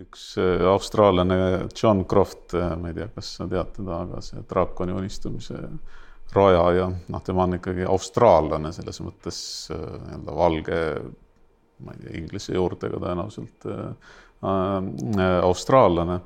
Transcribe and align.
üks 0.00 0.36
äh, 0.40 0.64
austraallane 0.66 1.68
John 1.82 2.04
Croft, 2.08 2.54
äh, 2.54 2.76
ma 2.80 2.88
ei 2.92 2.96
tea, 2.96 3.08
kas 3.14 3.34
sa 3.36 3.48
tead 3.48 3.74
teda, 3.76 4.02
aga 4.06 4.22
see 4.24 4.40
draakoni 4.48 4.94
unistamise 4.96 5.58
rajaja, 6.32 6.88
noh, 7.12 7.22
tema 7.24 7.44
on 7.44 7.58
ikkagi 7.58 7.84
austraallane 7.88 8.72
selles 8.72 9.02
mõttes 9.04 9.38
äh, 9.74 9.82
nii-öelda 10.06 10.36
valge, 10.36 10.82
ma 11.84 11.96
ei 11.96 12.04
tea, 12.04 12.18
inglise 12.22 12.56
juurtega 12.56 13.00
tõenäoliselt 13.02 13.68
äh, 13.68 14.14
äh, 14.48 15.40
austraallane 15.42 16.22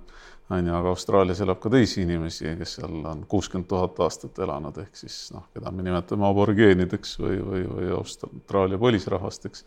on 0.50 0.68
ju, 0.68 0.74
aga 0.78 0.92
Austraalias 0.92 1.40
elab 1.42 1.58
ka 1.58 1.70
teisi 1.74 2.04
inimesi, 2.04 2.52
kes 2.60 2.76
seal 2.78 3.00
on 3.10 3.24
kuuskümmend 3.26 3.66
tuhat 3.70 3.98
aastat 4.04 4.38
elanud, 4.44 4.76
ehk 4.78 4.94
siis 4.94 5.16
noh, 5.34 5.48
keda 5.54 5.72
me 5.74 5.82
nimetame 5.82 6.26
aborgeenideks 6.28 7.16
või, 7.18 7.40
või, 7.42 7.64
või 7.66 7.88
Austraalia 7.96 8.78
põlisrahvasteks 8.78 9.66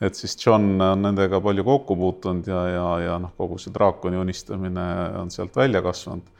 et 0.00 0.16
siis 0.16 0.36
John 0.46 0.80
on 0.80 1.02
nendega 1.04 1.40
palju 1.44 1.64
kokku 1.64 1.96
puutunud 1.96 2.46
ja, 2.48 2.60
ja, 2.68 2.84
ja 3.04 3.16
noh, 3.22 3.32
kogu 3.36 3.58
see 3.60 3.72
draakoni 3.74 4.20
unistamine 4.20 4.84
on 5.20 5.32
sealt 5.32 5.56
välja 5.56 5.82
kasvanud. 5.84 6.36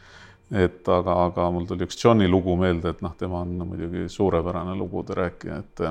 et 0.50 0.88
aga, 0.88 1.14
aga 1.28 1.50
mul 1.54 1.66
tuli 1.68 1.86
üks 1.86 2.00
Johni 2.04 2.26
lugu 2.28 2.56
meelde, 2.58 2.90
et 2.90 3.02
noh, 3.04 3.12
tema 3.18 3.44
on 3.44 3.52
muidugi 3.68 4.08
suurepärane 4.10 4.74
lugude 4.78 5.14
rääkija, 5.14 5.58
et 5.58 5.84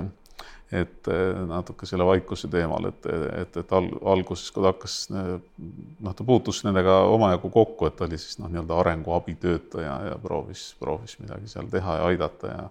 et 0.70 1.08
natuke 1.50 1.88
selle 1.90 2.06
vaikuse 2.06 2.48
teemal, 2.52 2.86
et, 2.92 3.06
et, 3.42 3.56
et 3.58 3.72
al-, 3.74 3.90
alguses, 4.12 4.52
kui 4.54 4.62
ta 4.62 4.70
hakkas, 4.70 4.98
noh, 5.10 6.14
ta 6.14 6.26
puutus 6.26 6.62
nendega 6.66 7.00
omajagu 7.10 7.50
kokku, 7.54 7.88
et 7.90 7.98
ta 7.98 8.06
oli 8.06 8.20
siis 8.22 8.38
noh, 8.38 8.52
nii-öelda 8.54 8.78
arenguabitöötaja 8.84 9.96
ja 10.12 10.20
proovis, 10.22 10.68
proovis 10.80 11.18
midagi 11.24 11.50
seal 11.50 11.72
teha 11.74 11.98
ja 11.98 12.12
aidata 12.12 12.54
ja 12.54 12.68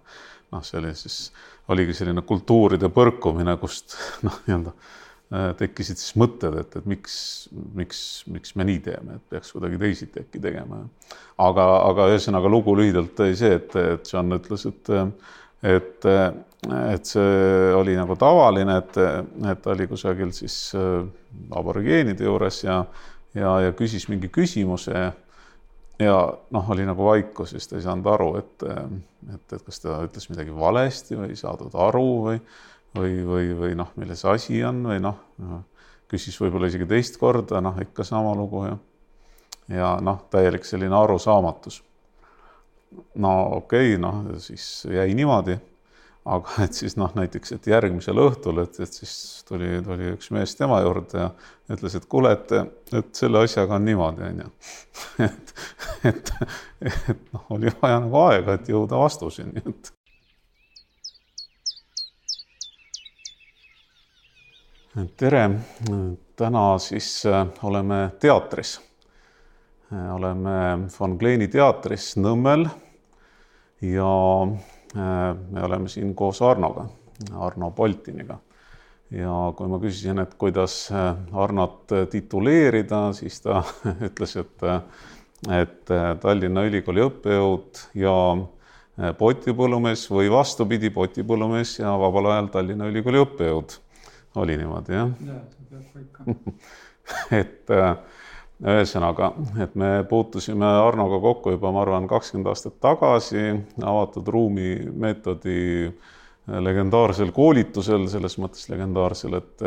noh, 0.53 0.65
see 0.65 0.79
oli 0.81 0.95
siis, 0.97 1.19
oligi 1.73 1.97
selline 1.97 2.23
kultuuride 2.27 2.91
põrkumine, 2.93 3.57
kust 3.61 3.97
noh, 4.27 4.39
nii-öelda 4.47 4.73
äh, 4.73 5.51
tekkisid 5.59 6.01
siis 6.01 6.15
mõtted, 6.21 6.57
et, 6.63 6.77
et 6.81 6.89
miks, 6.89 7.17
miks, 7.77 8.03
miks 8.33 8.55
me 8.59 8.69
nii 8.69 8.81
teeme, 8.89 9.19
et 9.19 9.35
peaks 9.35 9.53
kuidagi 9.57 9.81
teisiti 9.81 10.25
äkki 10.25 10.43
tegema. 10.45 10.83
aga, 11.39 11.69
aga 11.91 12.09
ühesõnaga 12.15 12.51
lugu 12.53 12.77
lühidalt 12.79 13.21
oli 13.25 13.37
see, 13.39 13.59
et, 13.61 13.77
et 13.77 14.13
John 14.13 14.39
ütles, 14.39 14.67
et, 14.71 14.93
et, 15.77 16.09
et 16.79 17.13
see 17.13 17.71
oli 17.77 17.97
nagu 17.99 18.17
tavaline, 18.19 18.81
et, 18.83 18.99
et 19.53 19.63
ta 19.63 19.75
oli 19.77 19.89
kusagil 19.91 20.33
siis 20.37 20.59
äh, 20.79 21.05
aborigeenide 21.57 22.29
juures 22.29 22.65
ja, 22.65 22.83
ja, 23.37 23.59
ja 23.69 23.77
küsis 23.77 24.09
mingi 24.09 24.33
küsimuse 24.33 25.11
ja 25.99 26.19
noh, 26.51 26.71
oli 26.71 26.87
nagu 26.87 27.05
vaikus, 27.05 27.51
siis 27.51 27.69
ta 27.69 27.77
ei 27.79 27.85
saanud 27.85 28.07
aru, 28.13 28.29
et, 28.41 28.67
et, 29.35 29.55
et 29.57 29.65
kas 29.67 29.83
ta 29.83 29.99
ütles 30.07 30.29
midagi 30.31 30.55
valesti 30.55 31.19
või 31.19 31.33
ei 31.33 31.39
saadud 31.39 31.75
aru 31.89 32.07
või, 32.27 32.43
või, 32.99 33.17
või, 33.27 33.51
või 33.59 33.75
noh, 33.79 33.91
milles 33.99 34.25
asi 34.29 34.63
on 34.67 34.85
või 34.91 35.01
noh, 35.03 35.19
küsis 36.09 36.39
võib-olla 36.41 36.71
isegi 36.71 36.87
teist 36.89 37.19
korda, 37.21 37.63
noh, 37.65 37.81
ikka 37.83 38.07
sama 38.07 38.35
lugu 38.39 38.65
ja, 38.69 38.77
ja 39.75 39.97
noh, 40.05 40.23
täielik 40.31 40.65
selline 40.65 40.97
arusaamatus. 40.97 41.83
no 43.15 43.35
okei 43.59 43.95
okay,, 43.95 44.03
noh, 44.03 44.23
siis 44.43 44.87
jäi 44.91 45.11
niimoodi 45.15 45.59
aga 46.29 46.65
et 46.65 46.77
siis 46.77 46.97
noh, 47.01 47.13
näiteks, 47.17 47.55
et 47.57 47.67
järgmisel 47.71 48.21
õhtul, 48.21 48.61
et, 48.63 48.79
et 48.85 48.97
siis 49.01 49.13
tuli, 49.49 49.79
tuli 49.85 50.13
üks 50.15 50.31
mees 50.35 50.55
tema 50.59 50.81
juurde 50.85 51.23
ja 51.23 51.29
ütles, 51.73 51.97
et 51.97 52.09
kuule, 52.11 52.35
et, 52.37 52.53
et 52.99 53.13
selle 53.17 53.45
asjaga 53.47 53.79
on 53.79 53.87
niimoodi, 53.89 54.27
on 54.29 54.43
ju. 54.45 54.51
et, 55.29 55.55
et, 56.11 56.33
et 56.93 57.23
noh, 57.33 57.47
oli 57.57 57.73
vaja 57.81 58.03
nagu 58.05 58.21
aega, 58.27 58.59
et 58.59 58.69
jõuda 58.73 59.01
vastuseni, 59.01 59.65
et. 59.65 59.95
tere, 65.17 65.45
täna 66.37 66.63
siis 66.83 67.23
äh, 67.31 67.45
oleme 67.63 68.09
teatris. 68.19 68.81
Äh, 69.93 70.09
oleme 70.17 70.89
Von 70.97 71.15
Kleini 71.21 71.47
teatris 71.53 72.17
Nõmmel 72.19 72.67
ja 73.87 74.11
me 74.95 75.63
oleme 75.63 75.89
siin 75.89 76.15
koos 76.15 76.43
Arnoga, 76.43 76.87
Arno 77.37 77.71
Boltiniga. 77.71 78.39
ja 79.11 79.33
kui 79.57 79.69
ma 79.69 79.79
küsisin, 79.81 80.21
et 80.21 80.35
kuidas 80.37 80.91
äh, 80.93 81.17
Arnot 81.33 81.89
tituleerida, 82.11 83.13
siis 83.17 83.41
ta 83.41 83.63
ütles, 84.09 84.37
et, 84.37 84.67
et 85.49 85.93
äh, 85.97 86.11
Tallinna 86.21 86.67
Ülikooli 86.69 87.05
õppejõud 87.07 87.83
ja 87.97 88.15
potipõllumees 89.19 90.03
või 90.11 90.29
vastupidi, 90.33 90.91
potipõllumees 90.91 91.79
ja 91.79 91.95
vabal 92.01 92.33
ajal 92.33 92.51
Tallinna 92.53 92.89
Ülikooli 92.91 93.23
õppejõud. 93.25 93.79
oli 94.37 94.57
niimoodi, 94.61 94.93
jah? 94.93 95.15
jaa, 95.25 95.41
see 95.55 95.69
peab 95.71 95.85
paika 95.95 96.37
et 97.41 97.71
ühesõnaga, 98.59 99.33
et 99.63 99.75
me 99.79 100.05
puutusime 100.09 100.67
Arnoga 100.67 101.21
kokku 101.23 101.55
juba, 101.55 101.71
ma 101.73 101.83
arvan, 101.85 102.09
kakskümmend 102.11 102.51
aastat 102.51 102.81
tagasi 102.83 103.53
avatud 103.79 104.29
ruumi 104.29 104.73
meetodi 104.91 105.93
legendaarsel 106.49 107.31
koolitusel, 107.37 108.09
selles 108.11 108.39
mõttes 108.41 108.67
legendaarsel, 108.73 109.37
et, 109.39 109.65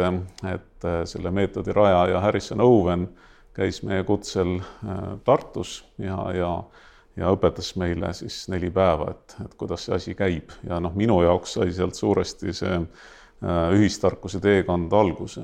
et 0.52 0.88
selle 1.08 1.32
meetodi 1.32 1.76
rajaja 1.78 2.20
Harrison 2.24 2.62
Owen 2.66 3.08
käis 3.56 3.82
meie 3.84 4.04
kutsel 4.08 4.58
äh, 4.58 5.02
Tartus 5.28 5.82
ja, 6.00 6.18
ja 6.36 6.54
ja 7.20 7.32
õpetas 7.34 7.74
meile 7.76 8.14
siis 8.16 8.46
neli 8.52 8.70
päeva, 8.72 9.10
et, 9.12 9.36
et 9.44 9.56
kuidas 9.60 9.84
see 9.86 9.96
asi 9.96 10.14
käib. 10.16 10.54
Ja 10.64 10.80
noh, 10.80 10.94
minu 10.96 11.18
jaoks 11.26 11.58
sai 11.58 11.74
sealt 11.76 11.98
suuresti 12.00 12.54
see 12.56 12.78
ühistarkuse 13.76 14.40
teekond 14.40 14.94
alguse 14.94 15.44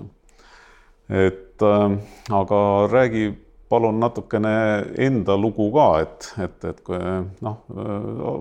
et 1.09 1.61
äh, 1.63 1.97
aga 2.29 2.61
räägi 2.91 3.27
palun 3.69 3.99
natukene 3.99 4.49
enda 4.97 5.37
lugu 5.37 5.67
ka, 5.75 5.87
et, 6.01 6.29
et, 6.43 6.65
et 6.69 6.79
kui 6.87 6.99
noh, 7.43 7.57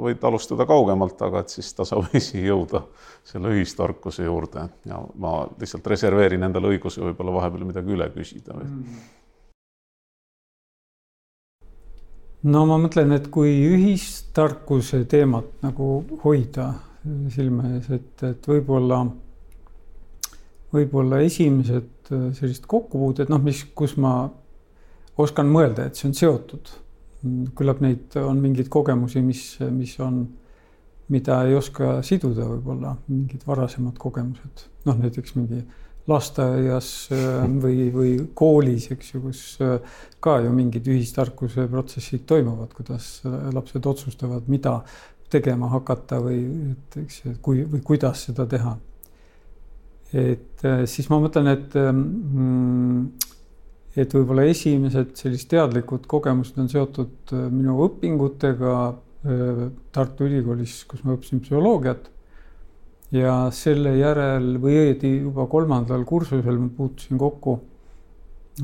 võid 0.04 0.22
alustada 0.28 0.66
kaugemalt, 0.68 1.20
aga 1.26 1.42
et 1.42 1.54
siis 1.56 1.72
tasapisi 1.74 2.44
jõuda 2.46 2.84
selle 3.26 3.50
ühistarkuse 3.56 4.26
juurde 4.26 4.68
ja 4.86 5.00
ma 5.18 5.40
lihtsalt 5.58 5.86
reserveerin 5.90 6.46
endale 6.46 6.70
õiguse 6.76 7.02
võib-olla 7.02 7.34
vahepeal 7.40 7.66
midagi 7.66 7.94
üle 7.96 8.08
küsida 8.14 8.54
või 8.54 8.70
mm. 8.70 9.04
no 12.54 12.64
ma 12.70 12.78
mõtlen, 12.86 13.16
et 13.18 13.26
kui 13.34 13.50
ühistarkuse 13.66 15.04
teemat 15.10 15.50
nagu 15.66 16.04
hoida 16.22 16.70
silme 17.34 17.76
ees, 17.76 17.90
et, 17.98 18.14
et 18.26 18.46
võib-olla 18.50 19.02
võib-olla 20.76 21.20
esimesed 21.24 22.10
äh, 22.12 22.26
sellised 22.36 22.66
kokkupuuted, 22.70 23.30
noh, 23.32 23.42
mis, 23.42 23.64
kus 23.76 23.96
ma 24.00 24.18
oskan 25.22 25.48
mõelda, 25.50 25.86
et 25.86 25.98
see 25.98 26.10
on 26.10 26.18
seotud. 26.18 26.74
küllap 27.56 27.80
neid 27.82 28.14
on 28.20 28.38
mingeid 28.38 28.68
kogemusi, 28.70 29.22
mis, 29.24 29.40
mis 29.72 29.96
on, 30.04 30.20
mida 31.10 31.40
ei 31.48 31.56
oska 31.56 32.02
siduda 32.06 32.44
võib-olla, 32.46 32.92
mingid 33.08 33.46
varasemad 33.48 33.96
kogemused, 33.98 34.66
noh 34.86 35.00
näiteks 35.00 35.34
mingi 35.38 35.64
lasteaias 36.06 36.90
äh, 37.16 37.46
või, 37.62 37.88
või 37.94 38.12
koolis, 38.34 38.90
eks 38.94 39.14
ju, 39.14 39.22
kus 39.24 39.42
äh, 39.64 39.98
ka 40.22 40.38
ju 40.44 40.52
mingid 40.54 40.86
ühistarkuse 40.92 41.66
protsessid 41.72 42.26
toimuvad, 42.28 42.76
kuidas 42.76 43.20
lapsed 43.24 43.86
otsustavad, 43.86 44.46
mida 44.52 44.78
tegema 45.32 45.70
hakata 45.72 46.20
või 46.22 46.44
et 46.70 47.00
eks, 47.02 47.22
kui 47.42 47.64
või 47.66 47.82
kuidas 47.82 48.28
seda 48.28 48.46
teha 48.46 48.76
et 50.14 50.64
äh, 50.64 50.84
siis 50.86 51.08
ma 51.10 51.18
mõtlen, 51.22 51.48
et 51.50 51.74
ähm, 51.80 53.12
et 53.96 54.12
võib-olla 54.12 54.44
esimesed 54.50 55.14
sellised 55.16 55.48
teadlikud 55.50 56.04
kogemused 56.10 56.58
on 56.60 56.68
seotud 56.70 57.32
äh, 57.34 57.46
minu 57.50 57.78
õpingutega 57.86 58.74
äh, 58.90 59.62
Tartu 59.92 60.28
Ülikoolis, 60.28 60.84
kus 60.86 61.02
ma 61.04 61.16
õppisin 61.16 61.42
psühholoogiat. 61.42 62.12
ja 63.14 63.48
selle 63.54 63.96
järel 63.96 64.56
või 64.58 64.76
õieti 64.82 65.12
juba 65.22 65.46
kolmandal 65.46 66.04
kursusel 66.04 66.58
ma 66.58 66.68
puutusin 66.76 67.18
kokku, 67.18 67.58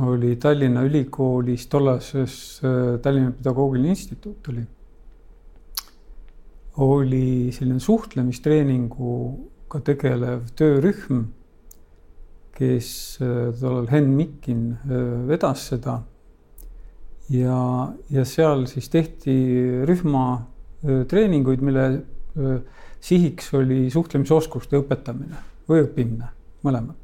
oli 0.02 0.36
Tallinna 0.36 0.82
Ülikoolis 0.86 1.66
tollases 1.70 2.34
Tallinna 3.02 3.30
Pedagoogiline 3.36 3.92
Instituut 3.92 4.48
oli, 4.48 4.64
oli 6.82 7.52
selline 7.54 7.80
suhtlemistreeningu 7.80 9.12
ka 9.72 9.80
tegelev 9.80 10.50
töörühm, 10.58 11.26
kes 12.56 13.18
äh, 13.24 13.50
tollal 13.56 13.88
Henn 13.90 14.12
Mikkin 14.16 14.64
äh, 14.84 15.28
vedas 15.28 15.68
seda. 15.70 16.02
ja, 17.32 17.92
ja 18.12 18.24
seal 18.28 18.66
siis 18.68 18.90
tehti 18.92 19.34
rühma 19.88 20.24
äh, 20.84 21.04
mille 21.62 21.86
sihiks 23.02 23.50
oli 23.54 23.90
suhtlemisoskuste 23.92 24.78
õpetamine 24.80 25.36
või 25.68 25.82
õppimine, 25.84 26.30
mõlemat. 26.64 26.96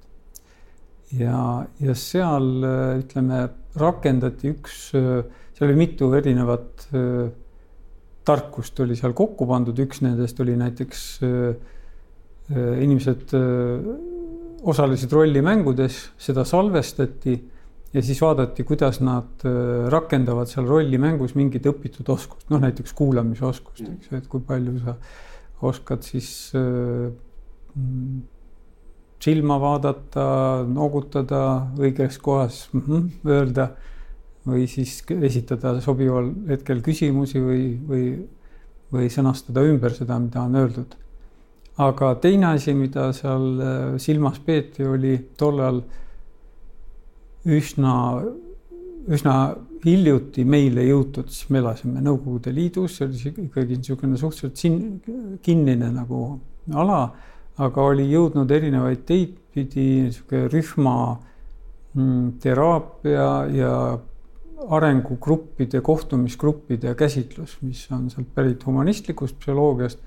ja, 1.12 1.67
ja 1.81 1.94
seal 1.94 2.65
ütleme, 3.03 3.43
rakendati 3.76 4.55
üks, 4.55 4.79
seal 4.94 5.69
oli 5.69 5.76
mitu 5.76 6.09
erinevat 6.17 6.88
tarkust 8.25 8.81
oli 8.81 8.97
seal 8.97 9.12
kokku 9.12 9.44
pandud, 9.49 9.76
üks 9.85 10.00
nendest 10.00 10.41
oli 10.41 10.56
näiteks 10.56 11.05
Äh, 11.29 11.56
inimesed 12.56 13.34
äh, 13.36 13.88
osalesid 14.68 15.12
rollimängudes, 15.12 16.00
seda 16.18 16.44
salvestati 16.48 17.36
ja 17.92 18.02
siis 18.04 18.20
vaadati, 18.22 18.64
kuidas 18.68 19.00
nad 19.04 19.44
äh, 19.46 19.88
rakendavad 19.92 20.50
seal 20.50 20.68
rollimängus 20.68 21.34
mingit 21.38 21.66
õpitud 21.68 22.08
oskust, 22.12 22.48
noh 22.52 22.62
näiteks 22.62 22.94
kuulamisoskust, 22.98 23.84
eks 23.84 24.10
ju, 24.10 24.18
et 24.20 24.28
kui 24.30 24.44
palju 24.44 24.78
sa 24.82 24.96
oskad 25.68 26.04
siis 26.06 26.30
äh, 26.56 27.08
mm, 27.74 28.18
silma 29.22 29.58
vaadata, 29.62 30.24
noogutada 30.68 31.42
õiges 31.78 32.20
kohas 32.22 32.66
mm, 32.72 32.84
-hmm, 32.86 33.30
öelda 33.34 33.70
või 34.48 34.68
siis 34.70 35.00
esitada 35.20 35.74
sobival 35.84 36.30
hetkel 36.48 36.80
küsimusi 36.84 37.40
või, 37.42 37.64
või, 37.88 38.04
või 38.92 39.10
sõnastada 39.12 39.64
ümber 39.66 39.92
seda, 39.92 40.16
mida 40.22 40.44
on 40.44 40.56
öeldud. 40.56 40.94
Aga 41.78 42.12
teine 42.22 42.52
asi, 42.54 42.75
mida 42.75 43.12
seal 43.16 43.46
äh, 43.60 43.98
silmas 44.02 44.40
peeti, 44.44 44.84
oli 44.86 45.14
tollal 45.38 45.80
üsna, 47.48 47.94
üsna 49.08 49.38
hiljuti 49.84 50.44
meile 50.48 50.84
jõutud, 50.88 51.30
siis 51.30 51.50
me 51.54 51.62
elasime 51.62 52.02
Nõukogude 52.02 52.52
Liidus, 52.54 52.98
see 52.98 53.06
oli 53.06 53.46
ikkagi 53.46 53.78
niisugune 53.78 54.19
suhteliselt 54.19 54.58
siin 54.58 55.38
kinnine 55.44 55.92
nagu 55.94 56.22
ala, 56.75 57.02
aga 57.62 57.86
oli 57.92 58.08
jõudnud 58.10 58.50
erinevaid 58.54 59.04
teid 59.06 59.38
pidi 59.54 59.86
niisugune 60.08 60.50
rühma 60.52 60.96
mm, 61.94 62.38
teraapia 62.42 63.28
ja 63.54 63.74
arengugruppide, 64.69 65.81
kohtumisgruppide 65.86 66.94
käsitlus, 66.98 67.58
mis 67.62 67.84
on 67.94 68.08
sealt 68.10 68.32
pärit 68.34 68.64
humanistlikust 68.66 69.38
psühholoogiast. 69.38 70.02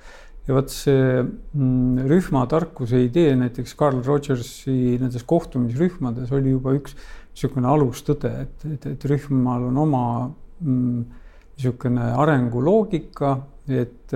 Ja 0.48 0.58
vot 0.58 0.72
see 0.74 1.22
mm, 1.22 2.06
rühmatarkuse 2.10 3.04
idee 3.06 3.36
näiteks 3.38 3.76
Carl 3.78 4.02
Rogersi 4.06 4.98
nendes 5.02 5.26
kohtumisrühmades 5.30 6.32
oli 6.34 6.56
juba 6.56 6.74
üks 6.78 6.96
niisugune 7.32 7.70
alustõde, 7.72 8.32
et, 8.46 8.66
et, 8.74 8.88
et 8.96 9.06
rühmal 9.08 9.70
on 9.70 9.78
oma 9.86 10.06
mm, 10.28 11.04
niisugune 11.56 12.10
arenguloogika, 12.24 13.36
et, 13.72 14.16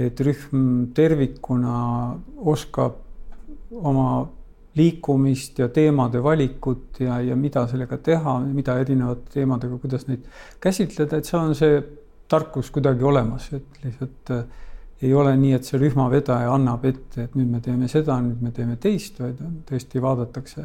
et 0.00 0.24
rühm 0.26 0.88
tervikuna 0.96 1.76
oskab 2.54 2.98
oma 3.74 4.24
liikumist 4.74 5.60
ja 5.62 5.68
teemade 5.70 6.22
valikut 6.22 6.98
ja, 7.04 7.20
ja 7.22 7.36
mida 7.38 7.66
sellega 7.70 7.98
teha, 8.02 8.38
mida 8.48 8.78
erinevate 8.82 9.36
teemadega, 9.36 9.78
kuidas 9.82 10.08
neid 10.08 10.24
käsitleda, 10.62 11.20
et 11.20 11.28
seal 11.28 11.44
on 11.44 11.54
see 11.58 11.78
tarkus 12.30 12.72
kuidagi 12.74 13.06
olemas, 13.06 13.52
et 13.54 13.84
lihtsalt 13.84 14.32
äh, 14.34 14.64
ei 15.04 15.12
ole 15.14 15.34
nii, 15.36 15.52
et 15.56 15.68
see 15.68 15.78
rühmavedaja 15.80 16.52
annab 16.54 16.84
ette, 16.88 17.26
et 17.26 17.36
nüüd 17.36 17.50
me 17.52 17.60
teeme 17.60 17.88
seda, 17.92 18.16
nüüd 18.24 18.40
me 18.42 18.54
teeme 18.56 18.78
teist, 18.80 19.20
vaid 19.20 19.40
tõesti 19.68 20.02
vaadatakse 20.02 20.64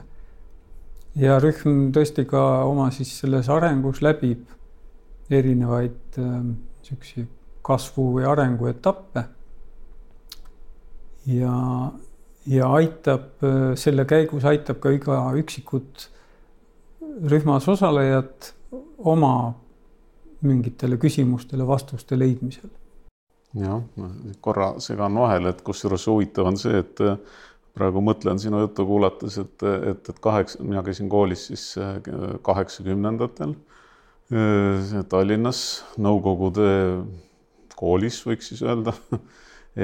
ja 1.17 1.39
rühm 1.41 1.89
tõesti 1.95 2.25
ka 2.29 2.43
oma 2.67 2.89
siis 2.93 3.11
selles 3.21 3.49
arengus 3.51 4.03
läbib 4.05 4.45
erinevaid 5.29 6.19
niisuguseid 6.19 7.25
äh, 7.25 7.33
kasvu 7.65 8.05
või 8.17 8.25
arenguetappe. 8.29 9.23
ja, 11.29 11.55
ja 12.47 12.69
aitab 12.73 13.43
äh, 13.43 13.75
selle 13.75 14.05
käigus 14.05 14.45
aitab 14.45 14.79
ka 14.79 14.93
iga 14.95 15.21
üksikut 15.37 16.09
rühmas 17.29 17.67
osalejat 17.67 18.53
oma 18.97 19.53
mingitele 20.41 20.97
küsimustele 20.97 21.67
vastuste 21.67 22.19
leidmisel. 22.19 22.69
Jah, 23.57 23.81
korra 24.41 24.73
segan 24.83 25.15
vahele, 25.17 25.53
et 25.53 25.61
kusjuures 25.65 26.05
huvitav 26.11 26.51
on 26.51 26.59
see, 26.59 26.83
et 26.83 27.01
praegu 27.77 28.03
mõtlen 28.03 28.39
sinu 28.41 28.61
juttu 28.63 28.85
kuulates, 28.87 29.39
et, 29.41 29.63
et, 29.63 30.11
et 30.11 30.21
kaheksa, 30.23 30.61
mina 30.65 30.83
käisin 30.85 31.09
koolis 31.11 31.47
siis 31.51 31.65
äh, 31.79 31.97
kaheksakümnendatel 32.45 33.55
äh, 34.33 34.95
Tallinnas 35.09 35.63
Nõukogude 36.01 36.69
koolis, 37.79 38.19
võiks 38.27 38.51
siis 38.51 38.63
öelda. 38.65 38.93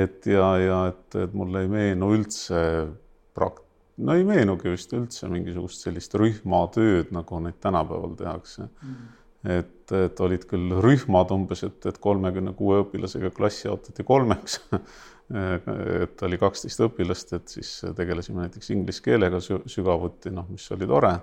et 0.04 0.26
ja, 0.28 0.50
ja 0.60 0.80
et, 0.92 1.08
et 1.24 1.36
mulle 1.38 1.64
ei 1.64 1.72
meenu 1.72 2.12
üldse 2.18 2.60
prakt-, 3.38 3.64
no 3.98 4.18
ei 4.18 4.26
meenugi 4.28 4.74
vist 4.74 4.92
üldse 4.98 5.30
mingisugust 5.32 5.86
sellist 5.86 6.18
rühmatööd, 6.20 7.14
nagu 7.16 7.40
neid 7.44 7.62
tänapäeval 7.64 8.18
tehakse 8.20 8.68
mm. 8.68 8.98
Et, 9.46 9.92
et 9.94 10.22
olid 10.26 10.46
küll 10.50 10.78
rühmad 10.82 11.32
umbes, 11.36 11.64
et, 11.68 11.86
et 11.86 11.98
kolmekümne 12.02 12.56
kuue 12.58 12.82
õpilasega 12.84 13.30
klass 13.36 13.66
jaotati 13.68 14.06
kolmeks 14.08 14.60
et 15.34 16.24
oli 16.28 16.38
kaksteist 16.38 16.84
õpilast, 16.86 17.34
et 17.38 17.54
siis 17.58 17.70
tegelesime 17.98 18.44
näiteks 18.44 18.70
inglise 18.76 19.02
keelega 19.06 19.40
sügavuti, 19.42 20.34
noh, 20.34 20.46
mis 20.52 20.66
oli 20.76 20.88
tore. 20.90 21.16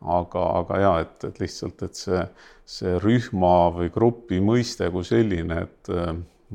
aga, 0.00 0.42
aga 0.62 0.80
ja 0.80 0.90
et, 1.02 1.24
et 1.28 1.40
lihtsalt, 1.40 1.82
et 1.84 1.96
see, 1.96 2.20
see 2.64 2.98
rühma 3.04 3.70
või 3.74 3.90
grupi 3.92 4.40
mõiste 4.40 4.88
kui 4.92 5.04
selline, 5.04 5.58
et, 5.66 5.90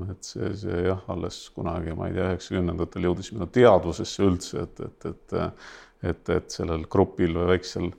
et 0.10 0.30
see, 0.30 0.50
see 0.58 0.86
jah, 0.88 1.02
alles 1.14 1.44
kunagi, 1.54 1.94
ma 1.94 2.10
ei 2.10 2.16
tea, 2.18 2.32
üheksakümnendatel 2.34 3.06
jõudis 3.10 3.32
minu 3.36 3.50
teadvusesse 3.54 4.26
üldse, 4.26 4.66
et, 4.66 4.82
et, 4.88 5.10
et, 5.12 5.36
et, 6.10 6.34
et 6.38 6.58
sellel 6.58 6.88
grupil 6.90 7.38
või 7.38 7.52
väiksel 7.54 7.92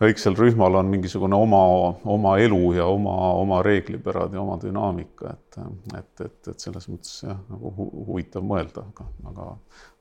väiksel 0.00 0.36
rühmal 0.38 0.78
on 0.80 0.88
mingisugune 0.90 1.36
oma, 1.36 1.60
oma 2.08 2.36
elu 2.40 2.72
ja 2.78 2.86
oma, 2.88 3.16
oma 3.40 3.60
reeglipärad 3.62 4.34
ja 4.34 4.40
oma 4.40 4.56
dünaamika, 4.62 5.34
et, 5.34 5.58
et, 5.98 6.24
et, 6.24 6.38
et 6.52 6.64
selles 6.64 6.88
mõttes 6.88 7.18
jah, 7.26 7.36
nagu 7.50 7.72
hu 7.76 7.88
huvitav 8.08 8.46
mõelda, 8.46 8.86
aga, 8.94 9.08
aga 9.28 9.50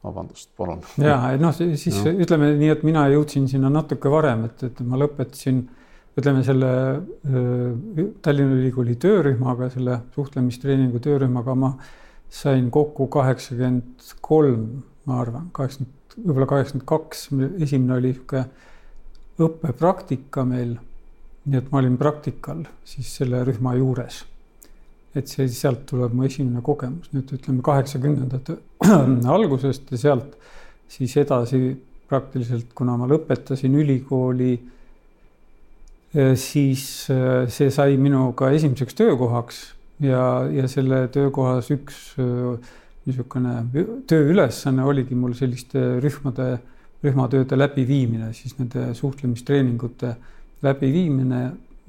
vabandust, 0.05 0.51
palun. 0.57 0.85
ja, 1.03 1.17
et 1.33 1.43
noh, 1.43 1.51
siis 1.53 1.99
ja. 1.99 2.13
ütleme 2.15 2.53
nii, 2.59 2.71
et 2.77 2.85
mina 2.87 3.05
jõudsin 3.11 3.49
sinna 3.51 3.71
natuke 3.73 4.11
varem, 4.11 4.47
et, 4.47 4.63
et 4.69 4.79
ma 4.87 4.99
lõpetasin 5.01 5.65
ütleme 6.19 6.43
selle 6.47 6.71
Tallinna 8.23 8.55
Ülikooli 8.59 8.95
töörühmaga, 8.99 9.69
selle 9.73 9.99
suhtlemistreeningu 10.15 10.99
töörühmaga 11.03 11.55
ma 11.55 11.73
sain 12.29 12.69
kokku 12.71 13.07
kaheksakümmend 13.11 14.15
kolm, 14.23 14.65
ma 15.09 15.21
arvan, 15.23 15.51
kaheksakümmend, 15.55 15.95
võib-olla 16.23 16.49
kaheksakümmend 16.49 16.87
kaks, 16.89 17.29
esimene 17.65 17.95
oli 17.99 18.13
niisugune 18.13 18.47
õppepraktika 19.39 20.45
meil. 20.47 20.77
nii 21.49 21.57
et 21.57 21.69
ma 21.71 21.79
olin 21.79 21.95
praktikal 21.97 22.65
siis 22.85 23.09
selle 23.15 23.39
rühma 23.47 23.73
juures. 23.77 24.25
et 25.15 25.27
see, 25.27 25.47
sealt 25.49 25.85
tuleb 25.89 26.13
mu 26.13 26.25
esimene 26.27 26.61
kogemus, 26.61 27.09
nüüd 27.15 27.31
ütleme 27.33 27.63
kaheksakümnendate 27.65 28.57
algusest 29.37 29.89
ja 29.91 29.97
sealt 29.97 30.35
siis 30.89 31.15
edasi 31.17 31.77
praktiliselt, 32.09 32.73
kuna 32.77 32.95
ma 32.97 33.07
lõpetasin 33.09 33.73
ülikooli, 33.77 34.53
eh, 36.13 36.35
siis 36.37 36.83
eh, 37.13 37.47
see 37.49 37.69
sai 37.73 37.97
minuga 38.01 38.51
esimeseks 38.53 38.97
töökohaks 38.97 39.61
ja, 40.05 40.23
ja 40.53 40.67
selle 40.71 41.07
töökohas 41.13 41.69
üks 41.73 41.99
eh, 42.21 42.71
niisugune 43.09 43.55
tööülesanne 44.09 44.85
oligi 44.85 45.17
mul 45.17 45.33
selliste 45.37 45.97
rühmade 46.03 46.57
rühmatööde 47.03 47.57
läbiviimine, 47.57 48.33
siis 48.35 48.57
nende 48.59 48.89
suhtlemistreeningute 48.97 50.15
läbiviimine 50.65 51.41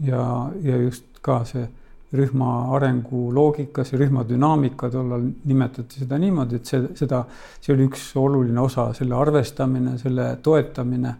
ja, 0.07 0.25
ja 0.63 0.77
just 0.85 1.21
ka 1.23 1.43
see 1.49 1.67
rühma 2.15 2.51
arenguloogika, 2.75 3.85
see 3.87 3.99
rühma 4.01 4.25
dünaamika, 4.27 4.91
tollal 4.91 5.29
nimetati 5.47 6.03
seda 6.03 6.19
niimoodi, 6.19 6.59
et 6.59 6.71
see, 6.71 6.83
seda, 6.99 7.23
see 7.63 7.75
oli 7.75 7.87
üks 7.87 8.09
oluline 8.19 8.63
osa, 8.63 8.89
selle 8.99 9.15
arvestamine, 9.19 9.95
selle 9.99 10.33
toetamine, 10.43 11.15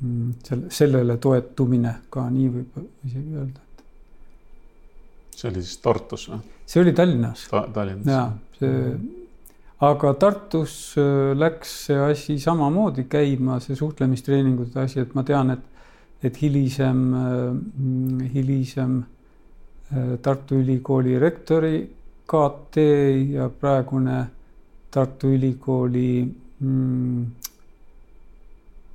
mm, 0.00 0.34
selle, 0.48 0.72
sellele 0.80 1.16
toetumine 1.22 1.94
ka 2.12 2.26
nii 2.32 2.50
võib 2.58 2.82
isegi 3.08 3.40
öelda. 3.40 3.68
see 5.32 5.48
oli 5.48 5.64
siis 5.64 5.80
Tartus 5.84 6.28
või? 6.28 6.44
see 6.68 6.84
oli 6.84 6.92
Tallinnas 6.96 7.48
Ta. 7.50 7.64
Tallinnas. 7.72 8.12
jaa, 8.12 8.28
see 8.58 8.70
mm 8.70 9.21
aga 9.82 10.12
Tartus 10.14 10.94
äh, 10.96 11.32
läks 11.34 11.72
see 11.86 11.98
asi 11.98 12.36
samamoodi 12.38 13.08
käima, 13.10 13.58
see 13.60 13.74
suhtlemistreeningute 13.78 14.78
asi, 14.84 15.00
et 15.02 15.14
ma 15.18 15.24
tean, 15.26 15.50
et, 15.56 15.64
et 16.22 16.38
hilisem, 16.38 17.00
äh, 17.18 18.28
hilisem 18.36 19.00
äh, 19.90 20.14
Tartu 20.22 20.60
Ülikooli 20.62 21.18
rektori 21.18 21.82
KT 22.30 22.86
ja 23.34 23.48
praegune 23.50 24.20
Tartu 24.92 25.32
Ülikooli 25.34 26.08
mm, 26.62 27.26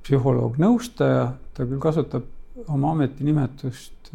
psühholoog-nõustaja, 0.06 1.30
ta 1.52 1.68
küll 1.68 1.82
kasutab 1.82 2.64
oma 2.72 2.94
ametinimetust 2.96 4.14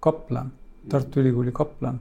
kaplan, 0.00 0.48
Tartu 0.88 1.20
Ülikooli 1.20 1.52
kaplan 1.52 2.00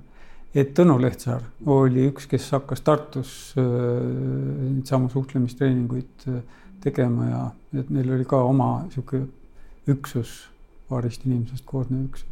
et 0.55 0.73
Tõnu 0.77 0.97
Lehtsaar 1.01 1.43
oli 1.65 2.07
üks, 2.09 2.27
kes 2.29 2.49
hakkas 2.55 2.83
Tartus 2.85 3.31
äh, 3.59 3.65
neid 3.65 4.87
samu 4.89 5.09
suhtlemistreeninguid 5.13 6.27
äh, 6.31 6.41
tegema 6.83 7.29
ja 7.29 7.43
et 7.79 7.89
neil 7.93 8.13
oli 8.15 8.25
ka 8.27 8.39
oma 8.45 8.85
sihuke 8.93 9.25
üksus, 9.91 10.47
paarist 10.89 11.25
inimesest 11.27 11.65
koosnev 11.65 12.07
üksus. 12.07 12.27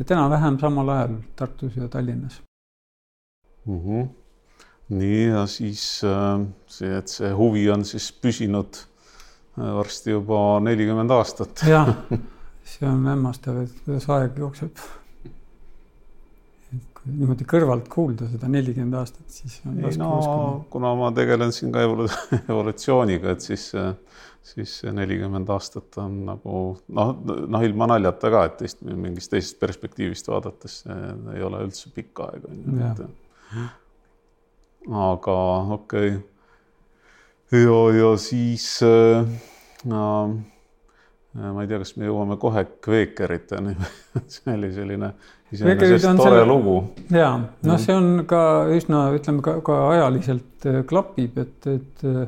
et 0.00 0.10
enam-vähem 0.10 0.58
samal 0.60 0.88
ajal 0.88 1.16
Tartus 1.36 1.76
ja 1.76 1.88
Tallinnas 1.88 2.40
mm. 3.66 3.80
-hmm. 3.80 4.08
nii 4.88 5.24
ja 5.26 5.46
siis 5.46 6.02
äh, 6.04 6.46
see, 6.66 6.98
et 6.98 7.08
see 7.08 7.32
huvi 7.32 7.70
on 7.70 7.84
siis 7.84 8.12
püsinud 8.12 8.86
varsti 9.56 10.10
juba 10.10 10.60
nelikümmend 10.60 11.10
aastat. 11.10 11.62
jah, 11.68 11.94
see 12.72 12.88
on 12.88 13.06
hämmastav, 13.06 13.62
et 13.62 13.82
kuidas 13.84 14.08
aeg 14.10 14.38
jookseb. 14.38 14.76
Niimoodi 17.06 17.46
kõrvalt 17.48 17.88
kuulda 17.92 18.28
seda 18.30 18.50
nelikümmend 18.50 18.98
aastat, 18.98 19.26
siis 19.32 19.58
on 19.68 19.78
ei 19.80 19.98
no 20.00 20.10
kuna 20.72 20.92
ma 20.98 21.10
tegelen 21.16 21.54
siin 21.54 21.72
ka 21.74 21.84
evolu-, 21.86 22.10
evolutsiooniga, 22.52 23.36
et 23.36 23.46
siis, 23.46 23.68
siis 24.46 24.76
see 24.82 24.94
nelikümmend 24.96 25.50
aastat 25.54 25.98
on 26.02 26.20
nagu 26.28 26.62
noh, 26.98 27.16
noh 27.46 27.66
ilma 27.66 27.90
naljata 27.94 28.32
ka, 28.34 28.44
et 28.50 28.60
teist 28.62 28.84
mingist 28.86 29.32
teisest 29.34 29.60
perspektiivist 29.62 30.30
vaadates 30.32 30.82
ei 30.90 31.44
ole 31.46 31.64
üldse 31.66 31.92
pikk 31.94 32.24
aeg 32.28 32.48
on 32.50 32.64
ju, 32.64 33.66
aga 35.06 35.36
okei. 35.80 36.16
Okay 36.16 36.24
ja, 37.52 37.80
ja 37.98 38.16
siis 38.16 38.82
äh, 38.82 39.26
äh, 39.86 40.30
ma 41.36 41.62
ei 41.62 41.68
tea, 41.68 41.80
kas 41.82 41.96
me 42.00 42.08
jõuame 42.08 42.38
kohe 42.40 42.64
kveekeriteni 42.84 43.74
see 44.34 44.54
oli 44.54 44.72
selline 44.72 45.12
iseenesest 45.52 46.08
tore 46.16 46.40
selle... 46.40 46.46
lugu. 46.48 46.76
ja 47.12 47.34
noh, 47.38 47.78
see 47.82 47.94
on 47.94 48.24
ka 48.28 48.40
üsna, 48.74 49.06
ütleme 49.16 49.44
ka, 49.44 49.58
ka 49.66 49.78
ajaliselt 49.92 50.68
äh, 50.70 50.82
klapib, 50.88 51.38
et, 51.42 51.70
et 51.70 52.06
äh, 52.08 52.26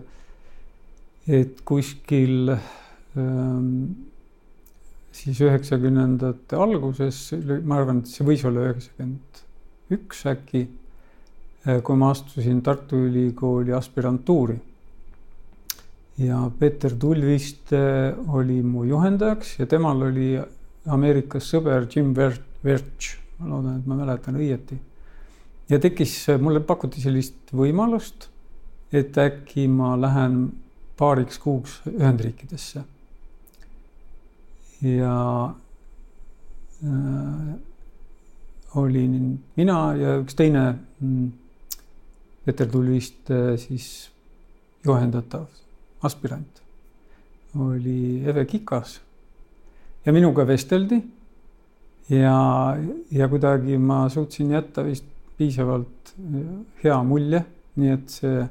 et 1.29 1.61
kuskil 1.69 2.55
ähm, 2.55 3.73
siis 5.13 5.41
üheksakümnendate 5.45 6.57
alguses, 6.57 7.19
ma 7.65 7.83
arvan, 7.83 8.01
et 8.01 8.13
see 8.13 8.25
võis 8.27 8.45
olla 8.49 8.69
üheksakümmend 8.71 9.43
üks 9.99 10.25
äkki, 10.31 10.65
äh, 11.67 11.83
kui 11.85 12.01
ma 12.01 12.13
astusin 12.15 12.63
Tartu 12.65 13.03
Ülikooli 13.09 13.77
aspirantuuri 13.77 14.57
ja 16.19 16.51
Peeter 16.59 16.95
Tulviste 16.99 18.15
oli 18.29 18.63
mu 18.63 18.85
juhendajaks 18.85 19.59
ja 19.59 19.67
temal 19.71 20.03
oli 20.11 20.33
Ameerikas 20.89 21.51
sõber 21.53 21.87
Jim 21.93 22.15
Verch, 22.17 23.19
ma 23.39 23.51
loodan, 23.53 23.79
et 23.79 23.87
ma 23.87 23.99
mäletan 23.99 24.39
õieti. 24.39 24.79
ja 25.69 25.79
tekkis, 25.79 26.15
mulle 26.41 26.61
pakuti 26.61 27.01
sellist 27.01 27.53
võimalust, 27.53 28.29
et 28.93 29.19
äkki 29.19 29.69
ma 29.69 29.95
lähen 30.01 30.49
paariks 30.99 31.39
kuuks 31.39 31.81
Ühendriikidesse. 31.93 32.83
ja 34.83 35.15
äh, 36.85 37.55
olin 38.75 39.39
mina 39.57 39.79
ja 39.95 40.19
üks 40.23 40.35
teine 40.35 40.79
mm, 41.01 41.31
Peeter 42.45 42.67
Tulviste 42.67 43.57
siis 43.61 44.11
juhendatav 44.87 45.47
aspirant 46.03 46.63
oli 47.59 48.23
Eve 48.29 48.45
Kikas 48.47 48.99
ja 50.05 50.13
minuga 50.13 50.47
vesteldi. 50.47 51.01
ja, 52.09 52.77
ja 53.11 53.29
kuidagi 53.29 53.79
ma 53.79 54.09
suutsin 54.09 54.51
jätta 54.51 54.85
vist 54.85 55.05
piisavalt 55.39 56.15
hea 56.83 56.97
mulje, 57.07 57.45
nii 57.79 57.91
et 57.95 58.11
see 58.11 58.47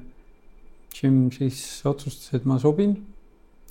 Jim 0.97 1.27
siis 1.33 1.59
otsustas, 1.85 2.33
et 2.33 2.45
ma 2.45 2.57
sobin 2.59 2.95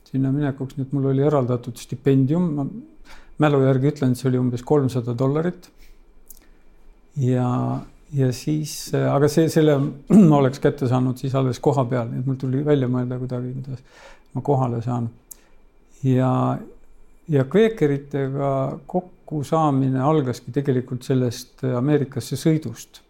sinna 0.07 0.31
minekuks, 0.31 0.77
nii 0.77 0.87
et 0.87 0.93
mul 0.95 1.09
oli 1.11 1.25
eraldatud 1.27 1.79
stipendium, 1.81 2.51
ma 2.55 2.67
mälu 3.43 3.63
järgi 3.65 3.91
ütlen, 3.91 4.13
et 4.13 4.21
see 4.21 4.29
oli 4.31 4.41
umbes 4.41 4.63
kolmsada 4.67 5.15
dollarit. 5.19 5.71
ja 7.17 7.49
ja 8.15 8.33
siis, 8.33 8.95
äh, 8.95 9.07
aga 9.15 9.29
see, 9.31 9.49
selle 9.53 9.77
ma 10.31 10.39
oleks 10.39 10.61
kätte 10.63 10.89
saanud 10.91 11.19
siis 11.21 11.35
alles 11.39 11.61
koha 11.63 11.87
peal, 11.91 12.11
nii 12.11 12.23
et 12.23 12.29
mul 12.29 12.39
tuli 12.41 12.63
välja 12.67 12.89
mõelda 12.91 13.19
kuidagi, 13.21 13.55
kuidas 13.57 13.83
ma 14.37 14.43
kohale 14.47 14.83
saan. 14.85 15.09
ja, 16.05 16.31
ja 17.29 17.45
kveekeritega 17.51 18.53
kokkusaamine 18.87 20.01
algaski 20.03 20.55
tegelikult 20.55 21.03
sellest 21.03 21.65
Ameerikasse 21.67 22.39
sõidust. 22.39 23.03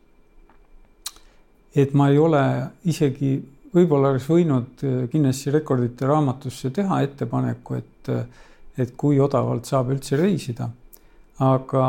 et 1.76 1.92
ma 1.92 2.08
ei 2.08 2.18
ole 2.18 2.42
isegi, 2.88 3.36
võib-olla 3.74 4.14
oleks 4.14 4.30
võinud 4.30 4.86
Guinessi 5.12 5.52
rekordite 5.52 6.06
raamatusse 6.08 6.70
teha 6.70 7.02
ettepaneku, 7.04 7.74
et, 7.74 8.12
et 8.78 8.96
kui 8.96 9.20
odavalt 9.20 9.68
saab 9.68 9.92
üldse 9.92 10.16
reisida 10.16 10.70
aga 11.38 11.86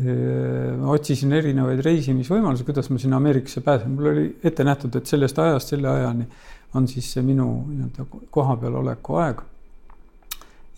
öö, 0.00 0.76
otsisin 0.88 1.32
erinevaid 1.36 1.82
reisimisvõimalusi, 1.84 2.64
kuidas 2.64 2.88
ma 2.88 2.98
sinna 2.98 3.18
Ameerikasse 3.20 3.60
pääsen, 3.60 3.92
mul 3.92 4.12
oli 4.12 4.28
ette 4.44 4.64
nähtud, 4.64 4.94
et 4.96 5.06
sellest 5.10 5.38
ajast 5.38 5.74
selle 5.74 5.90
ajani 5.90 6.24
on 6.74 6.88
siis 6.88 7.10
see 7.12 7.24
minu 7.24 7.48
nii-öelda 7.68 8.06
kohapeal 8.32 8.78
oleku 8.80 9.18
aeg. 9.20 9.42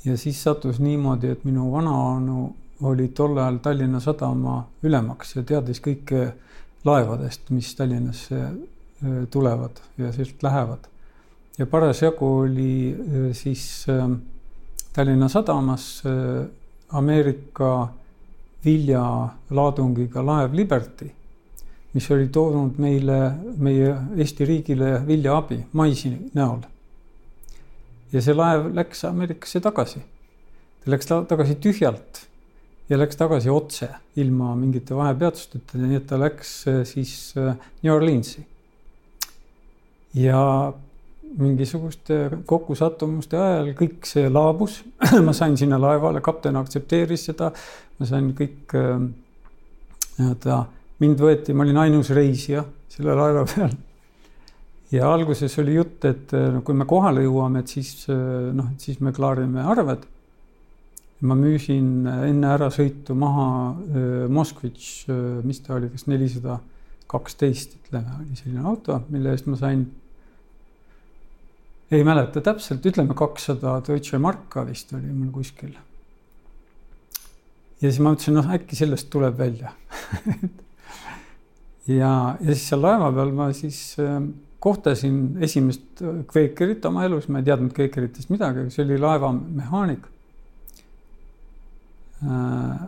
ja 0.04 0.16
siis 0.16 0.42
sattus 0.42 0.80
niimoodi, 0.80 1.30
et 1.30 1.44
minu 1.44 1.70
vanaonu 1.72 2.48
oli 2.82 3.08
tol 3.08 3.36
ajal 3.38 3.58
Tallinna 3.62 4.00
Sadama 4.00 4.64
ülemaks 4.82 5.36
ja 5.36 5.42
teadis 5.42 5.82
kõike 5.84 6.32
laevadest, 6.84 7.50
mis 7.50 7.74
Tallinnasse 7.76 8.42
tulevad 9.30 9.80
ja 9.98 10.12
sealt 10.12 10.42
lähevad. 10.42 10.88
ja 11.58 11.66
parasjagu 11.66 12.26
oli 12.38 12.96
siis 13.32 13.86
Tallinna 14.92 15.28
Sadamas 15.28 16.02
Ameerika 16.92 17.88
viljalaadungiga 18.64 20.22
laev 20.24 20.54
Liberty, 20.54 21.10
mis 21.94 22.10
oli 22.10 22.28
toonud 22.28 22.78
meile, 22.78 23.18
meie 23.58 23.94
Eesti 24.16 24.46
riigile 24.46 25.00
viljaabi 25.06 25.64
maisi 25.72 26.12
näol. 26.34 26.60
ja 28.12 28.22
see 28.22 28.34
laev 28.34 28.72
läks 28.74 29.04
Ameerikasse 29.04 29.60
tagasi. 29.60 30.02
ta 30.84 30.90
läks 30.90 31.06
tagasi 31.06 31.54
tühjalt 31.54 32.26
ja 32.90 32.98
läks 32.98 33.16
tagasi 33.16 33.50
otse, 33.50 33.88
ilma 34.16 34.54
mingite 34.58 34.94
vahepeatusteta, 34.94 35.78
nii 35.78 35.96
et 35.96 36.06
ta 36.06 36.18
läks 36.18 36.54
äh, 36.68 36.80
siis 36.84 37.34
äh, 37.38 37.56
New 37.82 37.94
Orleansi. 37.94 38.46
ja 40.14 40.72
mingisuguste 41.38 42.16
kokkusattumuste 42.46 43.38
ajal 43.38 43.68
kõik 43.78 44.08
see 44.08 44.26
laabus 44.30 44.80
ma 45.26 45.34
sain 45.36 45.56
sinna 45.58 45.78
laevale, 45.80 46.20
kapten 46.20 46.58
aktsepteeris 46.58 47.28
seda. 47.30 47.52
Ma 48.00 48.08
sain 48.08 48.30
kõik 48.36 48.72
äh, 48.78 48.96
nii-öelda, 50.16 50.62
mind 51.04 51.20
võeti, 51.20 51.54
ma 51.56 51.66
olin 51.66 51.80
ainus 51.82 52.12
reisija 52.16 52.64
selle 52.90 53.16
laeva 53.16 53.44
peal. 53.48 53.74
ja 54.94 55.10
alguses 55.12 55.58
oli 55.60 55.76
jutt, 55.76 56.06
et 56.08 56.32
äh, 56.36 56.48
no 56.54 56.64
kui 56.64 56.76
me 56.76 56.88
kohale 56.88 57.26
jõuame, 57.26 57.60
et 57.60 57.76
siis 57.76 58.08
äh, 58.08 58.48
noh, 58.56 58.72
et 58.72 58.88
siis 58.88 59.02
me 59.04 59.12
klaarime 59.16 59.66
arved. 59.74 60.08
ma 61.20 61.36
müüsin 61.36 62.06
enne 62.08 62.48
ärasõitu 62.48 63.12
maha 63.12 63.76
Moskvitš, 64.32 64.86
mis 65.44 65.58
ta 65.60 65.74
oli, 65.74 65.90
kas 65.92 66.06
nelisada 66.08 66.54
kaksteist, 67.12 67.74
ütleme, 67.76 68.14
oli 68.22 68.38
selline 68.38 68.64
auto, 68.64 69.02
mille 69.12 69.34
eest 69.34 69.50
ma 69.50 69.58
sain 69.60 69.82
ei 71.92 72.06
mäleta 72.08 72.40
täpselt, 72.40 72.88
ütleme 72.88 73.12
kakssada 73.18 73.76
Deutsche 73.84 74.16
Marka 74.16 74.64
vist 74.64 74.94
oli 74.96 75.12
mul 75.12 75.28
kuskil. 75.34 75.76
Ja 77.80 77.88
siis 77.88 78.00
ma 78.00 78.12
mõtlesin, 78.12 78.36
noh, 78.36 78.52
äkki 78.54 78.78
sellest 78.78 79.10
tuleb 79.12 79.38
välja 79.38 79.72
ja, 82.00 82.12
ja 82.40 82.52
siis 82.52 82.66
seal 82.68 82.82
laeva 82.84 83.10
peal 83.16 83.34
ma 83.36 83.50
siis 83.56 83.80
äh, 84.02 84.20
kohtasin 84.60 85.38
esimest 85.44 86.02
kveikerit 86.28 86.84
oma 86.88 87.04
elus, 87.08 87.28
ma 87.28 87.40
ei 87.40 87.48
teadnud 87.48 87.72
kveikeritest 87.76 88.32
midagi, 88.32 88.68
see 88.74 88.84
oli 88.84 89.00
laevamehaanik 89.00 90.08
äh,. 92.28 92.86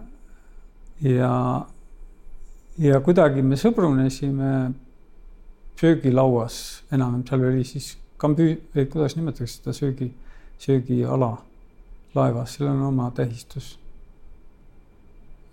ja, 1.09 1.35
ja 2.79 3.01
kuidagi 3.05 3.45
me 3.47 3.57
sõbrunesime 3.61 4.53
söögilauas 5.83 6.57
enam, 6.95 7.23
seal 7.27 7.49
oli 7.49 7.65
siis 7.67 7.97
kambüü, 8.23 8.55
või 8.75 8.87
kuidas 8.91 9.17
nimetatakse 9.19 9.59
seda 9.59 9.75
söögi, 9.75 10.13
söögiala 10.63 11.33
laevas, 12.15 12.55
sellel 12.55 12.77
on 12.77 12.91
oma 12.93 13.09
tähistus. 13.17 13.79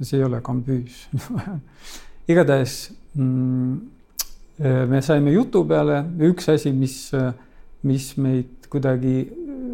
See 0.02 0.20
ei 0.20 0.26
ole 0.28 0.42
kambüüs 0.46 1.08
igatahes 2.32 2.76
mm, 3.16 3.78
me 4.60 5.02
saime 5.02 5.32
jutu 5.32 5.64
peale, 5.68 6.02
üks 6.28 6.50
asi, 6.52 6.72
mis, 6.76 6.98
mis 7.88 8.10
meid 8.20 8.68
kuidagi, 8.70 9.14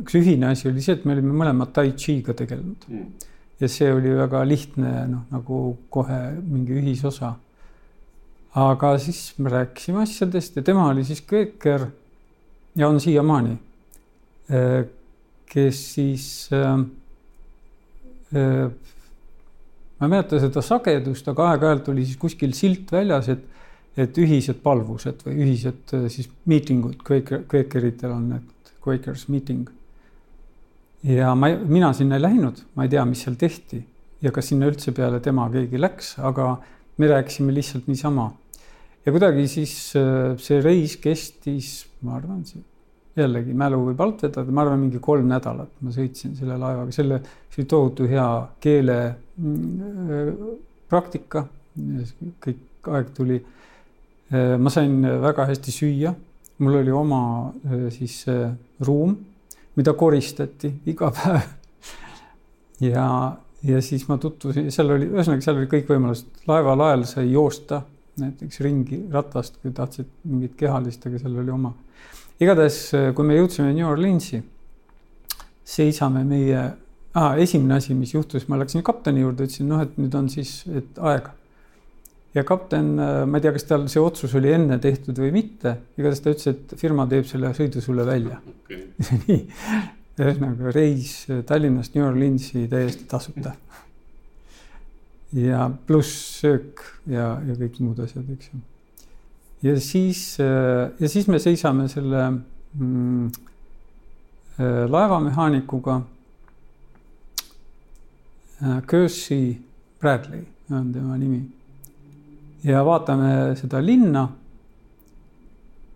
üks 0.01 0.17
ühine 0.19 0.51
asi 0.51 0.69
oli 0.69 0.83
see, 0.83 0.97
et 0.99 1.07
me 1.07 1.15
olime 1.15 1.33
mõlemad 1.33 1.73
tai 1.75 1.89
chi'ga 1.97 2.35
tegelenud 2.37 2.85
mm. 2.91 3.07
ja 3.63 3.69
see 3.71 3.89
oli 3.93 4.13
väga 4.15 4.43
lihtne, 4.47 4.93
noh, 5.11 5.25
nagu 5.33 5.61
kohe 5.89 6.19
mingi 6.41 6.77
ühisosa. 6.79 7.33
aga 8.55 8.93
siis 9.01 9.33
me 9.37 9.51
rääkisime 9.51 10.03
asjadest 10.05 10.55
ja 10.55 10.63
tema 10.63 10.87
oli 10.91 11.03
siis 11.03 11.21
kööker 11.27 11.89
ja 12.75 12.87
on 12.87 12.99
siiamaani, 13.01 13.57
äh, 14.51 14.85
kes 15.45 15.81
siis 15.95 16.49
äh, 16.53 16.79
äh, 18.35 18.71
ma 19.99 20.07
ei 20.07 20.11
mäleta 20.11 20.39
seda 20.43 20.63
sagedust, 20.65 21.27
aga 21.31 21.51
aeg-ajalt 21.53 21.89
oli 21.93 22.05
siis 22.05 22.19
kuskil 22.19 22.53
silt 22.57 22.91
väljas, 22.91 23.29
et, 23.31 23.45
et 23.97 24.17
ühised 24.19 24.59
palvused 24.63 25.23
või 25.27 25.39
ühised 25.45 25.95
siis 26.11 26.29
miitingud, 26.51 26.99
Quaker, 27.07 27.45
Quakeritel 27.51 28.11
on 28.11 28.29
need 28.33 28.73
Quakers 28.85 29.27
meeting. 29.31 29.69
ja 31.03 31.33
ma, 31.35 31.53
mina 31.55 31.93
sinna 31.93 32.19
ei 32.19 32.25
läinud, 32.25 32.63
ma 32.75 32.85
ei 32.85 32.91
tea, 32.91 33.05
mis 33.07 33.23
seal 33.25 33.37
tehti 33.39 33.81
ja 34.25 34.31
kas 34.35 34.51
sinna 34.51 34.69
üldse 34.69 34.93
peale 34.95 35.21
tema 35.23 35.47
keegi 35.53 35.79
läks, 35.79 36.15
aga 36.19 36.55
me 36.97 37.09
rääkisime 37.11 37.53
lihtsalt 37.53 37.87
niisama. 37.87 38.31
ja 39.05 39.11
kuidagi 39.11 39.47
siis 39.47 39.93
äh, 39.95 40.35
see 40.41 40.61
reis 40.61 40.97
kestis, 40.97 41.85
ma 42.01 42.17
arvan, 42.19 42.43
jällegi 43.15 43.53
mälu 43.57 43.81
võib 43.89 44.01
alt 44.03 44.23
vedada, 44.25 44.51
ma 44.51 44.65
arvan, 44.65 44.81
mingi 44.81 44.99
kolm 45.03 45.27
nädalat 45.31 45.81
ma 45.81 45.93
sõitsin 45.95 46.35
selle 46.35 46.57
laevaga, 46.59 46.91
selle, 46.95 47.19
see 47.49 47.61
oli 47.63 47.69
tohutu 47.71 48.07
hea 48.11 48.29
keele 48.63 48.97
mm, 49.37 50.17
äh, 50.19 51.45
kõik 52.43 52.89
aeg 52.91 53.13
tuli. 53.15 53.39
Äh, 54.31 54.55
ma 54.61 54.73
sain 54.73 54.99
väga 55.21 55.47
hästi 55.49 55.73
süüa, 55.73 56.11
mul 56.59 56.81
oli 56.81 56.91
oma 56.95 57.21
siis 57.91 58.21
ruum 58.87 59.15
mida 59.75 59.93
koristati 59.93 60.71
iga 60.85 61.11
päev. 61.15 61.49
ja, 62.91 63.07
ja 63.63 63.81
siis 63.81 64.07
ma 64.09 64.17
tutvusin, 64.21 64.71
seal 64.73 64.93
oli, 64.95 65.09
ühesõnaga, 65.11 65.43
seal 65.43 65.59
oli 65.59 65.69
kõik 65.71 65.91
võimalused, 65.91 66.45
laeva-lael 66.49 67.05
sai 67.09 67.29
joosta 67.31 67.83
näiteks 68.21 68.61
ringi 68.63 69.01
ratast, 69.11 69.59
kui 69.61 69.73
tahtsid 69.75 70.07
mingit 70.29 70.53
kehalist, 70.59 71.03
aga 71.07 71.19
seal 71.19 71.35
oli 71.41 71.51
oma. 71.51 71.73
Igatahes, 72.41 72.79
kui 73.15 73.27
me 73.27 73.37
jõudsime 73.37 73.71
New 73.73 73.87
Orleansi, 73.87 74.41
seisame 75.65 76.25
meie 76.27 76.59
ah,, 77.15 77.33
esimene 77.39 77.79
asi, 77.79 77.95
mis 77.97 78.13
juhtus, 78.13 78.49
ma 78.51 78.59
läksin 78.59 78.83
kapteni 78.85 79.23
juurde, 79.23 79.47
ütlesin, 79.47 79.69
noh, 79.71 79.81
et 79.85 79.95
nüüd 80.01 80.15
on 80.19 80.29
siis, 80.31 80.59
et 80.67 80.99
aeg 80.99 81.31
ja 82.35 82.43
kapten, 82.43 82.95
ma 82.99 83.39
ei 83.39 83.43
tea, 83.43 83.53
kas 83.55 83.67
tal 83.69 83.85
see 83.91 84.03
otsus 84.03 84.35
oli 84.35 84.51
enne 84.51 84.77
tehtud 84.83 85.17
või 85.23 85.31
mitte, 85.37 85.77
igatahes 85.95 86.23
ta 86.23 86.33
ütles, 86.33 86.49
et 86.51 86.75
firma 86.79 87.07
teeb 87.11 87.27
selle 87.29 87.53
sõidu 87.55 87.83
sulle 87.83 88.05
välja 88.07 88.41
okay. 88.59 88.81
nii, 89.27 89.41
ühesõnaga 90.19 90.75
reis 90.75 91.15
Tallinnast 91.47 91.95
New 91.95 92.05
Orleansi 92.07 92.67
täiesti 92.71 93.07
tasuta. 93.11 93.55
ja 95.47 95.69
pluss 95.87 96.39
söök 96.41 96.83
ja, 97.11 97.35
ja 97.43 97.57
kõik 97.59 97.81
muud 97.83 97.99
asjad, 98.03 98.27
eks 98.35 98.51
ju. 98.51 98.63
Ja 99.63 99.79
siis, 99.79 100.37
ja 100.99 101.09
siis 101.09 101.27
me 101.27 101.39
seisame 101.39 101.87
selle 101.87 102.23
mm, 102.31 103.29
laevamehaanikuga. 104.89 106.01
Kersey 108.87 109.55
Bradley 109.99 110.45
on 110.71 110.93
tema 110.93 111.17
nimi 111.17 111.43
ja 112.65 112.85
vaatame 112.85 113.55
seda 113.59 113.81
linna. 113.85 114.27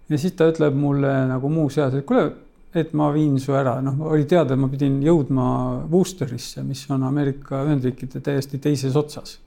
ja 0.09 0.17
siis 0.17 0.33
ta 0.33 0.47
ütleb 0.49 0.73
mulle 0.73 1.11
nagu 1.29 1.49
muuseas, 1.53 1.93
et 1.93 2.05
kuule, 2.05 2.31
et 2.73 2.93
ma 2.97 3.11
viin 3.13 3.35
su 3.41 3.53
ära, 3.53 3.75
noh, 3.81 3.99
oli 4.09 4.25
teada, 4.29 4.55
et 4.55 4.61
ma 4.61 4.69
pidin 4.69 4.97
jõudma 5.05 5.45
Worcesterisse, 5.89 6.63
mis 6.65 6.81
on 6.89 7.05
Ameerika 7.05 7.61
Ühendriikide 7.65 8.21
täiesti 8.25 8.57
teises 8.61 8.97
otsas. 8.97 9.37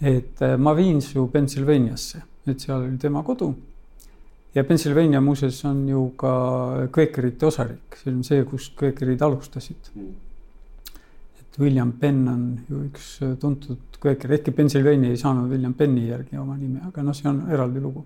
et 0.00 0.40
ma 0.58 0.72
viin 0.78 1.00
su 1.02 1.26
Pennsylvaniasse, 1.32 2.22
et 2.52 2.60
seal 2.60 2.82
oli 2.82 2.98
tema 2.98 3.22
kodu. 3.22 3.54
ja 4.54 4.64
Pennsylvania 4.64 5.20
muuseas 5.20 5.64
on 5.64 5.88
ju 5.88 6.12
ka 6.16 6.32
kveekerite 6.92 7.46
osariik, 7.46 8.00
see 8.02 8.14
on 8.14 8.24
see, 8.24 8.44
kus 8.44 8.72
kveekerid 8.76 9.22
alustasid 9.22 9.92
mm 9.94 10.16
William 11.58 11.92
Penn 11.92 12.28
on 12.28 12.42
ju 12.68 12.84
üks 12.86 13.18
tuntud 13.40 13.98
kveeker, 13.98 14.32
ehkki 14.36 14.54
Pennsylvania 14.54 15.10
ei 15.10 15.18
saanud 15.18 15.50
William 15.50 15.74
Penni 15.74 16.06
järgi 16.06 16.38
oma 16.38 16.54
nime, 16.56 16.84
aga 16.86 17.02
noh, 17.02 17.16
see 17.16 17.28
on 17.30 17.42
eraldi 17.50 17.82
lugu. 17.82 18.04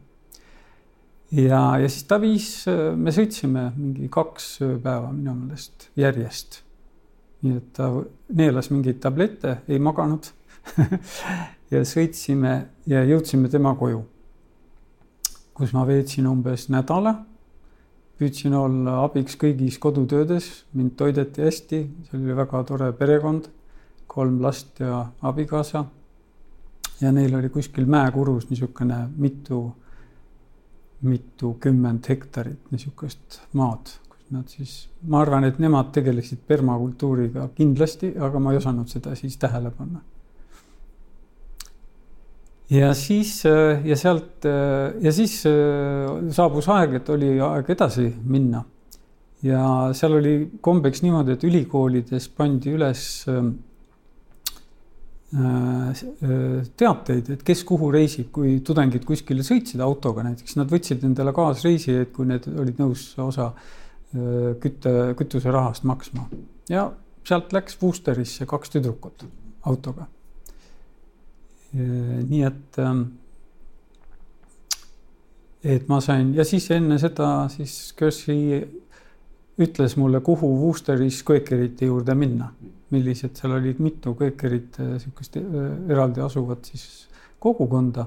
ja, 1.37 1.61
ja 1.80 1.88
siis 1.88 2.06
ta 2.08 2.18
viis, 2.20 2.49
me 2.96 3.12
sõitsime 3.12 3.68
mingi 3.76 4.08
kaks 4.12 4.46
päeva 4.82 5.11
minu 5.12 5.34
meelest 5.37 5.90
järjest. 6.00 6.62
nii 7.42 7.58
et 7.58 7.72
ta 7.76 7.90
neelas 8.38 8.70
mingeid 8.70 9.02
tablette, 9.02 9.58
ei 9.68 9.78
maganud 9.82 10.30
ja 11.75 11.84
sõitsime 11.84 12.54
ja 12.88 13.04
jõudsime 13.04 13.50
tema 13.52 13.75
koju, 13.76 14.00
kus 15.55 15.73
ma 15.77 15.85
veetsin 15.87 16.29
umbes 16.29 16.69
nädala. 16.73 17.15
Püüdsin 18.21 18.55
olla 18.55 19.01
abiks 19.03 19.35
kõigis 19.41 19.79
kodutöödes, 19.83 20.49
mind 20.79 20.95
toideti 21.01 21.43
hästi, 21.43 21.81
see 22.07 22.19
oli 22.21 22.37
väga 22.38 22.61
tore 22.69 22.93
perekond, 22.95 23.49
kolm 24.07 24.38
last 24.45 24.81
ja 24.81 25.07
abikaasa. 25.23 25.85
ja 27.01 27.11
neil 27.12 27.35
oli 27.35 27.49
kuskil 27.51 27.87
mäekurus 27.91 28.45
niisugune 28.51 29.09
mitu, 29.17 29.73
mitukümmend 31.03 32.07
hektarit 32.09 32.71
niisugust 32.71 33.41
maad, 33.59 33.91
kus 34.09 34.31
nad 34.31 34.47
siis, 34.47 34.88
ma 35.03 35.21
arvan, 35.25 35.45
et 35.45 35.59
nemad 35.59 35.91
tegelesid 35.93 36.45
permakultuuriga 36.47 37.49
kindlasti, 37.57 38.15
aga 38.19 38.38
ma 38.38 38.53
ei 38.53 38.62
osanud 38.62 38.88
seda 38.93 39.17
siis 39.19 39.37
tähele 39.37 39.75
panna 39.75 40.05
ja 42.70 42.92
siis 42.94 43.44
äh, 43.46 43.83
ja 43.87 43.96
sealt 43.96 44.44
äh, 44.44 44.94
ja 45.03 45.12
siis 45.12 45.42
äh, 45.46 46.31
saabus 46.33 46.68
aeg, 46.72 46.94
et 47.01 47.11
oli 47.12 47.35
aeg 47.40 47.70
edasi 47.75 48.09
minna. 48.25 48.64
ja 49.42 49.90
seal 49.96 50.14
oli 50.20 50.35
kombeks 50.62 51.03
niimoodi, 51.03 51.35
et 51.35 51.44
ülikoolides 51.44 52.29
pandi 52.37 52.77
üles 52.77 53.25
teateid, 56.77 57.31
et 57.33 57.42
kes 57.42 57.62
kuhu 57.66 57.88
reisib, 57.90 58.29
kui 58.37 58.59
tudengid 58.62 59.07
kuskile 59.09 59.42
sõitsid 59.42 59.81
autoga 59.83 60.22
näiteks, 60.27 60.59
nad 60.61 60.70
võtsid 60.70 61.03
endale 61.09 61.33
kaasreisijaid, 61.35 62.12
kui 62.14 62.29
need 62.29 62.46
olid 62.53 62.79
nõus 62.85 63.07
osa 63.16 63.48
kütte, 64.61 64.92
kütuserahast 65.16 65.88
maksma. 65.88 66.29
Ja 66.68 66.90
sealt 67.25 67.57
läks 67.57 67.81
Worcesterisse 67.81 68.46
kaks 68.46 68.77
tüdrukut 68.77 69.25
autoga 69.66 70.07
nii 71.72 72.42
et, 72.44 72.78
ähm, 72.78 73.02
et 75.64 75.88
ma 75.88 76.00
sain 76.04 76.35
ja 76.37 76.44
siis 76.44 76.68
enne 76.74 76.98
seda 77.00 77.48
siis 77.52 77.94
Kersey 77.96 78.61
ütles 79.62 79.96
mulle, 80.00 80.20
kuhu 80.24 80.48
Worcesteris 80.62 81.22
Quakerite 81.28 81.88
juurde 81.88 82.16
minna, 82.18 82.50
millised 82.92 83.37
seal 83.38 83.56
olid 83.56 83.80
mitu 83.85 84.16
Quakerit 84.18 84.80
sihukest 85.00 85.38
äh, 85.40 85.62
eraldi 85.92 86.24
asuvat 86.24 86.68
siis 86.72 87.06
kogukonda. 87.42 88.06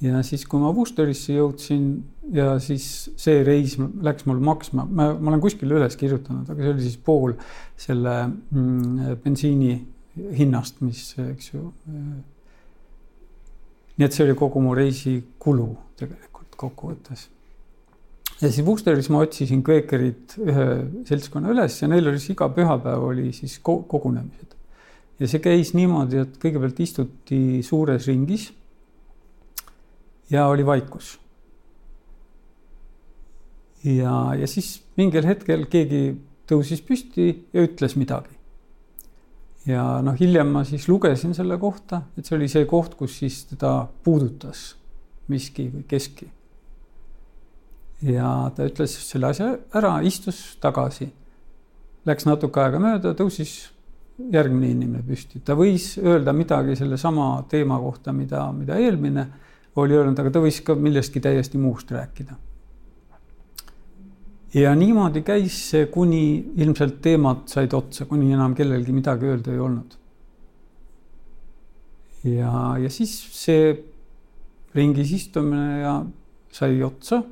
ja 0.00 0.22
siis, 0.24 0.46
kui 0.48 0.60
ma 0.62 0.72
Worcesterisse 0.72 1.34
jõudsin 1.36 1.90
ja 2.32 2.54
siis 2.62 3.10
see 3.20 3.42
reis 3.44 3.76
läks 3.76 4.24
mul 4.24 4.40
maksma, 4.40 4.86
ma, 4.88 5.10
ma 5.12 5.32
olen 5.32 5.42
kuskile 5.44 5.76
üles 5.76 5.96
kirjutanud, 6.00 6.48
aga 6.48 6.62
see 6.62 6.72
oli 6.72 6.86
siis 6.86 6.96
pool 7.04 7.34
selle 7.76 8.14
mm, 8.26 9.18
bensiini 9.24 9.74
hinnast, 10.36 10.80
mis, 10.84 11.12
eks 11.20 11.52
ju. 11.52 11.68
Nii 14.00 14.08
et 14.08 14.16
see 14.16 14.24
oli 14.24 14.34
kogu 14.38 14.62
mu 14.64 14.72
reisi 14.72 15.18
kulu 15.38 15.66
tegelikult 16.00 16.54
kokkuvõttes. 16.56 17.26
ja 18.40 18.48
siis 18.48 18.64
Wusteris 18.64 19.10
ma 19.12 19.20
otsisin 19.26 19.60
kveekerid 19.60 20.38
ühe 20.40 20.64
seltskonna 21.10 21.52
üles 21.52 21.76
ja 21.82 21.88
neil 21.92 22.08
oli 22.08 22.22
siis 22.22 22.32
iga 22.32 22.48
pühapäev 22.56 23.04
oli 23.10 23.28
siis 23.36 23.58
kogunemised. 23.60 24.56
ja 25.20 25.28
see 25.28 25.44
käis 25.44 25.74
niimoodi, 25.76 26.22
et 26.24 26.40
kõigepealt 26.40 26.80
istuti 26.80 27.60
suures 27.66 28.08
ringis. 28.08 28.48
ja 30.32 30.48
oli 30.48 30.64
vaikus. 30.64 31.18
ja, 33.84 34.32
ja 34.32 34.48
siis 34.48 34.78
mingil 34.96 35.28
hetkel 35.28 35.68
keegi 35.68 36.04
tõusis 36.48 36.80
püsti 36.80 37.34
ja 37.52 37.68
ütles 37.68 38.00
midagi 38.00 38.39
ja 39.68 39.84
noh, 40.04 40.16
hiljem 40.18 40.52
ma 40.54 40.64
siis 40.64 40.88
lugesin 40.88 41.34
selle 41.36 41.58
kohta, 41.60 42.02
et 42.16 42.26
see 42.26 42.36
oli 42.38 42.48
see 42.50 42.66
koht, 42.68 42.96
kus 42.98 43.18
siis 43.20 43.42
teda 43.50 43.74
puudutas 44.04 44.70
miski 45.30 45.68
või 45.70 45.84
keski. 45.88 46.30
ja 48.02 48.50
ta 48.56 48.64
ütles 48.64 48.94
selle 49.04 49.28
asja 49.28 49.50
ära, 49.76 49.98
istus 50.02 50.56
tagasi. 50.60 51.10
Läks 52.08 52.24
natuke 52.24 52.62
aega 52.62 52.80
mööda, 52.80 53.12
tõusis 53.12 53.68
järgmine 54.32 54.70
inimene 54.72 55.04
püsti, 55.04 55.42
ta 55.44 55.52
võis 55.56 55.92
öelda 56.00 56.32
midagi 56.36 56.76
sellesama 56.76 57.44
teema 57.48 57.76
kohta, 57.80 58.12
mida, 58.16 58.46
mida 58.56 58.78
eelmine 58.80 59.26
oli 59.80 59.96
öelnud, 59.96 60.18
aga 60.18 60.32
ta 60.32 60.40
võis 60.40 60.62
ka 60.64 60.74
millestki 60.76 61.20
täiesti 61.24 61.60
muust 61.60 61.92
rääkida 61.92 62.36
ja 64.54 64.72
niimoodi 64.74 65.22
käis 65.26 65.56
see, 65.70 65.86
kuni 65.92 66.22
ilmselt 66.62 67.00
teemad 67.04 67.46
said 67.50 67.74
otsa, 67.76 68.06
kuni 68.10 68.32
enam 68.34 68.54
kellelgi 68.58 68.94
midagi 68.94 69.28
öelda 69.30 69.54
ei 69.54 69.62
olnud. 69.62 69.96
ja, 72.24 72.52
ja 72.82 72.90
siis 72.92 73.12
see 73.32 73.70
ringis 74.74 75.12
istumine 75.16 75.80
ja 75.80 75.94
sai 76.52 76.82
otsa. 76.82 77.22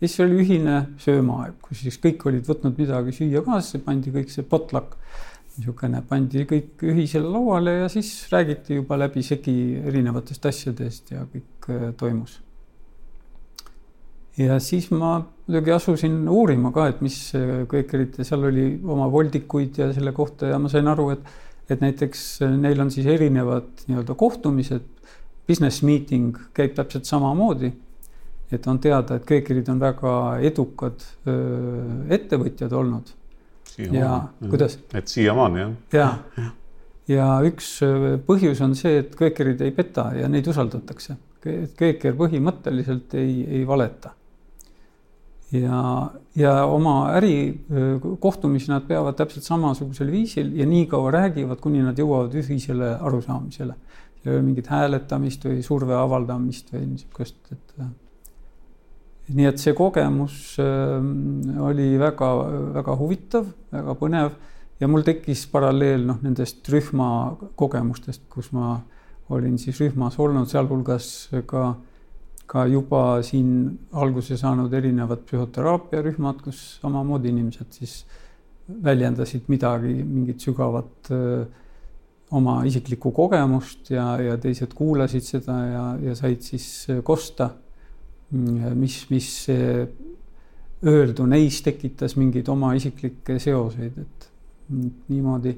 ja 0.00 0.08
siis 0.08 0.20
oli 0.20 0.40
ühine 0.44 0.78
söömaaeg, 1.02 1.58
kus 1.62 1.82
siis 1.86 1.98
kõik 1.98 2.22
olid 2.30 2.46
võtnud 2.46 2.78
midagi 2.78 3.16
süüa 3.18 3.42
kaasa, 3.46 3.82
pandi 3.82 4.14
kõik 4.14 4.30
see 4.30 4.46
potluck, 4.46 4.94
niisugune, 5.56 6.02
pandi 6.08 6.46
kõik 6.50 6.82
ühisele 6.86 7.30
lauale 7.30 7.80
ja 7.82 7.90
siis 7.90 8.14
räägiti 8.30 8.78
juba 8.78 8.98
läbisegi 8.98 9.82
erinevatest 9.86 10.46
asjadest 10.50 11.14
ja 11.14 11.26
kõik 11.30 11.70
äh, 11.70 11.90
toimus 11.98 12.40
ja 14.38 14.58
siis 14.62 14.88
ma 14.90 15.18
muidugi 15.46 15.72
asusin 15.74 16.16
uurima 16.30 16.72
ka, 16.74 16.88
et 16.90 17.02
mis 17.04 17.18
Quakerit 17.70 18.18
ja 18.18 18.26
seal 18.26 18.48
oli 18.50 18.66
oma 18.82 19.06
voldikuid 19.12 19.78
ja 19.78 19.90
selle 19.94 20.14
kohta 20.16 20.50
ja 20.50 20.58
ma 20.58 20.70
sain 20.72 20.88
aru, 20.90 21.10
et, 21.14 21.28
et 21.70 21.84
näiteks 21.84 22.24
neil 22.58 22.80
on 22.82 22.90
siis 22.94 23.06
erinevad 23.10 23.86
nii-öelda 23.88 24.16
kohtumised. 24.18 24.90
Business 25.44 25.82
meeting 25.84 26.38
käib 26.56 26.72
täpselt 26.72 27.04
samamoodi. 27.04 27.68
et 28.52 28.66
on 28.70 28.78
teada, 28.78 29.16
et 29.16 29.24
Quakerid 29.28 29.68
on 29.68 29.80
väga 29.80 30.10
edukad 30.40 31.02
öö, 31.26 32.04
ettevõtjad 32.16 32.72
olnud. 32.72 33.10
ja 33.92 34.28
kuidas? 34.50 34.78
et 34.94 35.08
siiamaani 35.08 35.60
jah? 35.60 35.72
ja, 35.92 36.08
ja 36.36 36.50
ja 37.08 37.28
üks 37.44 37.80
põhjus 38.26 38.62
on 38.64 38.74
see, 38.78 39.02
et 39.02 39.16
Quakerid 39.20 39.60
ei 39.60 39.72
peta 39.76 40.10
ja 40.16 40.28
neid 40.28 40.46
usaldatakse. 40.48 41.16
Quaker 41.44 42.14
põhimõtteliselt 42.16 43.12
ei, 43.20 43.42
ei 43.58 43.66
valeta 43.68 44.14
ja, 45.54 46.10
ja 46.36 46.52
oma 46.66 46.94
ärikohtumisi 47.14 48.72
nad 48.72 48.86
peavad 48.88 49.16
täpselt 49.18 49.46
samasugusel 49.46 50.10
viisil 50.12 50.52
ja 50.58 50.66
nii 50.66 50.86
kaua 50.90 51.12
räägivad, 51.14 51.60
kuni 51.62 51.82
nad 51.84 51.98
jõuavad 51.98 52.34
ühisele 52.40 52.94
arusaamisele. 53.00 53.74
ei 54.24 54.32
ole 54.32 54.42
mingit 54.42 54.70
hääletamist 54.72 55.44
või 55.44 55.60
surve 55.62 55.92
avaldamist 55.94 56.72
või 56.72 56.86
niisugust, 56.94 57.36
et. 57.52 57.74
nii 59.36 59.46
et 59.50 59.60
see 59.60 59.74
kogemus 59.76 60.56
oli 61.68 61.90
väga-väga 62.00 62.96
huvitav, 62.96 63.46
väga 63.72 63.94
põnev 64.00 64.32
ja 64.80 64.88
mul 64.88 65.04
tekkis 65.04 65.46
paralleel 65.52 66.06
noh, 66.08 66.22
nendest 66.24 66.66
rühmakogemustest, 66.72 68.24
kus 68.32 68.50
ma 68.56 68.78
olin 69.32 69.58
siis 69.58 69.78
rühmas 69.80 70.18
olnud, 70.20 70.48
sealhulgas 70.48 71.10
ka 71.46 71.74
ka 72.46 72.66
juba 72.68 73.22
siin 73.24 73.78
alguse 73.92 74.36
saanud 74.36 74.72
erinevad 74.72 75.24
psühhoteraapiarühmad, 75.28 76.42
kus 76.44 76.60
samamoodi 76.82 77.32
inimesed 77.32 77.72
siis 77.78 78.04
väljendasid 78.84 79.48
midagi, 79.52 79.94
mingit 80.04 80.40
sügavat 80.44 81.10
öö, 81.12 81.44
oma 82.34 82.62
isiklikku 82.66 83.12
kogemust 83.14 83.90
ja, 83.92 84.06
ja 84.22 84.36
teised 84.40 84.74
kuulasid 84.74 85.24
seda 85.26 85.58
ja, 85.68 85.84
ja 86.02 86.14
said 86.18 86.42
siis 86.42 86.66
kosta, 87.06 87.50
mis, 88.32 89.04
mis 89.12 89.28
öeldu 90.84 91.26
neis 91.30 91.60
tekitas 91.64 92.16
mingeid 92.18 92.48
oma 92.52 92.72
isiklikke 92.76 93.38
seoseid, 93.42 94.00
et 94.00 94.28
niimoodi. 95.12 95.54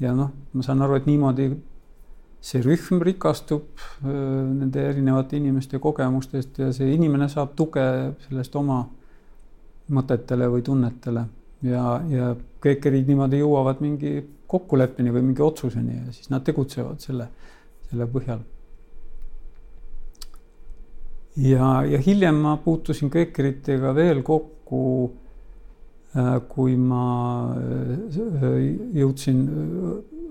ja 0.00 0.12
noh, 0.14 0.30
ma 0.52 0.62
saan 0.66 0.82
aru, 0.82 0.98
et 0.98 1.06
niimoodi 1.08 1.48
see 2.44 2.60
rühm 2.60 3.00
rikastub 3.04 3.80
nende 4.04 4.82
erinevate 4.90 5.38
inimeste 5.38 5.80
kogemustest 5.80 6.58
ja 6.60 6.72
see 6.76 6.92
inimene 6.92 7.28
saab 7.32 7.54
tuge 7.56 7.84
sellest 8.26 8.56
oma 8.60 8.82
mõtetele 9.94 10.48
või 10.52 10.64
tunnetele 10.66 11.24
ja, 11.64 11.84
ja 12.10 12.32
kõik 12.64 12.88
niimoodi 12.92 13.40
jõuavad 13.40 13.80
mingi 13.84 14.18
kokkuleppeni 14.50 15.12
või 15.14 15.24
mingi 15.30 15.44
otsuseni 15.44 15.96
ja 15.96 16.12
siis 16.12 16.28
nad 16.32 16.44
tegutsevad 16.44 17.00
selle, 17.00 17.28
selle 17.88 18.08
põhjal. 18.12 18.44
ja, 21.40 21.68
ja 21.88 22.00
hiljem 22.06 22.44
ma 22.44 22.56
puutusin 22.64 23.10
köökeritega 23.10 23.94
veel 23.96 24.22
kokku, 24.22 24.80
kui 26.48 26.76
ma 26.78 27.06
jõudsin 28.94 29.40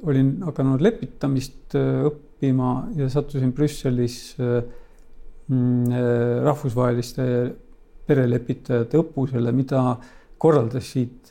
olin 0.10 0.36
hakanud 0.44 0.84
lepitamist 0.84 1.76
äh, 1.80 2.04
õppima 2.08 2.74
ja 2.98 3.10
sattusin 3.12 3.54
Brüsselis 3.56 4.36
äh, 4.40 4.60
mm, 5.48 5.92
äh, 5.92 6.44
rahvusvaheliste 6.46 7.26
perelepitajate 8.08 9.00
õppusele, 9.00 9.54
mida 9.56 9.94
korraldasid, 10.44 11.30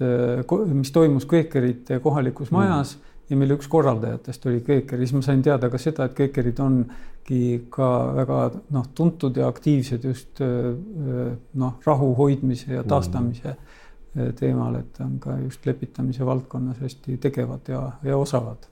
mis 0.73 0.89
toimus 0.89 1.27
Kveekerite 1.29 1.99
kohalikus 2.01 2.49
mm. 2.49 2.57
majas 2.57 2.95
mm. 2.97 3.19
ja 3.29 3.37
mille 3.43 3.59
üks 3.59 3.69
korraldajatest 3.69 4.47
oli 4.49 4.63
Kveeker 4.65 4.97
ja 4.97 5.05
siis 5.05 5.19
ma 5.19 5.27
sain 5.27 5.43
teada 5.45 5.69
ka 5.69 5.81
seda, 5.81 6.07
et 6.09 6.15
Kveekerid 6.17 6.63
ongi 6.65 7.43
ka 7.69 7.91
väga 8.23 8.39
noh, 8.73 8.87
tuntud 8.97 9.37
ja 9.37 9.51
aktiivsed 9.53 10.09
just 10.09 10.41
noh, 10.41 11.77
rahu 11.85 12.09
hoidmise 12.23 12.73
ja 12.73 12.87
taastamise 12.89 13.53
mm 13.53 13.83
teemal, 14.13 14.77
et 14.77 15.01
on 15.01 15.17
ka 15.21 15.39
just 15.41 15.67
lepitamise 15.67 16.27
valdkonnas 16.27 16.81
hästi 16.85 17.17
tegevad 17.17 17.69
ja, 17.69 17.83
ja 18.05 18.17
osavad. 18.17 18.69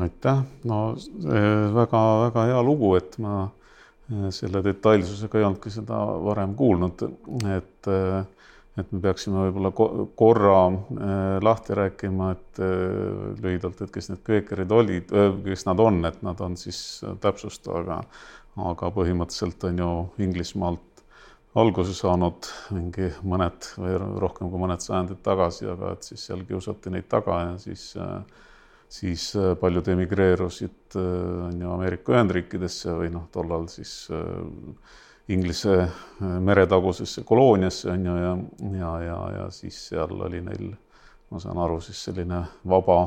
aitäh, 0.00 0.44
no 0.64 0.76
väga-väga 1.74 2.44
hea 2.48 2.60
lugu, 2.64 2.94
et 2.96 3.18
ma 3.20 3.42
eh, 3.44 4.28
selle 4.32 4.62
detailsusega 4.64 5.38
ei 5.38 5.44
olnudki 5.44 5.72
seda 5.74 5.98
varem 6.24 6.54
kuulnud, 6.56 7.08
et 7.56 7.90
et 8.78 8.92
me 8.94 9.00
peaksime 9.02 9.42
võib-olla 9.42 9.72
korra 10.16 10.60
eh, 10.70 11.36
lahti 11.42 11.76
rääkima, 11.76 12.30
et 12.36 12.60
eh, 12.64 13.40
lühidalt, 13.42 13.82
et 13.82 13.92
kes 13.92 14.12
need 14.12 14.22
köökerid 14.24 14.72
olid, 14.72 15.14
kes 15.44 15.66
nad 15.68 15.82
on, 15.82 16.04
et 16.08 16.22
nad 16.24 16.40
on 16.40 16.56
siis 16.56 17.02
täpsusta, 17.20 17.82
aga 17.82 18.04
aga 18.60 18.90
põhimõtteliselt 18.92 19.64
on 19.68 19.78
ju 19.78 19.90
Inglismaalt 20.24 20.89
alguse 21.58 21.94
saanud 21.96 22.46
mingi 22.74 23.08
mõned 23.26 23.72
või 23.80 23.96
rohkem 24.22 24.50
kui 24.50 24.60
mõned 24.60 24.82
sajandid 24.84 25.22
tagasi, 25.24 25.66
aga 25.70 25.94
et 25.96 26.06
siis 26.06 26.28
seal 26.28 26.44
kiusati 26.46 26.92
neid 26.94 27.08
taga 27.10 27.40
ja 27.42 27.54
siis, 27.58 27.90
siis 28.90 29.30
paljud 29.60 29.88
emigreerusid 29.94 30.98
on 31.00 31.58
ju 31.58 31.72
Ameerika 31.74 32.14
Ühendriikidesse 32.14 32.94
või 33.00 33.10
noh, 33.14 33.26
tollal 33.34 33.66
siis 33.72 34.10
Inglise 35.30 35.88
meretagusesse 36.20 37.22
kolooniasse 37.26 37.90
on 37.92 38.06
ju 38.06 38.14
ja, 38.18 38.36
ja, 38.78 38.92
ja, 39.04 39.18
ja 39.38 39.50
siis 39.54 39.78
seal 39.90 40.14
oli 40.26 40.40
neil, 40.42 40.70
ma 41.30 41.42
saan 41.42 41.58
aru, 41.62 41.80
siis 41.82 42.02
selline 42.08 42.44
vaba 42.66 43.02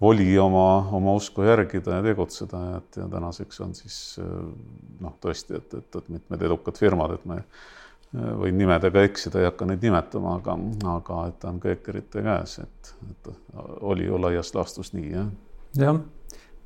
voli 0.00 0.38
oma, 0.38 0.88
oma 0.92 1.14
usku 1.16 1.46
järgida 1.46 1.98
ja 1.98 2.04
tegutseda, 2.04 2.62
et 2.78 3.00
ja 3.00 3.08
tänaseks 3.08 3.60
on 3.64 3.72
siis 3.74 3.96
noh, 4.20 5.16
tõesti, 5.22 5.56
et, 5.56 5.74
et, 5.80 5.98
et 6.00 6.12
mitmed 6.18 6.46
edukad 6.48 6.78
firmad, 6.80 7.16
et 7.16 7.24
me 7.28 7.40
võin 8.12 8.56
nimedega 8.56 9.02
eksida, 9.06 9.40
ei 9.40 9.48
hakka 9.48 9.66
neid 9.68 9.82
nimetama, 9.84 10.36
aga, 10.40 10.56
aga 10.92 11.22
et 11.30 11.40
ta 11.42 11.50
on 11.50 11.58
köökerite 11.60 12.22
käes, 12.24 12.58
et, 12.62 12.92
et 13.10 13.32
oli 13.80 14.06
ju 14.06 14.20
laias 14.20 14.52
laastus 14.54 14.92
nii, 14.94 15.10
jah. 15.16 15.32
jah, 15.80 15.98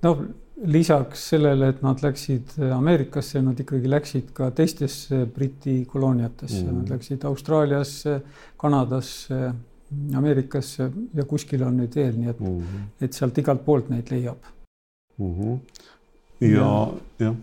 no 0.04 0.14
lisaks 0.60 1.22
sellele, 1.32 1.70
et 1.72 1.80
nad 1.82 2.02
läksid 2.04 2.58
Ameerikasse, 2.76 3.40
nad 3.42 3.58
ikkagi 3.62 3.88
läksid 3.90 4.34
ka 4.36 4.50
teistesse 4.52 5.24
Briti 5.34 5.84
kolooniatesse 5.88 6.60
mm, 6.60 6.68
-hmm. 6.68 6.82
nad 6.82 6.94
läksid 6.96 7.24
Austraaliasse, 7.24 8.20
Kanadasse 8.60 9.40
Ameerikasse 10.16 10.90
ja 11.14 11.24
kuskil 11.26 11.62
on 11.66 11.76
neid 11.82 11.94
veel, 11.96 12.16
nii 12.16 12.30
et 12.30 12.40
mm, 12.40 12.58
-hmm. 12.58 12.88
et 13.06 13.12
sealt 13.12 13.38
igalt 13.38 13.64
poolt 13.64 13.88
neid 13.90 14.10
leiab 14.10 14.50
mm. 15.18 15.32
-hmm. 15.34 15.58
ja, 16.40 16.92
jah 17.18 17.34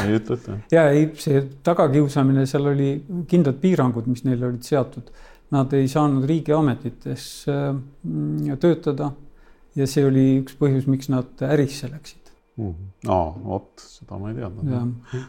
ei 0.00 0.16
ütle, 0.16 0.36
ütle. 0.36 0.58
ja 0.76 0.86
ei, 0.92 1.10
see 1.20 1.42
tagakiusamine, 1.64 2.46
seal 2.48 2.70
oli 2.72 2.94
kindlad 3.28 3.60
piirangud, 3.62 4.08
mis 4.10 4.24
neile 4.24 4.48
olid 4.48 4.64
seatud. 4.66 5.10
Nad 5.52 5.72
ei 5.76 5.88
saanud 5.90 6.24
riigiametites 6.28 7.26
äh, 7.52 7.74
töötada 8.60 9.10
ja 9.76 9.88
see 9.88 10.04
oli 10.08 10.24
üks 10.40 10.56
põhjus, 10.60 10.88
miks 10.88 11.10
nad 11.12 11.44
ärisse 11.44 11.90
läksid 11.90 12.32
mm. 12.56 12.70
-hmm. 12.70 13.12
aa, 13.12 13.28
vot 13.44 13.84
seda 13.84 14.18
ma 14.20 14.30
ei 14.30 14.38
teadnud. 14.38 15.20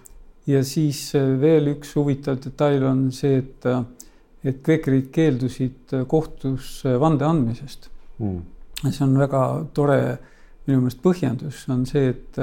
ja 0.48 0.64
siis 0.64 1.10
äh, 1.16 1.28
veel 1.42 1.74
üks 1.76 1.96
huvitav 1.96 2.40
detail 2.44 2.88
on 2.88 3.10
see, 3.12 3.38
et 3.44 3.68
äh, 3.68 3.84
et 4.44 4.60
kvekerid 4.64 5.10
keeldusid 5.14 5.96
kohtus 6.12 6.82
vande 7.00 7.26
andmisest. 7.28 7.90
Mm.. 8.20 8.42
see 8.84 9.04
on 9.06 9.18
väga 9.18 9.42
tore 9.74 10.00
minu 10.68 10.84
meelest 10.84 11.02
põhjendus 11.04 11.64
on 11.74 11.84
see, 11.88 12.12
et, 12.14 12.40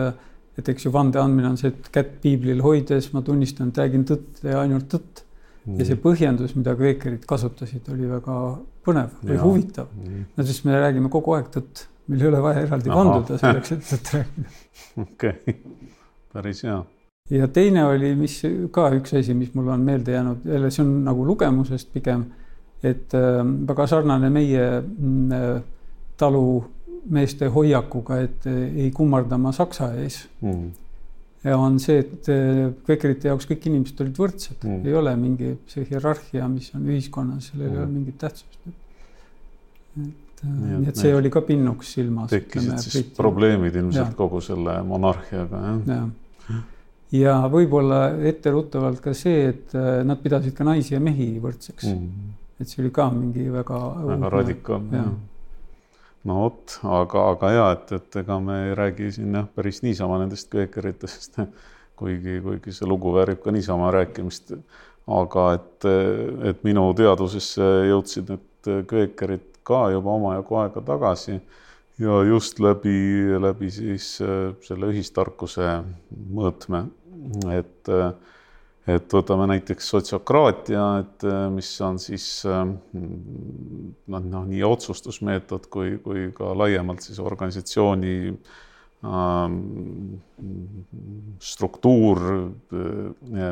et 0.59 0.71
eks 0.73 0.87
ju 0.87 0.93
vande 0.95 1.21
andmine 1.21 1.53
on 1.53 1.59
see, 1.61 1.73
et 1.73 1.91
kätt 1.93 2.19
piiblil 2.25 2.63
hoides 2.65 3.11
ma 3.15 3.23
tunnistan, 3.25 3.71
et 3.71 3.81
räägin 3.81 4.07
tõtt 4.09 4.43
ja 4.45 4.61
ainult 4.65 4.89
tõtt. 4.93 5.25
Mm.. 5.67 5.77
ja 5.77 5.87
see 5.91 6.01
põhjendus, 6.01 6.55
mida 6.57 6.73
kvekerid 6.77 7.27
kasutasid, 7.29 7.89
oli 7.93 8.09
väga 8.09 8.37
põnev 8.87 9.19
või 9.21 9.37
ja. 9.37 9.43
huvitav. 9.45 9.91
Mm.. 9.97 10.23
no 10.37 10.47
siis 10.49 10.63
me 10.65 10.79
räägime 10.81 11.13
kogu 11.13 11.37
aeg 11.37 11.51
tõtt, 11.53 11.85
meil 12.09 12.25
ei 12.25 12.31
ole 12.31 12.41
vaja 12.45 12.65
eraldi 12.65 12.95
vanduda 12.95 13.37
selleks, 13.41 13.77
et 13.77 13.85
tõtt 13.93 14.15
rääkida. 14.17 14.57
okei. 15.05 15.61
Päris 16.31 16.65
hea 16.65 16.81
ja 17.31 17.49
teine 17.49 17.85
oli, 17.87 18.13
mis 18.19 18.41
ka 18.75 18.89
üks 18.97 19.15
asi, 19.19 19.35
mis 19.39 19.55
mul 19.55 19.71
on 19.71 19.87
meelde 19.87 20.17
jäänud, 20.17 20.45
jälle 20.51 20.71
see 20.75 20.85
on 20.85 20.93
nagu 21.07 21.25
lugemusest 21.27 21.93
pigem, 21.95 22.27
et 22.83 23.15
äh, 23.15 23.41
väga 23.69 23.87
sarnane 23.91 24.31
meie 24.33 24.67
äh, 24.81 25.49
talumeeste 26.21 27.51
hoiakuga, 27.55 28.21
et 28.27 28.47
äh, 28.51 28.63
ei 28.85 28.91
kummardama 28.95 29.53
saksa 29.57 29.93
ees 30.03 30.23
mm. 30.41 30.71
ja 31.45 31.59
on 31.59 31.79
see, 31.83 32.01
et 32.03 32.31
äh, 32.33 32.65
kvekerite 32.87 33.31
jaoks 33.31 33.49
kõik 33.51 33.69
inimesed 33.71 34.03
olid 34.07 34.23
võrdsed 34.25 34.67
mm., 34.67 34.89
ei 34.89 34.97
ole 35.03 35.15
mingi 35.21 35.55
see 35.71 35.87
hierarhia, 35.91 36.49
mis 36.51 36.73
on 36.75 36.89
ühiskonnas, 36.89 37.53
sellel 37.53 37.69
mm. 37.69 37.77
ei 37.77 37.83
ole 37.83 37.87
mm. 37.87 38.01
mingit 38.01 38.19
tähtsust. 38.25 38.59
et 40.01 40.43
äh, 40.49 40.57
nii 40.81 40.91
et 40.91 41.05
see 41.05 41.15
oli 41.15 41.31
ka 41.31 41.45
pinnuks 41.47 41.95
silmas. 41.95 42.33
tekkisid 42.35 42.89
siis 42.89 43.15
probleemid 43.15 43.77
ilmselt 43.77 44.09
ja. 44.09 44.19
kogu 44.19 44.43
selle 44.43 44.81
monarhiaga, 44.89 45.63
jah 45.69 45.95
ja 45.95 46.03
ja 47.15 47.37
võib-olla 47.51 48.03
etteruttavalt 48.31 49.01
ka 49.03 49.15
see, 49.17 49.49
et 49.51 49.75
äh, 49.79 50.03
nad 50.07 50.21
pidasid 50.23 50.55
ka 50.57 50.67
naisi 50.67 50.95
ja 50.95 51.01
mehi 51.03 51.33
võrdseks 51.43 51.89
mm. 51.91 51.99
-hmm. 51.99 52.39
et 52.61 52.69
see 52.69 52.85
oli 52.85 52.93
ka 52.95 53.11
mingi 53.11 53.49
väga. 53.51 53.81
väga 54.07 54.31
radikaalne 54.37 55.05
no 56.25 56.37
vot, 56.43 56.77
aga, 56.85 57.25
aga 57.35 57.51
ja 57.55 57.67
et, 57.77 57.93
et 57.97 58.21
ega 58.23 58.39
me 58.45 58.59
ei 58.69 58.75
räägi 58.79 59.13
siin 59.17 59.35
jah, 59.35 59.49
päris 59.55 59.83
niisama 59.83 60.19
nendest 60.21 60.51
kveekeritest, 60.53 61.41
kuigi, 62.01 62.41
kuigi 62.45 62.75
see 62.77 62.89
lugu 62.89 63.15
väärib 63.17 63.41
ka 63.45 63.55
niisama 63.55 63.91
rääkimist. 63.95 64.55
aga 65.11 65.47
et, 65.57 65.85
et 66.51 66.61
minu 66.65 66.85
teadvusesse 66.95 67.67
jõudsid 67.89 68.29
need 68.31 68.69
kveekerid 68.87 69.49
ka 69.67 69.89
juba 69.91 70.13
omajagu 70.13 70.61
aega 70.61 70.83
tagasi 70.87 71.41
ja 71.99 72.21
just 72.29 72.61
läbi, 72.61 72.93
läbi 73.41 73.71
siis 73.73 74.13
selle 74.67 74.93
ühistarkuse 74.93 75.67
mõõtme 76.37 76.85
et, 77.53 77.91
et 78.91 79.15
võtame 79.15 79.47
näiteks 79.51 79.91
sotsiokraatia, 79.95 80.87
et 81.05 81.27
mis 81.55 81.71
on 81.87 82.01
siis 82.03 82.27
noh, 82.47 84.25
noh 84.35 84.49
nii 84.49 84.63
otsustusmeetod 84.67 85.69
kui, 85.73 85.99
kui 86.05 86.31
ka 86.37 86.55
laiemalt 86.59 87.05
siis 87.07 87.21
organisatsiooni 87.23 88.15
ähm, 89.05 89.59
struktuur, 91.41 92.25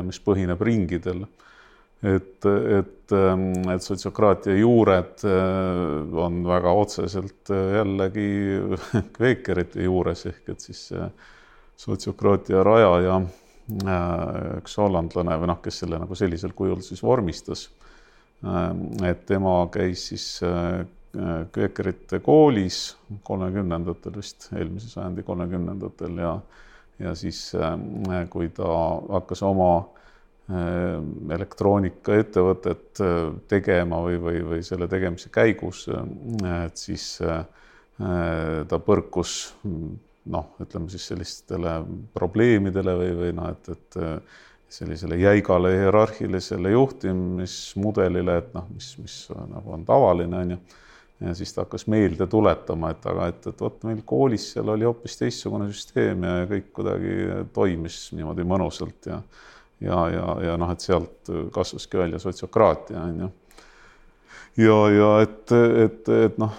mis 0.07 0.23
põhineb 0.25 0.65
ringidel. 0.65 1.27
Et, 1.99 2.45
et, 2.47 3.11
et 3.11 3.83
sotsiokraatia 3.83 4.53
juured 4.55 5.19
on 6.15 6.37
väga 6.47 6.71
otseselt 6.71 7.51
jällegi 7.51 8.29
kveekerite 9.17 9.83
juures 9.83 10.23
ehk 10.29 10.53
et 10.53 10.63
siis 10.63 10.85
sotsiokraatia 11.79 12.63
rajaja 12.63 13.19
üks 13.69 14.77
hollandlane 14.79 15.35
või 15.41 15.49
noh, 15.51 15.59
kes 15.63 15.83
selle 15.83 15.99
nagu 16.01 16.15
sellisel 16.17 16.55
kujul 16.57 16.81
siis 16.85 17.03
vormistas. 17.05 17.67
Äh, 18.45 18.71
et 19.11 19.25
tema 19.29 19.61
käis 19.73 20.07
siis 20.11 20.31
äh, 20.45 20.85
Kvekerite 21.51 22.19
koolis 22.21 22.97
kolmekümnendatel 23.25 24.13
vist, 24.19 24.51
eelmise 24.53 24.91
sajandi 24.91 25.23
kolmekümnendatel 25.25 26.19
ja, 26.21 26.35
ja 27.01 27.15
siis 27.17 27.39
kui 28.29 28.51
ta 28.53 28.67
hakkas 29.15 29.41
oma 29.47 29.71
elektroonikaettevõtet 31.33 33.01
tegema 33.49 34.03
või, 34.05 34.19
või, 34.21 34.43
või 34.51 34.61
selle 34.65 34.85
tegemise 34.89 35.33
käigus, 35.33 35.87
et 35.89 36.77
siis 36.77 37.07
ta 37.97 38.79
põrkus 38.85 39.33
noh, 40.25 40.51
ütleme 40.61 40.91
siis 40.91 41.07
sellistele 41.09 41.79
probleemidele 42.13 42.95
või, 42.99 43.15
või 43.21 43.33
noh, 43.37 43.49
et, 43.53 43.69
et 43.73 43.99
äh, 44.01 44.39
sellisele 44.69 45.17
jäigale 45.17 45.71
hierarhilisele 45.77 46.71
juhtimismudelile, 46.75 48.37
et 48.43 48.53
noh, 48.53 48.67
mis, 48.73 48.91
mis 49.01 49.17
nagu 49.49 49.73
on 49.73 49.85
tavaline, 49.87 50.43
on 50.43 50.55
ju. 50.55 50.59
ja 51.25 51.33
siis 51.35 51.53
ta 51.55 51.65
hakkas 51.65 51.87
meelde 51.91 52.27
tuletama, 52.29 52.93
et 52.93 53.05
aga 53.11 53.29
et, 53.33 53.47
et 53.51 53.61
vot 53.61 53.83
meil 53.87 54.03
koolis 54.05 54.51
seal 54.53 54.69
oli 54.69 54.87
hoopis 54.87 55.17
teistsugune 55.19 55.71
süsteem 55.71 56.23
ja 56.23 56.45
kõik 56.51 56.69
kuidagi 56.75 57.15
toimis 57.53 58.09
niimoodi 58.15 58.45
mõnusalt 58.47 59.09
ja 59.11 59.21
ja, 59.79 59.99
ja, 60.11 60.23
ja 60.43 60.55
noh, 60.59 60.71
et 60.73 60.83
sealt 60.83 61.29
kasvaski 61.55 61.97
välja 61.97 62.19
sotsiokraatia, 62.19 62.99
on 62.99 63.21
ju 63.23 63.29
ja, 64.57 64.77
ja 64.93 65.11
et, 65.23 65.51
et, 65.85 66.09
et 66.27 66.39
noh, 66.41 66.55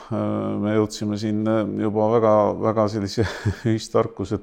me 0.62 0.76
jõudsime 0.76 1.18
siin 1.20 1.42
juba 1.80 2.08
väga-väga 2.16 2.86
sellise 2.94 3.26
ühistarkuse 3.70 4.40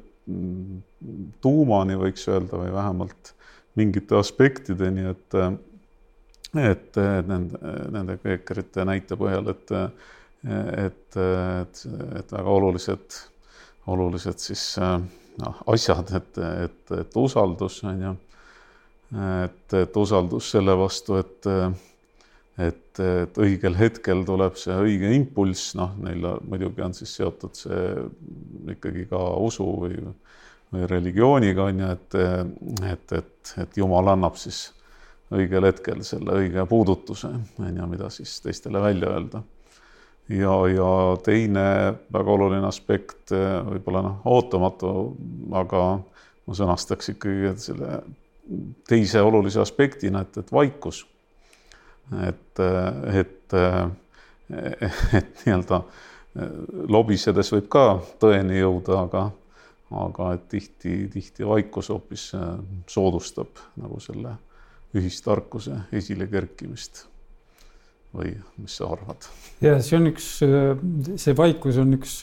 tuumani, 1.41 1.95
võiks 1.99 2.27
öelda, 2.27 2.59
või 2.59 2.73
vähemalt 2.75 3.33
mingite 3.77 4.17
aspektideni, 4.19 5.07
et 5.13 5.41
et 6.57 6.97
nende, 7.27 7.59
nende 7.93 8.15
kveekerite 8.21 8.85
näite 8.87 9.17
põhjal, 9.19 9.51
et 9.51 9.73
et, 10.47 11.17
et, 11.17 11.81
et 12.19 12.31
väga 12.31 12.53
olulised, 12.53 13.17
olulised 13.89 14.39
siis 14.39 14.63
noh, 14.79 15.61
asjad, 15.73 16.13
et, 16.15 16.39
et, 16.65 16.93
et 17.01 17.17
usaldus 17.19 17.81
on 17.87 18.03
ju, 18.05 18.13
et, 19.43 19.75
et 19.81 19.99
usaldus 19.99 20.51
selle 20.55 20.75
vastu, 20.77 21.17
et 21.19 21.49
et, 22.57 22.99
et 22.99 23.37
õigel 23.37 23.75
hetkel 23.77 24.23
tuleb 24.25 24.57
see 24.57 24.75
õige 24.81 25.11
impulss, 25.13 25.75
noh, 25.77 25.93
neil 26.01 26.25
muidugi 26.49 26.83
on 26.85 26.95
siis 26.97 27.13
seotud 27.19 27.57
see 27.57 27.83
ikkagi 28.73 29.05
ka 29.11 29.19
usu 29.45 29.67
või, 29.83 29.99
või 30.73 30.87
religiooniga 30.89 31.67
on 31.69 31.83
ju, 31.83 31.91
et, 31.93 32.17
et, 32.93 33.13
et, 33.19 33.53
et 33.63 33.77
Jumal 33.77 34.13
annab 34.15 34.39
siis 34.41 34.67
õigel 35.33 35.67
hetkel 35.67 36.01
selle 36.07 36.39
õige 36.39 36.63
puudutuse, 36.69 37.29
on 37.59 37.77
ju, 37.77 37.87
mida 37.91 38.09
siis 38.13 38.39
teistele 38.41 38.81
välja 38.81 39.11
öelda. 39.13 39.43
ja, 40.29 40.53
ja 40.71 40.91
teine 41.23 41.67
väga 42.13 42.31
oluline 42.31 42.67
aspekt, 42.67 43.35
võib-olla 43.69 44.01
noh, 44.07 44.23
ootamatu, 44.25 44.93
aga 45.55 45.83
ma 46.47 46.57
sõnastaks 46.57 47.13
ikkagi 47.13 47.53
selle 47.59 48.01
teise 48.87 49.21
olulise 49.21 49.59
aspektina, 49.59 50.23
et, 50.23 50.39
et 50.39 50.51
vaikus 50.51 51.03
et, 52.27 52.61
et, 53.13 53.57
et 55.17 55.43
nii-öelda 55.43 55.81
lobisedes 56.93 57.51
võib 57.55 57.67
ka 57.73 57.85
tõeni 58.21 58.59
jõuda, 58.59 59.01
aga, 59.07 59.23
aga 60.05 60.31
et 60.37 60.47
tihti, 60.51 60.95
tihti 61.13 61.47
vaikus 61.47 61.89
hoopis 61.93 62.29
soodustab 62.87 63.63
nagu 63.81 63.99
selle 64.03 64.37
ühistarkuse 64.97 65.83
esilekerkimist. 65.91 67.05
või 68.13 68.31
mis 68.57 68.77
sa 68.77 68.87
arvad? 68.87 69.27
ja 69.61 69.81
see 69.83 69.97
on 69.97 70.07
üks, 70.13 70.29
see 71.19 71.35
vaikus 71.35 71.77
on 71.81 71.93
üks 71.97 72.21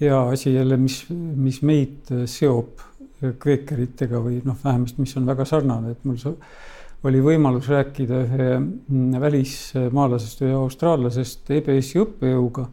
hea 0.00 0.20
asi 0.30 0.54
jälle, 0.54 0.76
mis, 0.76 1.04
mis 1.10 1.62
meid 1.62 2.12
seob 2.30 2.82
kveekeritega 3.40 4.20
või 4.20 4.40
noh, 4.44 4.56
vähemasti, 4.64 5.00
mis 5.00 5.16
on 5.16 5.26
väga 5.26 5.46
sarnane, 5.48 5.94
et 5.94 6.04
mul 6.04 6.18
oli 7.04 7.20
võimalus 7.24 7.68
rääkida 7.68 8.20
ühe 8.24 8.46
mm, 8.58 9.18
välismaalasest, 9.20 10.44
ühe 10.44 10.54
austraallasest 10.56 11.50
EBS-i 11.52 12.00
õppejõuga 12.02 12.68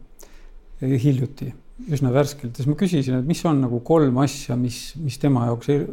hiljuti, 0.82 1.52
üsna 1.92 2.12
värskelt, 2.14 2.56
siis 2.56 2.68
ma 2.70 2.76
küsisin, 2.78 3.20
et 3.20 3.28
mis 3.28 3.42
on 3.48 3.60
nagu 3.62 3.82
kolm 3.86 4.18
asja, 4.22 4.56
mis, 4.58 4.94
mis 5.02 5.18
tema 5.22 5.46
jaoks 5.50 5.70
er-, 5.72 5.84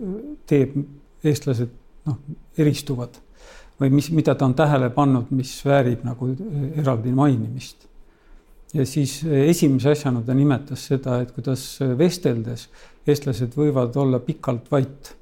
teeb 0.50 0.78
eestlased 1.26 1.74
noh, 2.08 2.18
eristuvad 2.58 3.20
või 3.80 3.94
mis, 3.96 4.10
mida 4.12 4.36
ta 4.36 4.48
on 4.48 4.56
tähele 4.58 4.90
pannud, 4.92 5.30
mis 5.36 5.54
väärib 5.66 6.04
nagu 6.08 6.34
eraldi 6.80 7.14
mainimist. 7.16 7.88
ja 8.74 8.86
siis 8.86 9.24
esimese 9.24 9.94
asjana 9.96 10.22
ta 10.22 10.34
nimetas 10.34 10.88
seda, 10.92 11.22
et 11.22 11.32
kuidas 11.34 11.80
vesteldes 11.98 12.68
eestlased 13.08 13.56
võivad 13.58 13.96
olla 13.98 14.20
pikalt 14.20 14.68
vait 14.72 15.16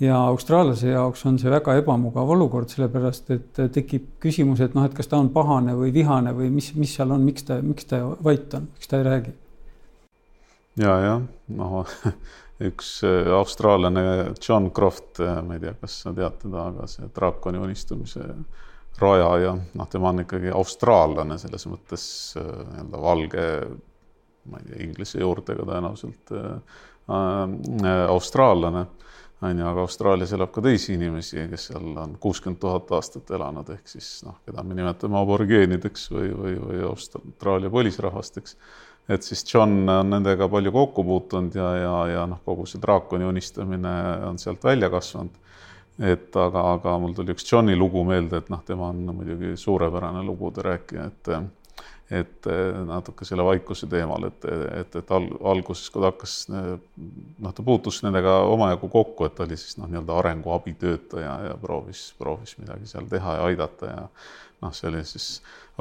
ja 0.00 0.18
austraallase 0.26 0.92
jaoks 0.92 1.26
on 1.26 1.38
see 1.38 1.50
väga 1.50 1.76
ebamugav 1.80 2.30
olukord, 2.34 2.70
sellepärast 2.72 3.30
et 3.34 3.62
tekib 3.74 4.08
küsimus, 4.22 4.62
et 4.64 4.74
noh, 4.74 4.86
et 4.88 4.94
kas 4.96 5.10
ta 5.10 5.20
on 5.20 5.30
pahane 5.34 5.76
või 5.78 5.92
vihane 5.94 6.32
või 6.36 6.50
mis, 6.54 6.72
mis 6.78 6.94
seal 6.96 7.12
on, 7.14 7.24
miks 7.26 7.46
ta, 7.48 7.60
miks 7.62 7.88
ta 7.90 8.02
vait 8.24 8.54
on, 8.58 8.68
miks 8.72 8.90
ta 8.90 9.02
ei 9.02 9.08
räägi? 9.08 9.36
ja, 10.80 10.96
jah, 11.04 11.22
noh 11.52 11.82
üks 12.68 13.00
äh, 13.06 13.30
austraallane 13.34 14.34
John 14.40 14.70
Croft, 14.70 15.20
äh, 15.20 15.40
ma 15.44 15.56
ei 15.56 15.64
tea, 15.64 15.74
kas 15.80 16.02
sa 16.04 16.12
tead 16.16 16.38
teda, 16.44 16.68
aga 16.70 16.88
see 16.90 17.08
draakoni 17.14 17.60
unistamise 17.62 18.26
rajaja, 19.00 19.56
noh, 19.74 19.88
tema 19.90 20.12
on 20.12 20.22
ikkagi 20.22 20.52
austraallane 20.54 21.38
selles 21.40 21.66
mõttes 21.70 22.04
äh, 22.38 22.48
nii-öelda 22.70 23.02
valge, 23.02 23.46
ma 24.50 24.60
ei 24.60 24.68
tea, 24.68 24.80
inglise 24.86 25.22
juurtega 25.22 25.66
tõenäoliselt 25.68 26.34
äh, 26.36 26.50
äh, 27.10 28.04
austraallane 28.08 28.86
on 29.42 29.58
ju, 29.58 29.66
aga 29.66 29.80
Austraalias 29.80 30.32
elab 30.32 30.52
ka 30.54 30.62
teisi 30.62 30.94
inimesi, 30.94 31.40
kes 31.50 31.66
seal 31.70 31.96
on 31.98 32.14
kuuskümmend 32.22 32.60
tuhat 32.62 32.90
aastat 32.94 33.30
elanud, 33.34 33.68
ehk 33.74 33.90
siis 33.90 34.08
noh, 34.26 34.38
keda 34.46 34.62
me 34.66 34.76
nimetame 34.78 35.18
aborgeenideks 35.18 36.08
või, 36.12 36.30
või, 36.38 36.56
või 36.62 36.82
Austraalia 36.86 37.72
põlisrahvasteks. 37.72 38.56
et 39.08 39.22
siis 39.26 39.42
John 39.54 39.88
on 39.88 40.10
nendega 40.14 40.48
palju 40.48 40.72
kokku 40.72 41.04
puutunud 41.04 41.54
ja, 41.58 41.70
ja, 41.76 41.94
ja 42.12 42.26
noh, 42.30 42.42
kogu 42.44 42.66
see 42.70 42.82
draakoni 42.82 43.26
unistamine 43.26 43.94
on 44.28 44.38
sealt 44.38 44.64
välja 44.64 44.90
kasvanud. 44.90 45.40
et 45.98 46.36
aga, 46.36 46.62
aga 46.76 46.98
mul 46.98 47.14
tuli 47.14 47.34
üks 47.34 47.50
Johni 47.52 47.74
lugu 47.76 48.04
meelde, 48.04 48.38
et 48.38 48.48
noh, 48.48 48.62
tema 48.66 48.88
on 48.94 49.02
muidugi 49.10 49.56
suurepärane 49.56 50.22
lugude 50.22 50.62
rääkija, 50.62 51.10
et 51.10 51.34
et 52.12 52.48
natuke 52.86 53.24
selle 53.24 53.44
vaikuse 53.46 53.86
teemal, 53.90 54.26
et, 54.28 54.44
et, 54.82 54.96
et 55.00 55.12
al, 55.16 55.28
alguses, 55.52 55.88
kui 55.92 56.02
ta 56.02 56.10
hakkas, 56.10 56.34
noh, 56.52 57.54
ta 57.54 57.64
puutus 57.64 58.02
nendega 58.04 58.40
omajagu 58.52 58.90
kokku, 58.92 59.26
et 59.28 59.36
ta 59.38 59.46
oli 59.46 59.56
siis 59.60 59.78
noh, 59.80 59.88
nii-öelda 59.90 60.18
arenguabitöötaja 60.20 61.36
ja 61.48 61.54
proovis, 61.62 62.10
proovis 62.20 62.56
midagi 62.60 62.90
seal 62.90 63.08
teha 63.10 63.38
ja 63.38 63.46
aidata 63.48 63.92
ja 63.94 64.02
noh, 64.62 64.74
see 64.76 64.90
oli 64.90 65.04
siis, 65.08 65.30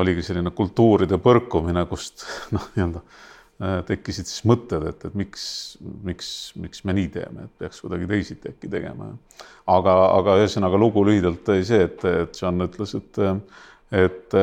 oligi 0.02 0.24
selline 0.26 0.54
kultuuride 0.56 1.20
põrkumine, 1.22 1.84
kust 1.89 2.26
noh, 2.56 2.72
nii-öelda 2.78 3.04
tekkisid 3.86 4.26
siis 4.26 4.41
mõtted, 4.50 4.86
et, 4.89 5.04
et 5.06 5.17
miks, 5.17 5.44
miks, 6.06 6.30
miks 6.58 6.82
me 6.88 6.96
nii 6.98 7.10
teeme, 7.13 7.46
et 7.46 7.60
peaks 7.62 7.84
kuidagi 7.84 8.08
teisiti 8.10 8.50
äkki 8.50 8.70
tegema. 8.72 9.12
aga, 9.70 9.94
aga 10.17 10.38
ühesõnaga 10.41 10.80
lugu 10.82 11.04
lühidalt 11.06 11.50
oli 11.54 11.67
see, 11.67 11.84
et, 11.86 12.06
et 12.10 12.41
John 12.41 12.65
ütles, 12.65 12.96
et, 12.98 13.22
et, 13.91 14.36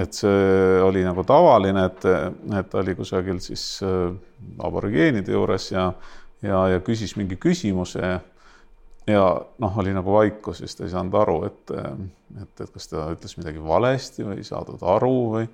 et 0.00 0.16
see 0.16 0.80
oli 0.86 1.04
nagu 1.06 1.24
tavaline, 1.26 1.84
et, 1.90 2.06
et 2.58 2.70
ta 2.70 2.80
oli 2.82 2.94
kusagil 2.98 3.40
siis 3.42 3.64
aborigeenide 4.62 5.34
juures 5.34 5.70
ja, 5.72 5.90
ja, 6.42 6.64
ja 6.74 6.82
küsis 6.84 7.16
mingi 7.18 7.38
küsimuse 7.40 8.20
ja 9.10 9.24
noh, 9.58 9.78
oli 9.78 9.92
nagu 9.94 10.12
vaikus, 10.12 10.60
siis 10.62 10.76
ta 10.76 10.84
ei 10.86 10.92
saanud 10.92 11.14
aru, 11.22 11.36
et, 11.48 11.72
et, 12.42 12.62
et 12.64 12.72
kas 12.74 12.90
ta 12.90 13.06
ütles 13.14 13.36
midagi 13.40 13.62
valesti 13.64 14.26
või 14.26 14.40
ei 14.40 14.46
saadud 14.46 14.82
aru 14.96 15.16
või, 15.34 15.48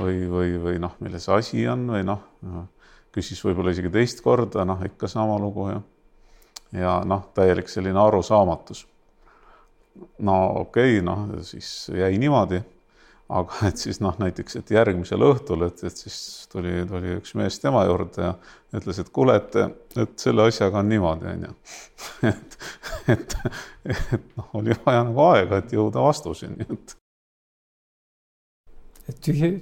või, 0.00 0.16
või, 0.30 0.56
või 0.62 0.80
noh, 0.82 0.96
milles 1.04 1.28
asi 1.32 1.66
on 1.70 1.86
või 1.92 2.02
noh, 2.06 2.24
küsis 3.14 3.40
võib-olla 3.44 3.72
isegi 3.74 3.92
teist 3.92 4.22
korda, 4.24 4.64
noh, 4.68 4.82
ikka 4.84 5.08
sama 5.10 5.38
lugu 5.40 5.70
ja, 5.70 5.80
ja 6.76 6.98
noh, 7.08 7.28
täielik 7.36 7.70
selline 7.72 8.00
arusaamatus. 8.02 8.84
No 10.18 10.38
okei 10.62 10.98
okay,, 10.98 11.04
noh, 11.04 11.28
siis 11.46 11.90
jäi 11.94 12.18
niimoodi 12.18 12.62
aga 13.28 13.62
et 13.70 13.80
siis 13.80 14.00
noh, 14.04 14.16
näiteks, 14.20 14.58
et 14.60 14.72
järgmisel 14.74 15.24
õhtul, 15.26 15.66
et, 15.66 15.82
et 15.86 16.02
siis 16.04 16.18
tuli, 16.52 16.78
tuli 16.88 17.16
üks 17.18 17.34
mees 17.38 17.58
tema 17.62 17.84
juurde 17.88 18.28
ja 18.28 18.34
ütles, 18.76 19.00
et 19.02 19.10
kuule, 19.14 19.38
et, 19.40 19.56
et 20.02 20.14
selle 20.20 20.46
asjaga 20.46 20.82
on 20.82 20.92
niimoodi, 20.92 21.32
onju. 21.32 21.56
et, 22.32 22.58
et, 23.14 23.36
et 23.94 24.30
noh, 24.36 24.52
oli 24.60 24.76
vaja 24.84 25.02
nagu 25.08 25.26
aega, 25.30 25.62
et 25.62 25.74
jõuda 25.76 26.04
vastuseni, 26.06 26.68
et. 26.68 26.96
et 29.10 29.18
tühi, 29.22 29.52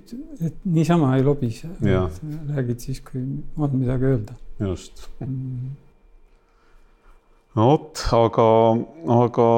et 0.44 0.60
niisama 0.64 1.14
ei 1.18 1.24
lobise, 1.24 1.70
räägid 1.80 2.84
siis, 2.84 3.00
kui 3.04 3.24
on 3.56 3.78
midagi 3.78 4.12
öelda. 4.12 4.36
just 4.60 5.08
mm 5.20 5.83
no 7.54 7.70
vot, 7.70 8.04
aga, 8.16 8.46
aga 9.14 9.48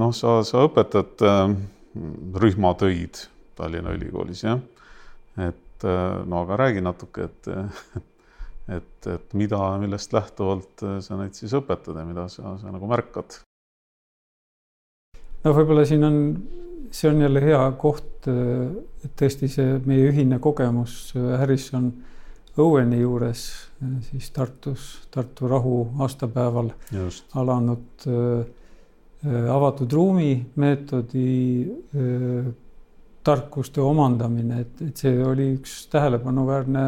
noh, 0.00 0.14
sa, 0.16 0.40
sa 0.46 0.64
õpetad 0.68 1.24
äh, 1.24 1.42
rühmatöid 2.42 3.24
Tallinna 3.58 3.94
Ülikoolis, 3.96 4.44
jah. 4.44 4.60
et 5.40 5.84
äh, 5.84 6.20
no 6.28 6.44
aga 6.44 6.58
räägi 6.60 6.84
natuke, 6.84 7.28
et, 7.30 7.50
et, 8.76 9.08
et 9.14 9.36
mida, 9.36 9.62
millest 9.82 10.14
lähtuvalt 10.16 10.84
äh, 10.84 10.98
sa 11.04 11.18
neid 11.20 11.38
siis 11.38 11.54
õpetad 11.56 11.96
ja 11.96 12.06
mida 12.08 12.28
sa, 12.32 12.56
sa 12.60 12.74
nagu 12.74 12.90
märkad? 12.90 13.40
no 15.44 15.56
võib-olla 15.56 15.86
siin 15.88 16.04
on, 16.04 16.20
see 16.92 17.08
on 17.08 17.24
jälle 17.24 17.44
hea 17.44 17.64
koht, 17.80 18.28
äh, 18.28 18.68
et 19.04 19.16
tõesti 19.16 19.48
see 19.48 19.80
meie 19.88 20.12
ühine 20.12 20.40
kogemus 20.44 21.14
Harrison 21.16 21.92
Owen'i 22.58 23.00
juures 23.00 23.70
siis 24.10 24.30
Tartus, 24.30 25.08
Tartu 25.10 25.48
rahu 25.48 25.88
aastapäeval 25.98 26.70
Just. 26.92 27.24
alanud 27.34 28.06
äh, 28.06 29.54
avatud 29.54 29.92
ruumi 29.92 30.46
meetodi 30.56 31.70
äh, 31.96 32.52
tarkuste 33.24 33.80
omandamine, 33.80 34.60
et, 34.60 34.82
et 34.82 34.96
see 34.96 35.24
oli 35.24 35.50
üks 35.58 35.84
tähelepanuväärne 35.92 36.84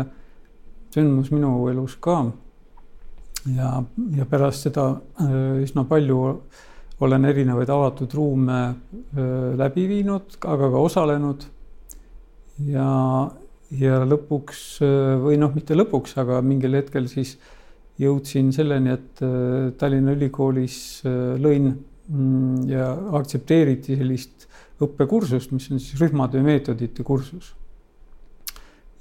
sündmus 0.93 1.31
minu 1.33 1.55
elus 1.69 1.97
ka. 2.01 2.25
ja, 3.57 3.83
ja 4.17 4.27
pärast 4.27 4.69
seda 4.69 4.89
äh, 5.21 5.63
üsna 5.65 5.85
palju 5.85 6.23
olen 7.03 7.25
erinevaid 7.25 7.71
avatud 7.73 8.13
ruume 8.15 8.59
läbi 9.59 9.89
viinud, 9.91 10.37
aga 10.47 10.69
ka 10.71 10.83
osalenud. 10.87 11.45
ja, 12.69 12.87
ja 13.79 14.03
lõpuks 14.05 14.63
äh, 14.85 15.17
või 15.23 15.39
noh, 15.41 15.53
mitte 15.57 15.77
lõpuks, 15.77 16.17
aga 16.23 16.41
mingil 16.45 16.79
hetkel 16.79 17.09
siis 17.11 17.37
jõudsin 18.01 18.49
selleni, 18.57 18.95
et 18.97 19.21
Tallinna 19.79 20.15
Ülikoolis 20.17 20.77
lõin 21.05 21.67
mm, 21.69 22.63
ja 22.71 22.87
aktsepteeriti 23.21 23.99
sellist 24.01 24.47
õppekursust, 24.83 25.53
mis 25.55 25.69
on 25.71 25.79
siis 25.79 26.01
rühmatöö 26.01 26.43
meetodite 26.43 27.05
kursus. 27.07 27.53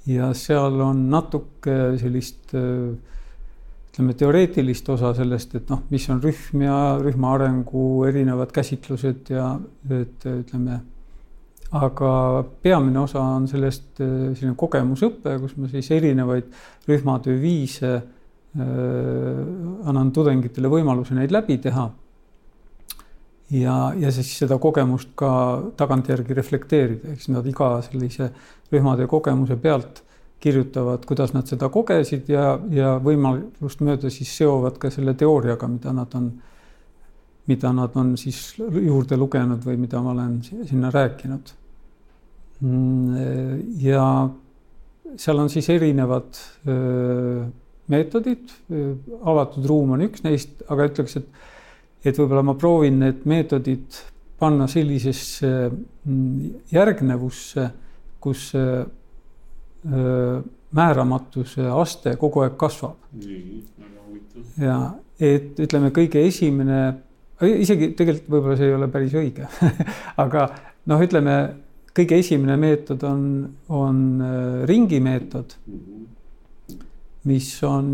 ja 0.06 0.28
seal 0.36 0.78
on 0.84 1.08
natuke 1.10 1.96
sellist 1.98 2.54
ütleme, 3.92 4.14
teoreetilist 4.16 4.88
osa 4.88 5.12
sellest, 5.14 5.54
et 5.58 5.68
noh, 5.68 5.82
mis 5.92 6.06
on 6.08 6.20
rühm 6.22 6.64
ja 6.64 6.76
rühma 7.00 7.34
arengu 7.36 8.06
erinevad 8.08 8.52
käsitlused 8.54 9.28
ja 9.34 9.58
et 9.90 10.24
ütleme, 10.24 10.80
aga 11.72 12.12
peamine 12.62 13.00
osa 13.00 13.20
on 13.20 13.46
sellest 13.48 13.96
selline 13.96 14.54
kogemusõpe, 14.60 15.38
kus 15.40 15.56
ma 15.56 15.70
siis 15.72 15.90
erinevaid 15.94 16.50
rühmatöö 16.88 17.38
viise 17.40 17.92
äh, 17.94 18.04
annan 19.88 20.12
tudengitele 20.12 20.68
võimaluse 20.68 21.16
neid 21.16 21.32
läbi 21.32 21.56
teha 21.64 21.88
ja, 23.52 23.76
ja 23.98 24.12
siis 24.12 24.30
seda 24.38 24.58
kogemust 24.60 25.12
ka 25.18 25.32
tagantjärgi 25.76 26.36
reflekteerida, 26.36 27.12
eks 27.16 27.28
nad 27.32 27.46
iga 27.48 27.74
sellise 27.84 28.30
rühmatöö 28.72 29.08
kogemuse 29.10 29.56
pealt 29.60 30.02
kirjutavad, 30.42 31.04
kuidas 31.06 31.34
nad 31.36 31.46
seda 31.46 31.68
kogesid 31.70 32.30
ja, 32.32 32.56
ja 32.74 32.96
võimalust 33.02 33.82
mööda 33.84 34.10
siis 34.10 34.32
seovad 34.40 34.78
ka 34.82 34.90
selle 34.90 35.14
teooriaga, 35.18 35.68
mida 35.70 35.92
nad 35.94 36.14
on, 36.18 36.30
mida 37.46 37.70
nad 37.76 37.94
on 38.00 38.16
siis 38.18 38.40
juurde 38.58 39.18
lugenud 39.20 39.62
või 39.66 39.78
mida 39.84 40.02
ma 40.02 40.14
olen 40.16 40.40
sinna 40.42 40.90
rääkinud. 40.90 41.54
Mm, 42.62 43.58
ja 43.82 44.04
seal 45.18 45.40
on 45.42 45.50
siis 45.50 45.66
erinevad 45.72 46.38
meetodid, 47.92 48.52
avatud 49.26 49.66
ruum 49.66 49.96
on 49.96 50.04
üks 50.06 50.22
neist, 50.24 50.62
aga 50.70 50.86
ütleks, 50.90 51.18
et 51.20 51.50
et 52.02 52.16
võib-olla 52.18 52.42
ma 52.42 52.56
proovin 52.58 52.96
need 52.98 53.26
meetodid 53.30 53.98
panna 54.42 54.66
sellisesse 54.70 55.50
mm, 55.70 56.48
järgnevusse, 56.74 57.68
kus 58.22 58.48
määramatuse 60.72 61.66
aste 61.70 62.16
kogu 62.16 62.44
aeg 62.44 62.56
kasvab. 62.58 62.96
ja 64.58 64.76
et 65.20 65.58
ütleme, 65.62 65.90
kõige 65.94 66.22
esimene, 66.26 66.78
isegi 67.42 67.92
tegelikult 67.98 68.30
võib-olla 68.30 68.56
see 68.58 68.70
ei 68.70 68.76
ole 68.76 68.88
päris 68.90 69.14
õige 69.18 69.48
aga 70.24 70.48
noh, 70.90 71.02
ütleme 71.02 71.36
kõige 71.96 72.18
esimene 72.22 72.56
meetod 72.60 73.02
on, 73.04 73.24
on 73.68 73.98
ringimeetod, 74.68 75.56
mis 77.28 77.48
on 77.68 77.90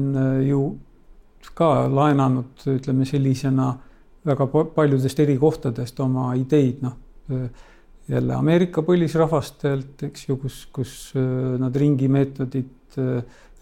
ju 0.47 0.63
ka 1.59 1.89
laenanud, 1.91 2.63
ütleme 2.71 3.07
sellisena 3.09 3.73
väga 4.29 4.47
paljudest 4.75 5.21
eri 5.25 5.35
kohtadest 5.41 5.99
oma 6.05 6.31
ideid, 6.39 6.85
noh 6.85 6.95
jälle 8.09 8.35
Ameerika 8.35 8.83
põlisrahvastelt, 8.83 10.03
eks 10.09 10.29
ju, 10.29 10.37
kus, 10.41 10.63
kus 10.73 10.93
nad 11.61 11.77
ringimeetodit, 11.77 12.97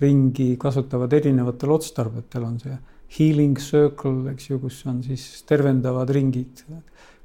ringi 0.01 0.53
kasutavad 0.61 1.13
erinevatel 1.17 1.73
otstarvetel, 1.75 2.45
on 2.47 2.61
see 2.63 2.77
healing 3.17 3.59
circle, 3.59 4.31
eks 4.33 4.51
ju, 4.51 4.61
kus 4.63 4.83
on 4.91 5.01
siis 5.07 5.25
tervendavad 5.49 6.11
ringid, 6.15 6.63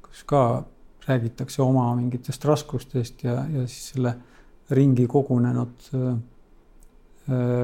kus 0.02 0.24
ka 0.28 0.42
räägitakse 1.08 1.62
oma 1.62 1.88
mingitest 1.98 2.44
raskustest 2.44 3.24
ja, 3.24 3.42
ja 3.52 3.66
siis 3.66 3.92
selle 3.94 4.14
ringi 4.70 5.06
kogunenud 5.10 5.88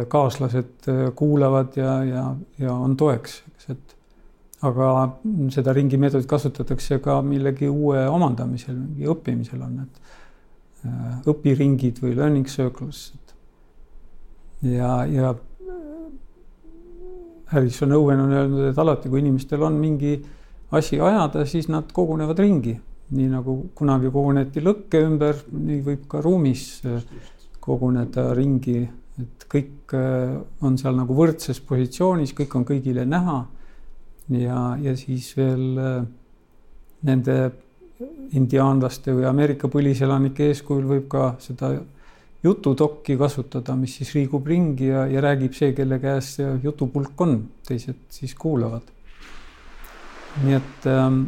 kaaslased 0.09 0.87
kuulavad 1.19 1.77
ja, 1.77 1.93
ja, 2.05 2.25
ja 2.59 2.75
on 2.75 2.97
toeks, 2.97 3.41
eks, 3.53 3.71
et 3.75 3.99
aga 4.67 4.89
seda 5.55 5.75
ringi 5.77 5.99
meetodit 6.01 6.27
kasutatakse 6.31 6.99
ka 7.03 7.21
millegi 7.23 7.69
uue 7.71 8.03
omandamisel, 8.11 8.75
mingi 8.75 9.07
õppimisel 9.11 9.63
on 9.63 9.77
need 9.83 10.01
äh, 10.87 11.29
õpiringid 11.31 12.01
või 12.03 12.17
learning 12.19 12.51
circles. 12.51 13.13
ja, 14.63 15.05
ja 15.07 15.35
Harrison 17.49 17.95
Owen 17.97 18.21
on 18.21 18.33
öelnud, 18.35 18.67
et 18.73 18.79
alati, 18.79 19.09
kui 19.09 19.23
inimestel 19.23 19.63
on 19.63 19.79
mingi 19.81 20.19
asi 20.75 20.99
ajada, 21.01 21.47
siis 21.49 21.71
nad 21.73 21.93
kogunevad 21.95 22.43
ringi, 22.43 22.75
nii 23.15 23.29
nagu 23.33 23.57
kunagi 23.77 24.11
koguneti 24.13 24.63
lõkke 24.65 25.01
ümber, 25.07 25.39
nii 25.53 25.81
võib 25.87 26.07
ka 26.11 26.21
ruumis 26.25 26.65
koguneda 27.65 28.31
ringi, 28.37 28.83
et 29.21 29.47
kõik 29.51 29.95
äh, 29.97 30.37
on 30.65 30.79
seal 30.81 30.97
nagu 30.97 31.17
võrdses 31.17 31.61
positsioonis, 31.65 32.35
kõik 32.37 32.59
on 32.59 32.67
kõigile 32.69 33.07
näha. 33.09 33.39
Ja, 34.29 34.61
ja 34.81 34.93
siis 34.97 35.31
veel 35.37 35.79
äh, 35.81 36.03
nende 37.09 37.39
indiaanlaste 38.37 39.15
või 39.17 39.25
Ameerika 39.27 39.71
põliselanike 39.73 40.51
eeskujul 40.53 40.85
võib 40.87 41.09
ka 41.11 41.33
seda 41.43 41.73
jututokki 42.45 43.17
kasutada, 43.19 43.75
mis 43.75 43.97
siis 43.99 44.13
liigub 44.15 44.47
ringi 44.47 44.93
ja, 44.93 45.07
ja 45.11 45.23
räägib 45.25 45.57
see, 45.57 45.73
kelle 45.75 45.99
käes 46.03 46.37
see 46.37 46.53
jutupulk 46.63 47.21
on, 47.25 47.41
teised 47.67 48.05
siis 48.15 48.35
kuulavad. 48.39 48.95
nii 50.45 50.55
et, 50.55 50.87
ähm, 50.87 51.23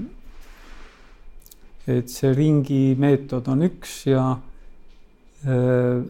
et 1.89 2.11
see 2.13 2.33
ringi 2.37 2.95
meetod 3.01 3.49
on 3.49 3.65
üks 3.67 4.05
ja, 4.11 4.25
äh, 5.47 6.01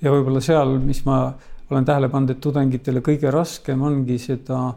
ja 0.00 0.14
võib-olla 0.14 0.42
seal, 0.44 0.78
mis 0.82 1.02
ma 1.06 1.22
olen 1.70 1.86
tähele 1.86 2.10
pannud, 2.10 2.34
et 2.34 2.42
tudengitele 2.42 3.02
kõige 3.04 3.30
raskem 3.34 3.82
ongi 3.86 4.18
seda, 4.22 4.70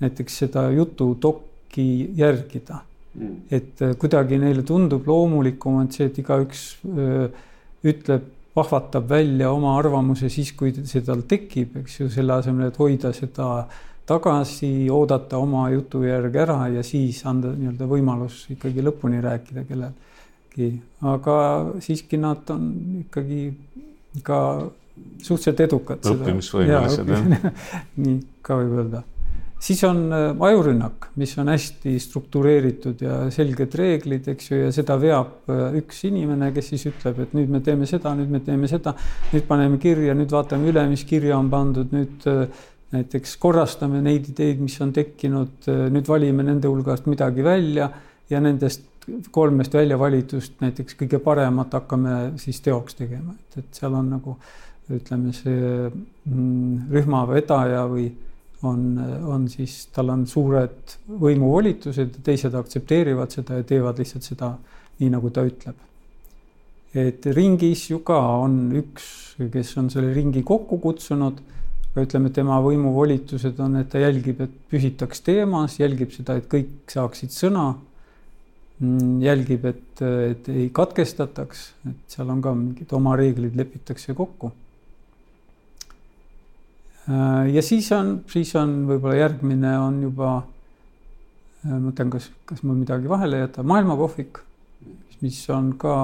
näiteks 0.00 0.38
seda 0.44 0.68
jutudokki 0.74 1.90
järgida. 2.18 2.84
Mm.. 3.10 3.38
et 3.50 3.80
äh, 3.82 3.96
kuidagi 3.98 4.38
neile 4.38 4.62
tundub 4.62 5.08
loomulikum 5.10 5.80
on 5.80 5.88
see, 5.90 6.06
et 6.06 6.18
igaüks 6.22 6.60
öö, 6.86 7.24
ütleb, 7.90 8.28
vahvatab 8.54 9.08
välja 9.10 9.48
oma 9.50 9.72
arvamuse 9.78 10.28
siis, 10.30 10.52
kui 10.54 10.70
see 10.74 11.02
tal 11.06 11.24
tekib, 11.26 11.74
eks 11.82 12.00
ju, 12.00 12.08
selle 12.10 12.36
asemel, 12.38 12.68
et 12.70 12.78
hoida 12.78 13.10
seda 13.14 13.48
tagasi, 14.06 14.88
oodata 14.90 15.38
oma 15.38 15.68
jutu 15.70 16.02
järgi 16.04 16.42
ära 16.42 16.58
ja 16.72 16.82
siis 16.86 17.20
anda 17.26 17.52
nii-öelda 17.54 17.86
võimalus 17.90 18.42
ikkagi 18.54 18.82
lõpuni 18.82 19.22
rääkida 19.22 19.64
kellelgi. 19.68 20.72
aga 21.12 21.36
siiski 21.80 22.18
nad 22.18 22.50
on 22.50 22.66
ikkagi 23.04 23.42
ka 24.26 24.40
suhteliselt 25.22 25.64
edukad. 25.66 26.04
õppimisvõimelised 26.12 27.14
jah. 27.14 27.48
nii 28.02 28.18
ka 28.44 28.58
võib 28.58 28.76
öelda. 28.82 29.02
siis 29.60 29.82
on 29.84 30.06
äh, 30.16 30.30
ajurünnak, 30.48 31.10
mis 31.20 31.34
on 31.38 31.50
hästi 31.52 31.98
struktureeritud 32.00 33.02
ja 33.04 33.16
selged 33.34 33.74
reeglid, 33.76 34.28
eks 34.32 34.50
ju, 34.50 34.60
ja 34.64 34.70
seda 34.74 34.96
veab 35.00 35.50
äh, 35.52 35.76
üks 35.82 36.02
inimene, 36.08 36.50
kes 36.56 36.72
siis 36.72 36.86
ütleb, 36.88 37.20
et 37.26 37.34
nüüd 37.36 37.52
me 37.52 37.60
teeme 37.64 37.88
seda, 37.88 38.14
nüüd 38.16 38.32
me 38.32 38.40
teeme 38.44 38.70
seda, 38.70 38.94
nüüd 39.34 39.44
paneme 39.48 39.80
kirja, 39.82 40.16
nüüd 40.16 40.32
vaatame 40.32 40.72
üle, 40.72 40.86
mis 40.90 41.04
kirja 41.08 41.36
on 41.38 41.52
pandud, 41.52 41.92
nüüd 41.92 42.28
äh, 42.30 42.64
näiteks 42.90 43.36
korrastame 43.38 44.00
neid 44.02 44.28
ideid, 44.32 44.60
mis 44.62 44.74
on 44.82 44.92
tekkinud, 44.92 45.68
nüüd 45.94 46.08
valime 46.10 46.46
nende 46.46 46.68
hulgast 46.68 47.06
midagi 47.06 47.44
välja 47.46 47.90
ja 48.30 48.40
nendest 48.42 48.86
kolmest 49.30 49.74
välja 49.74 49.98
valitust 49.98 50.58
näiteks 50.62 50.96
kõige 50.98 51.20
paremat 51.22 51.72
hakkame 51.78 52.16
siis 52.42 52.60
teoks 52.62 52.98
tegema, 52.98 53.32
et, 53.34 53.62
et 53.62 53.78
seal 53.80 53.94
on 53.96 54.10
nagu 54.12 54.34
äh, 54.34 54.50
ütleme, 54.96 55.34
see 55.34 55.90
mm, 55.90 56.90
rühmavedaja 56.90 57.84
või 57.90 58.08
on, 58.66 58.82
on 59.30 59.46
siis, 59.50 59.84
tal 59.94 60.12
on 60.12 60.26
suured 60.28 60.96
võimuvolitused 61.20 62.20
teised 62.26 62.56
aktsepteerivad 62.58 63.32
seda 63.32 63.60
ja 63.60 63.68
teevad 63.68 64.00
lihtsalt 64.02 64.26
seda 64.26 64.52
nii, 65.00 65.12
nagu 65.12 65.30
ta 65.32 65.46
ütleb. 65.46 65.86
et 66.94 67.26
ringis 67.36 67.86
ju 67.90 68.00
ka 68.04 68.18
on 68.42 68.72
üks, 68.80 69.04
kes 69.52 69.76
on 69.78 69.90
selle 69.92 70.12
ringi 70.14 70.42
kokku 70.42 70.80
kutsunud, 70.82 71.38
aga 71.90 72.06
ütleme, 72.06 72.30
tema 72.34 72.60
võimuvolitused 72.62 73.58
on, 73.62 73.80
et 73.80 73.88
ta 73.90 73.98
jälgib, 74.02 74.40
et 74.44 74.52
püsitaks 74.70 75.24
teemas, 75.26 75.78
jälgib 75.80 76.12
seda, 76.14 76.36
et 76.38 76.46
kõik 76.50 76.90
saaksid 76.92 77.34
sõna 77.34 77.72
mm, 78.78 79.16
jälgib, 79.24 79.66
et, 79.72 80.02
et 80.30 80.50
ei 80.52 80.68
katkestataks, 80.74 81.64
et 81.90 82.14
seal 82.14 82.30
on 82.30 82.42
ka 82.44 82.54
mingid 82.54 82.94
oma 82.94 83.16
reeglid 83.18 83.58
lepitakse 83.58 84.14
kokku. 84.18 84.52
Äh, 87.10 87.50
ja 87.56 87.62
siis 87.66 87.90
on, 87.96 88.20
siis 88.30 88.52
on 88.60 88.84
võib-olla 88.86 89.16
järgmine 89.24 89.74
on 89.82 89.98
juba, 90.04 90.36
äh, 91.64 91.74
mõtlen, 91.74 92.12
kas, 92.14 92.28
kas 92.46 92.62
mul 92.62 92.78
midagi 92.84 93.10
vahele 93.10 93.42
jätta, 93.42 93.66
maailmakohvik, 93.66 94.38
mis 95.24 95.40
on 95.50 95.72
ka 95.80 95.96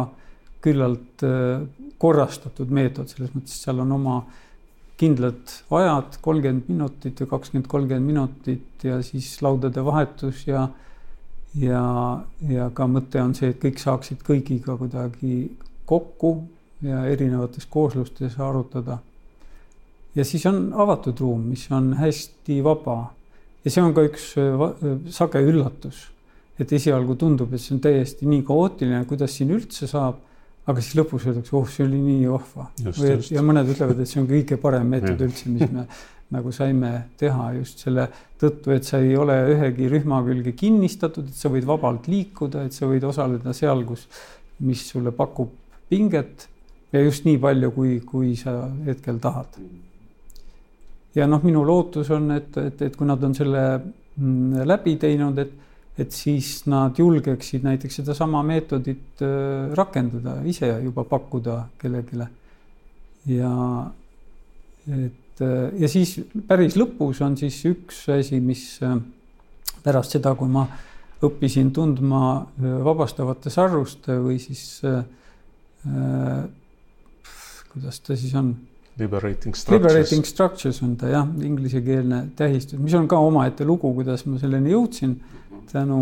küllalt 0.67 1.23
äh, 1.23 1.63
korrastatud 2.03 2.75
meetod, 2.75 3.07
selles 3.13 3.31
mõttes 3.37 3.55
seal 3.63 3.85
on 3.85 3.95
oma 4.01 4.17
kindlad 4.97 5.53
ajad, 5.77 6.19
kolmkümmend 6.25 6.71
minutit 6.73 7.21
või 7.21 7.31
kakskümmend, 7.35 7.69
kolmkümmend 7.69 8.07
minutit 8.07 8.85
ja 8.85 9.01
siis 9.05 9.35
laudade 9.45 9.85
vahetus 9.85 10.47
ja 10.49 10.69
ja, 11.57 11.83
ja 12.49 12.71
ka 12.77 12.87
mõte 12.89 13.21
on 13.23 13.35
see, 13.37 13.53
et 13.53 13.61
kõik 13.63 13.81
saaksid 13.81 14.25
kõigiga 14.25 14.77
kuidagi 14.77 15.51
kokku 15.89 16.37
ja 16.85 17.05
erinevates 17.09 17.69
kooslustes 17.73 18.37
arutada 18.43 18.99
ja 20.17 20.25
siis 20.25 20.47
on 20.49 20.71
avatud 20.75 21.21
ruum, 21.21 21.47
mis 21.51 21.67
on 21.73 21.93
hästi 22.01 22.63
vaba. 22.65 23.13
ja 23.65 23.71
see 23.71 23.83
on 23.83 23.95
ka 23.95 24.05
üks 24.07 24.29
äh, 24.39 24.61
äh, 24.63 24.99
sage 25.11 25.43
üllatus, 25.43 26.07
et 26.59 26.73
esialgu 26.73 27.17
tundub, 27.19 27.53
et 27.53 27.61
see 27.61 27.75
on 27.75 27.83
täiesti 27.83 28.29
nii 28.29 28.45
kaootiline, 28.47 29.03
kuidas 29.11 29.35
siin 29.37 29.51
üldse 29.57 29.89
saab, 29.91 30.21
aga 30.67 30.83
siis 30.83 30.99
lõpus 30.99 31.29
öeldakse, 31.29 31.55
oh, 31.57 31.67
see 31.71 31.87
oli 31.87 32.01
nii 32.03 32.27
vahva. 32.31 32.69
ja 33.31 33.43
mõned 33.47 33.71
ütlevad, 33.75 34.03
et 34.03 34.11
see 34.11 34.21
on 34.23 34.29
kõige 34.31 34.59
parem 34.63 34.89
meetod 34.91 35.23
üldse, 35.29 35.51
mis 35.53 35.71
me 35.71 35.87
nagu 36.35 36.51
saime 36.55 36.91
teha 37.21 37.53
just 37.61 37.85
selle 37.85 38.09
tõttu, 38.41 38.73
et 38.75 38.87
sa 38.87 38.99
ei 38.99 39.15
ole 39.19 39.37
ühegi 39.53 39.87
rühma 39.93 40.19
külge 40.27 40.57
kinnistatud, 40.59 41.29
et 41.31 41.39
sa 41.39 41.51
võid 41.53 41.67
vabalt 41.69 42.09
liikuda, 42.11 42.65
et 42.67 42.75
sa 42.75 42.89
võid 42.91 43.07
osaleda 43.07 43.55
seal, 43.55 43.85
kus, 43.87 44.09
mis 44.67 44.83
sulle 44.91 45.13
pakub 45.15 45.53
pinget 45.91 46.49
ja 46.93 47.03
just 47.05 47.27
nii 47.29 47.39
palju, 47.43 47.71
kui, 47.77 47.99
kui 48.07 48.35
sa 48.39 48.57
hetkel 48.87 49.21
tahad. 49.23 49.59
Ja 51.17 51.29
noh, 51.31 51.45
minu 51.47 51.63
lootus 51.65 52.11
on, 52.13 52.33
et, 52.35 52.51
et, 52.61 52.83
et 52.89 52.97
kui 52.97 53.07
nad 53.09 53.23
on 53.25 53.35
selle 53.37 53.63
mm, 53.79 54.67
läbi 54.67 54.97
teinud, 55.01 55.39
et, 55.41 55.55
et 55.99 56.13
siis 56.13 56.67
nad 56.69 56.99
julgeksid 56.99 57.65
näiteks 57.65 58.03
sedasama 58.03 58.43
meetodit 58.45 59.23
äh, 59.25 59.73
rakendada, 59.77 60.41
ise 60.45 60.69
juba 60.85 61.05
pakkuda 61.09 61.63
kellelegi. 61.81 62.27
ja 63.27 63.53
et 64.87 65.41
äh, 65.41 65.71
ja 65.81 65.89
siis 65.89 66.19
päris 66.49 66.77
lõpus 66.77 67.23
on 67.25 67.37
siis 67.37 67.63
üks 67.69 68.05
asi, 68.13 68.41
mis 68.41 68.79
äh, 68.85 68.99
pärast 69.85 70.17
seda, 70.17 70.35
kui 70.35 70.51
ma 70.53 70.67
õppisin 71.25 71.73
tundma 71.73 72.47
vabastavate 72.61 73.51
sarruste 73.51 74.19
või 74.21 74.37
siis 74.43 74.83
äh, 74.85 75.03
kuidas 77.73 78.01
ta 78.05 78.17
siis 78.17 78.35
on 78.37 78.53
Liberating 78.99 79.55
structures. 79.55 79.93
Liberating 79.93 80.25
structures 80.25 80.83
on 80.83 80.95
ta 80.97 81.11
jah, 81.11 81.27
inglisekeelne 81.45 82.23
tähistus, 82.37 82.81
mis 82.81 82.95
on 82.97 83.09
ka 83.11 83.19
omaette 83.21 83.67
lugu, 83.69 83.91
kuidas 83.93 84.25
ma 84.25 84.41
selleni 84.41 84.73
jõudsin 84.73 85.19
tänu 85.69 86.01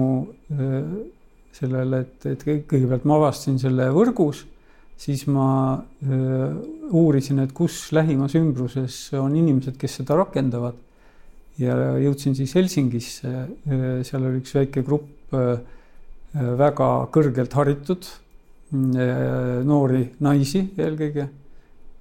sellele, 1.54 2.04
et, 2.04 2.26
et 2.30 2.44
kõigepealt 2.46 3.06
ma 3.08 3.18
avastasin 3.18 3.58
selle 3.62 3.88
võrgus, 3.94 4.44
siis 5.00 5.24
ma 5.26 5.48
äh, 5.74 6.54
uurisin, 6.94 7.42
et 7.42 7.54
kus 7.56 7.88
lähimas 7.96 8.36
ümbruses 8.38 8.98
on 9.18 9.34
inimesed, 9.34 9.74
kes 9.80 10.00
seda 10.00 10.18
rakendavad. 10.22 10.78
ja 11.58 11.74
jõudsin 12.02 12.34
siis 12.34 12.50
Helsingisse, 12.56 13.30
seal 14.02 14.24
oli 14.26 14.40
üks 14.40 14.54
väike 14.56 14.82
grupp 14.82 15.34
väga 16.34 16.88
kõrgelt 17.14 17.54
haritud 17.54 18.08
noori 18.74 20.08
naisi 20.18 20.64
eelkõige 20.74 21.28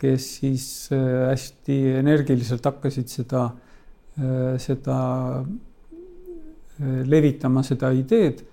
kes 0.04 0.30
siis 0.40 0.66
äh, 0.92 1.30
hästi 1.30 1.78
energiliselt 2.02 2.66
hakkasid 2.68 3.12
seda, 3.12 3.46
äh, 4.20 4.56
seda 4.62 4.98
äh, 5.40 7.00
levitama, 7.08 7.64
seda 7.64 7.94
ideed. 7.96 8.44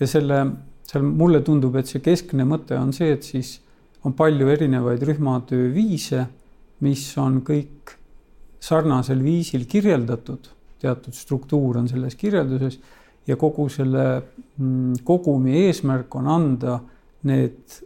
Ja 0.00 0.08
selle, 0.08 0.44
seal 0.86 1.04
mulle 1.04 1.42
tundub, 1.46 1.76
et 1.76 1.90
see 1.90 2.02
keskne 2.04 2.46
mõte 2.48 2.78
on 2.78 2.94
see, 2.96 3.10
et 3.16 3.26
siis 3.26 3.58
on 4.06 4.14
palju 4.16 4.48
erinevaid 4.48 5.02
rühmatöö 5.04 5.68
viise, 5.74 6.24
mis 6.86 7.04
on 7.20 7.42
kõik 7.44 7.96
sarnasel 8.60 9.20
viisil 9.24 9.66
kirjeldatud, 9.68 10.48
teatud 10.80 11.16
struktuur 11.16 11.82
on 11.82 11.90
selles 11.90 12.16
kirjelduses 12.16 12.78
ja 13.28 13.36
kogu 13.40 13.66
selle 13.72 14.06
mm, 14.56 15.02
kogumi 15.04 15.66
eesmärk 15.66 16.16
on 16.16 16.30
anda 16.32 16.78
need 17.28 17.76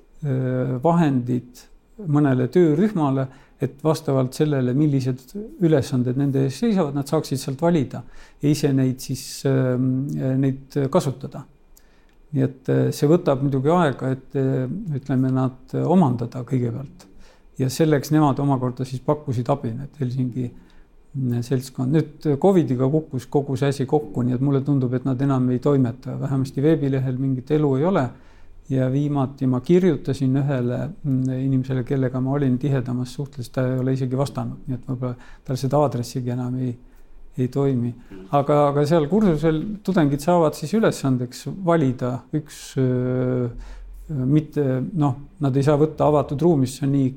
vahendid 0.81 1.59
mõnele 1.99 2.49
töörühmale, 2.53 3.27
et 3.63 3.79
vastavalt 3.85 4.35
sellele, 4.35 4.75
millised 4.77 5.35
ülesanded 5.63 6.19
nende 6.19 6.45
ees 6.49 6.59
seisavad, 6.63 6.95
nad 6.97 7.09
saaksid 7.09 7.41
sealt 7.41 7.63
valida 7.63 8.03
ja 8.43 8.51
ise 8.51 8.73
neid 8.75 9.01
siis, 9.03 9.25
ähm, 9.49 10.07
neid 10.41 10.75
kasutada. 10.93 11.45
nii 12.35 12.43
et 12.43 12.69
äh, 12.73 12.87
see 12.91 13.07
võtab 13.07 13.45
muidugi 13.45 13.71
aega, 13.71 14.11
et 14.11 14.35
äh, 14.41 14.65
ütleme, 14.99 15.31
nad 15.31 15.75
omandada 15.87 16.43
kõigepealt 16.43 17.07
ja 17.59 17.69
selleks 17.71 18.11
nemad 18.11 18.41
omakorda 18.43 18.85
siis 18.85 19.03
pakkusid 19.07 19.49
abi, 19.55 19.71
need 19.71 20.01
Helsingi 20.01 20.49
äh, 20.49 20.55
seltskond. 21.47 21.95
nüüd 21.95 22.27
Covidiga 22.43 22.89
kukkus 22.91 23.29
kogu 23.31 23.57
see 23.57 23.71
asi 23.71 23.87
kokku, 23.87 24.27
nii 24.27 24.35
et 24.35 24.43
mulle 24.43 24.65
tundub, 24.67 24.95
et 24.99 25.07
nad 25.07 25.21
enam 25.23 25.47
ei 25.55 25.63
toimeta, 25.63 26.19
vähemasti 26.21 26.63
veebilehel 26.63 27.21
mingit 27.23 27.55
elu 27.55 27.77
ei 27.79 27.85
ole 27.93 28.09
ja 28.69 28.89
viimati 28.93 29.47
ma 29.47 29.61
kirjutasin 29.61 30.37
ühele 30.41 30.79
mm, 30.89 31.37
inimesele, 31.45 31.85
kellega 31.85 32.21
ma 32.21 32.33
olin 32.39 32.57
tihedamas 32.59 33.13
suhtles, 33.15 33.51
ta 33.53 33.67
ei 33.69 33.79
ole 33.79 33.93
isegi 33.97 34.17
vastanud, 34.17 34.65
nii 34.67 34.79
et 34.79 34.89
võib-olla 34.89 35.31
tal 35.45 35.61
seda 35.61 35.81
aadressigi 35.85 36.33
enam 36.33 36.57
ei, 36.65 36.73
ei 37.39 37.49
toimi. 37.53 37.93
aga, 38.33 38.61
aga 38.71 38.87
seal 38.89 39.09
kursusel 39.11 39.61
tudengid 39.85 40.25
saavad 40.25 40.57
siis 40.57 40.73
ülesandeks 40.79 41.45
valida 41.67 42.17
üks 42.37 42.63
öö, 42.81 43.49
mitte 44.09 44.81
noh, 44.93 45.19
nad 45.45 45.57
ei 45.57 45.67
saa 45.67 45.77
võtta 45.81 46.09
avatud 46.09 46.41
ruumis, 46.41 46.79
see 46.79 46.89
on 46.89 46.97
nii 46.97 47.11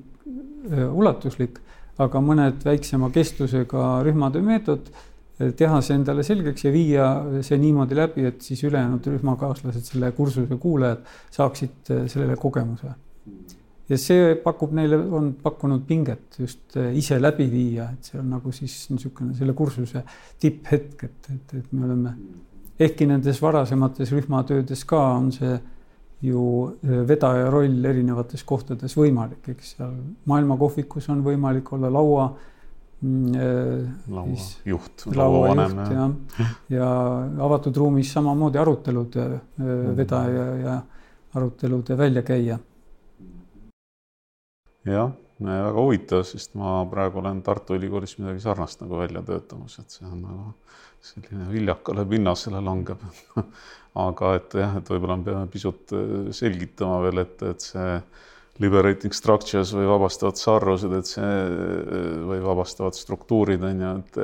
öö, 0.74 0.90
ulatuslik, 0.90 1.62
aga 2.04 2.22
mõned 2.22 2.60
väiksema 2.66 3.10
kestusega 3.14 4.02
rühmatöö 4.06 4.44
meetod 4.46 4.92
teha 5.38 5.82
see 5.86 5.98
endale 5.98 6.24
selgeks 6.26 6.66
ja 6.66 6.72
viia 6.74 7.08
see 7.46 7.60
niimoodi 7.62 7.98
läbi, 7.98 8.26
et 8.30 8.42
siis 8.46 8.64
ülejäänud 8.66 9.06
rühmakaaslased, 9.14 9.86
selle 9.86 10.10
kursuse 10.18 10.58
kuulajad 10.62 11.04
saaksid 11.36 11.92
äh, 11.94 12.08
sellele 12.10 12.38
kogemuse. 12.42 12.96
ja 13.88 13.98
see 14.02 14.34
pakub 14.44 14.74
neile, 14.76 14.98
on 14.98 15.32
pakkunud 15.44 15.86
pinget 15.88 16.40
just 16.40 16.78
äh, 16.78 16.90
ise 16.98 17.22
läbi 17.22 17.48
viia, 17.52 17.92
et 17.94 18.10
see 18.10 18.20
on 18.20 18.34
nagu 18.34 18.52
siis 18.52 18.90
niisugune 18.90 19.38
selle 19.38 19.54
kursuse 19.54 20.04
tipphetk, 20.42 21.04
et, 21.04 21.32
et, 21.36 21.56
et 21.62 21.72
me 21.72 21.86
oleme, 21.86 22.18
ehkki 22.80 23.06
nendes 23.10 23.42
varasemates 23.42 24.12
rühmatöödes 24.18 24.86
ka 24.90 25.04
on 25.20 25.32
see 25.38 25.54
ju 26.26 26.44
äh, 26.82 27.00
vedaja 27.08 27.52
roll 27.54 27.86
erinevates 27.86 28.42
kohtades 28.44 28.98
võimalik, 28.98 29.54
eks 29.54 29.76
seal 29.78 29.94
maailmakohvikus 30.26 31.12
on 31.14 31.22
võimalik 31.26 31.70
olla 31.78 31.94
laua 31.94 32.32
lauajuht, 33.02 35.04
lauavanem 35.14 35.76
ja, 35.94 36.06
ja 36.74 36.88
avatud 37.46 37.78
ruumis 37.78 38.10
samamoodi 38.16 38.58
arutelude 38.58 39.26
vedaja 39.98 40.48
ja 40.64 40.80
arutelude 41.38 41.98
väljakäija 41.98 42.58
jah, 44.88 45.12
väga 45.40 45.74
huvitav, 45.76 46.24
sest 46.28 46.56
ma 46.58 46.80
praegu 46.90 47.22
olen 47.22 47.42
Tartu 47.46 47.78
Ülikoolis 47.78 48.18
midagi 48.20 48.42
sarnast 48.44 48.82
nagu 48.84 49.02
välja 49.02 49.24
töötamas, 49.26 49.78
et 49.82 49.94
see 49.94 50.08
on 50.08 50.22
nagu 50.24 50.54
selline 51.06 51.50
viljakale 51.52 52.06
pinnasele 52.10 52.62
langeb. 52.64 53.04
Aga 54.08 54.36
et 54.38 54.54
jah, 54.60 54.76
et 54.78 54.90
võib-olla 54.92 55.16
me 55.18 55.26
peame 55.26 55.48
pisut 55.50 55.94
äh, 55.98 56.28
selgitama 56.36 57.00
veel, 57.08 57.24
et, 57.24 57.42
et 57.50 57.64
see 57.66 57.96
liberating 58.64 59.14
structures 59.14 59.74
või 59.76 59.86
vabastavad 59.90 60.40
sarrused, 60.40 60.94
et 60.98 61.10
see 61.10 61.34
või 62.30 62.40
vabastavad 62.42 62.98
struktuurid 62.98 63.64
on 63.68 63.84
ju, 63.84 63.92
et, 64.02 64.18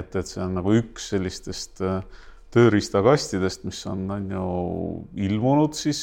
et, 0.00 0.18
et 0.22 0.32
see 0.32 0.42
on 0.42 0.58
nagu 0.58 0.74
üks 0.80 1.12
sellistest 1.14 1.84
äh, 1.86 2.02
tööriistakastidest, 2.50 3.62
mis 3.68 3.78
on, 3.86 4.02
on 4.10 4.26
ju 4.34 4.44
ilmunud 5.26 5.76
siis, 5.78 6.00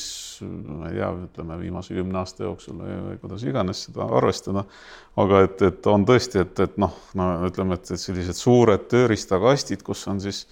ma 0.48 0.88
ei 0.88 0.96
tea, 0.96 1.10
ütleme 1.26 1.58
viimase 1.60 1.98
kümne 1.98 2.22
aasta 2.22 2.46
jooksul 2.46 2.78
või, 2.80 2.96
või 3.10 3.20
kuidas 3.24 3.44
iganes 3.44 3.84
seda 3.90 4.08
arvestada. 4.20 4.64
aga 5.20 5.44
et, 5.44 5.62
et 5.68 5.90
on 5.92 6.08
tõesti, 6.08 6.40
et, 6.46 6.64
et 6.64 6.80
noh, 6.80 6.96
no 7.20 7.28
ütleme, 7.50 7.76
et, 7.76 7.92
et 7.92 8.00
sellised 8.00 8.40
suured 8.40 8.88
tööriistakastid, 8.92 9.84
kus 9.84 10.06
on 10.08 10.24
siis, 10.24 10.46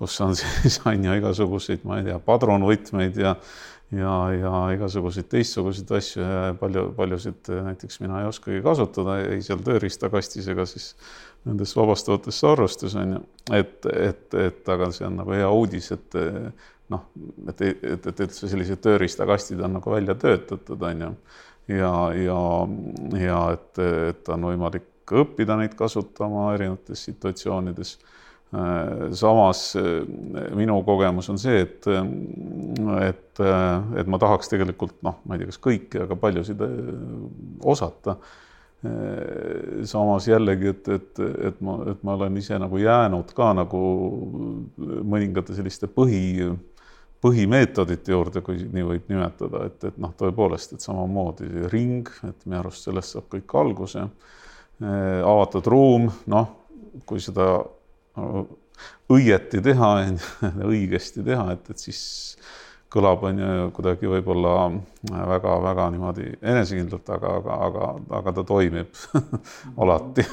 kus 0.00 0.18
on 0.26 0.34
siis 0.40 0.80
on 0.90 1.06
ju 1.06 1.18
igasuguseid, 1.22 1.86
ma 1.86 2.00
ei 2.00 2.08
tea, 2.10 2.18
padrunvõtmeid 2.26 3.22
ja 3.22 3.36
ja, 3.96 4.14
ja 4.34 4.52
igasuguseid 4.74 5.28
teistsuguseid 5.32 5.90
asju 5.98 6.22
ja 6.22 6.54
palju, 6.60 6.90
paljusid 6.96 7.50
näiteks 7.66 8.00
mina 8.04 8.22
ei 8.22 8.28
oskagi 8.30 8.62
kasutada 8.64 9.18
ei 9.24 9.42
seal 9.42 9.62
tööriistakastis 9.66 10.48
ega 10.52 10.66
siis 10.68 10.92
nendes 11.48 11.72
vabastavates 11.76 12.40
sarvastes 12.42 12.94
on 13.00 13.16
ju, 13.16 13.22
et, 13.56 13.86
et, 13.92 14.26
et 14.34 14.68
aga 14.74 14.90
see 14.94 15.06
on 15.08 15.16
nagu 15.22 15.34
hea 15.34 15.48
uudis, 15.48 15.90
et 15.96 16.18
noh, 16.90 17.06
et, 17.48 17.62
et, 17.62 18.06
et 18.12 18.22
üldse 18.26 18.50
sellised 18.50 18.82
tööriistakastid 18.84 19.60
on 19.64 19.78
nagu 19.78 19.94
välja 19.94 20.16
töötatud, 20.20 20.82
on 20.82 21.06
ju. 21.06 21.10
ja, 21.78 21.92
ja, 22.18 22.40
ja 23.24 23.42
et, 23.56 23.82
et 24.10 24.32
on 24.34 24.48
võimalik 24.50 25.14
õppida 25.20 25.56
neid 25.58 25.74
kasutama 25.78 26.52
erinevates 26.54 27.02
situatsioonides. 27.08 27.96
Samas 29.14 29.60
minu 30.58 30.80
kogemus 30.82 31.28
on 31.30 31.38
see, 31.38 31.60
et, 31.62 31.86
et, 33.06 33.42
et 34.02 34.10
ma 34.10 34.18
tahaks 34.18 34.50
tegelikult 34.50 34.96
noh, 35.06 35.20
ma 35.22 35.36
ei 35.36 35.44
tea, 35.44 35.52
kas 35.52 35.60
kõiki, 35.62 36.00
aga 36.02 36.16
paljusid 36.18 36.64
osata 37.62 38.16
Äh, 38.84 39.84
samas 39.84 40.28
jällegi, 40.28 40.68
et, 40.68 40.86
et, 40.88 41.18
et 41.20 41.58
ma, 41.60 41.74
et 41.90 41.98
ma 42.02 42.14
olen 42.16 42.36
ise 42.40 42.56
nagu 42.56 42.78
jäänud 42.80 43.34
ka 43.36 43.50
nagu 43.52 43.80
mõningate 44.80 45.52
selliste 45.52 45.84
põhi, 45.92 46.46
põhimeetodite 47.20 48.14
juurde, 48.14 48.40
kui 48.40 48.62
nii 48.64 48.86
võib 48.88 49.10
nimetada, 49.12 49.66
et, 49.68 49.84
et 49.84 49.98
noh, 50.00 50.14
tõepoolest, 50.16 50.72
et 50.72 50.86
samamoodi 50.86 51.68
ring, 51.68 52.08
et 52.24 52.46
minu 52.46 52.62
arust 52.62 52.88
sellest 52.88 53.18
saab 53.18 53.28
kõik 53.36 53.52
alguse. 53.60 54.06
Äh, 54.80 55.20
avatud 55.28 55.68
ruum, 55.68 56.08
noh, 56.32 56.48
kui 57.04 57.20
seda 57.20 57.50
õieti 59.10 59.60
teha, 59.64 59.90
õigesti 60.72 61.24
teha, 61.26 61.52
et, 61.54 61.70
et 61.72 61.84
siis 61.88 62.00
kõlab, 62.90 63.22
on 63.28 63.38
ju, 63.38 63.68
kuidagi 63.76 64.08
võib-olla 64.10 64.54
väga-väga 65.10 65.90
niimoodi 65.94 66.32
enesekindlalt, 66.40 67.12
aga, 67.14 67.36
aga, 67.40 67.58
aga, 67.68 67.90
aga 68.18 68.34
ta 68.38 68.44
toimib 68.48 69.02
alati 69.82 70.26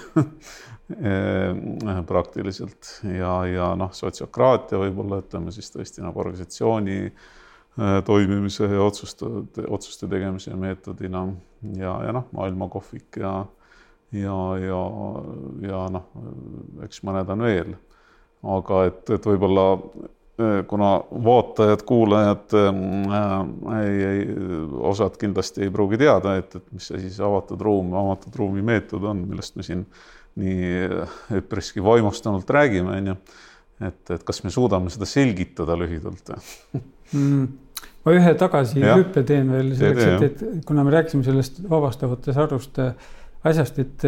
praktiliselt. 2.12 2.94
Ja, 3.04 3.42
ja 3.50 3.74
noh, 3.78 3.92
sotsiokraatia 3.94 4.80
võib-olla 4.82 5.22
ütleme 5.22 5.54
siis 5.54 5.70
tõesti 5.74 6.02
nagu 6.06 6.22
organisatsiooni 6.24 6.98
äh, 7.06 8.00
toimimise 8.08 8.70
ja 8.72 8.82
otsuste, 8.86 9.30
otsuste 9.68 10.10
tegemise 10.10 10.56
meetodina. 10.58 11.28
Ja, 11.78 11.98
ja 12.08 12.16
noh, 12.16 12.30
maailmakohvik 12.38 13.22
ja 13.22 13.44
ja, 14.16 14.38
ja, 14.62 14.82
ja 15.68 15.82
noh, 15.92 16.06
eks 16.86 17.04
mõned 17.08 17.34
on 17.34 17.48
veel. 17.48 17.76
aga 18.48 18.86
et, 18.88 19.10
et 19.18 19.26
võib-olla 19.26 19.66
Äh, 20.42 20.66
kuna 20.68 21.04
vaatajad-kuulajad 21.24 22.54
äh, 22.54 23.82
ei, 23.82 24.04
ei, 24.06 24.28
osad 24.86 25.16
kindlasti 25.18 25.64
ei 25.66 25.72
pruugi 25.74 25.98
teada, 25.98 26.36
et, 26.38 26.52
et 26.60 26.66
mis 26.78 26.86
see 26.92 27.00
siis 27.08 27.16
avatud 27.26 27.62
ruum, 27.66 27.96
avatud 27.98 28.38
ruumi 28.38 28.62
meetod 28.62 29.08
on, 29.10 29.24
millest 29.32 29.58
me 29.58 29.66
siin 29.66 29.82
nii 30.38 30.70
üpriski 31.40 31.82
vaimustunult 31.82 32.54
räägime, 32.54 33.00
on 33.00 33.10
ju. 33.10 33.16
et, 33.90 34.04
et 34.14 34.28
kas 34.28 34.44
me 34.46 34.54
suudame 34.54 34.94
seda 34.94 35.10
selgitada 35.10 35.74
lühidalt 35.82 36.30
mm.? 36.78 37.48
ma 38.06 38.14
ühe 38.20 38.38
tagasihüppe 38.38 39.26
teen 39.26 39.50
veel 39.58 39.74
selleks, 39.80 40.28
et, 40.30 40.46
et 40.52 40.66
kuna 40.70 40.86
me 40.86 40.94
rääkisime 41.00 41.26
sellest 41.26 41.64
vabastavate 41.66 42.38
sarruste 42.38 42.92
asjast, 43.50 43.80
et 43.84 44.08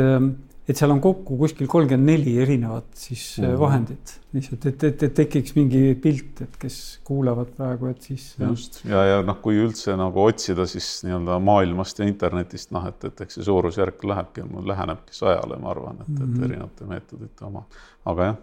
et 0.69 0.77
seal 0.77 0.91
on 0.93 0.99
kokku 1.01 1.37
kuskil 1.39 1.67
kolmkümmend 1.69 2.11
neli 2.11 2.35
erinevat 2.43 2.89
siis 2.93 3.23
mm 3.39 3.45
-hmm. 3.45 3.59
vahendit 3.59 4.11
lihtsalt, 4.33 4.65
et, 4.69 4.83
et, 4.83 5.03
et 5.07 5.13
tekiks 5.17 5.55
mingi 5.55 5.95
pilt, 6.01 6.41
et 6.45 6.57
kes 6.61 6.75
kuulavad 7.03 7.49
praegu, 7.57 7.87
et 7.89 8.01
siis. 8.05 8.35
just 8.39 8.83
ja, 8.85 9.01
ja 9.05 9.23
noh, 9.25 9.39
kui 9.41 9.57
üldse 9.57 9.95
nagu 9.97 10.21
otsida, 10.23 10.67
siis 10.69 11.01
nii-öelda 11.07 11.39
maailmast 11.41 11.99
ja 11.99 12.05
internetist 12.05 12.71
noh, 12.75 12.85
et, 12.91 13.07
et 13.09 13.25
eks 13.25 13.39
see 13.39 13.47
suurusjärk 13.49 14.05
lähebki, 14.11 14.45
lähenebki 14.73 15.17
sajale, 15.17 15.57
ma 15.57 15.73
arvan, 15.73 16.03
et, 16.05 16.13
et 16.13 16.27
mhm. 16.27 16.45
erinevate 16.49 16.91
meetodite 16.93 17.49
oma, 17.49 17.65
aga 18.05 18.29
jah 18.29 18.37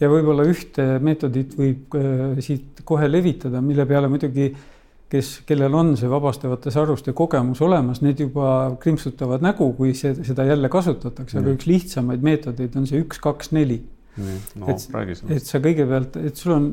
ja 0.00 0.10
võib-olla 0.10 0.44
ühte 0.50 0.84
meetodit 1.00 1.56
võib 1.56 1.96
äh, 1.96 2.38
siit 2.44 2.84
kohe 2.84 3.08
levitada, 3.08 3.64
mille 3.64 3.86
peale 3.88 4.10
muidugi 4.12 4.50
äh, 4.50 4.70
kes, 5.14 5.30
kellel 5.48 5.74
on 5.78 5.94
see 5.98 6.10
vabastavate 6.10 6.72
sarvuste 6.74 7.14
kogemus 7.16 7.62
olemas, 7.64 8.02
need 8.04 8.22
juba 8.24 8.74
krimpsutavad 8.82 9.44
nägu, 9.44 9.70
kui 9.78 9.94
see, 9.98 10.14
seda 10.26 10.46
jälle 10.48 10.70
kasutatakse, 10.72 11.38
aga 11.40 11.54
üks 11.54 11.68
lihtsamaid 11.70 12.24
meetodeid 12.24 12.74
on 12.80 12.88
see 12.90 13.02
üks, 13.04 13.20
kaks, 13.22 13.52
neli. 13.54 13.80
No, 14.14 14.70
et, 14.70 15.22
et 15.34 15.42
sa 15.42 15.58
kõigepealt, 15.58 16.20
et 16.22 16.38
sul 16.38 16.54
on, 16.54 16.68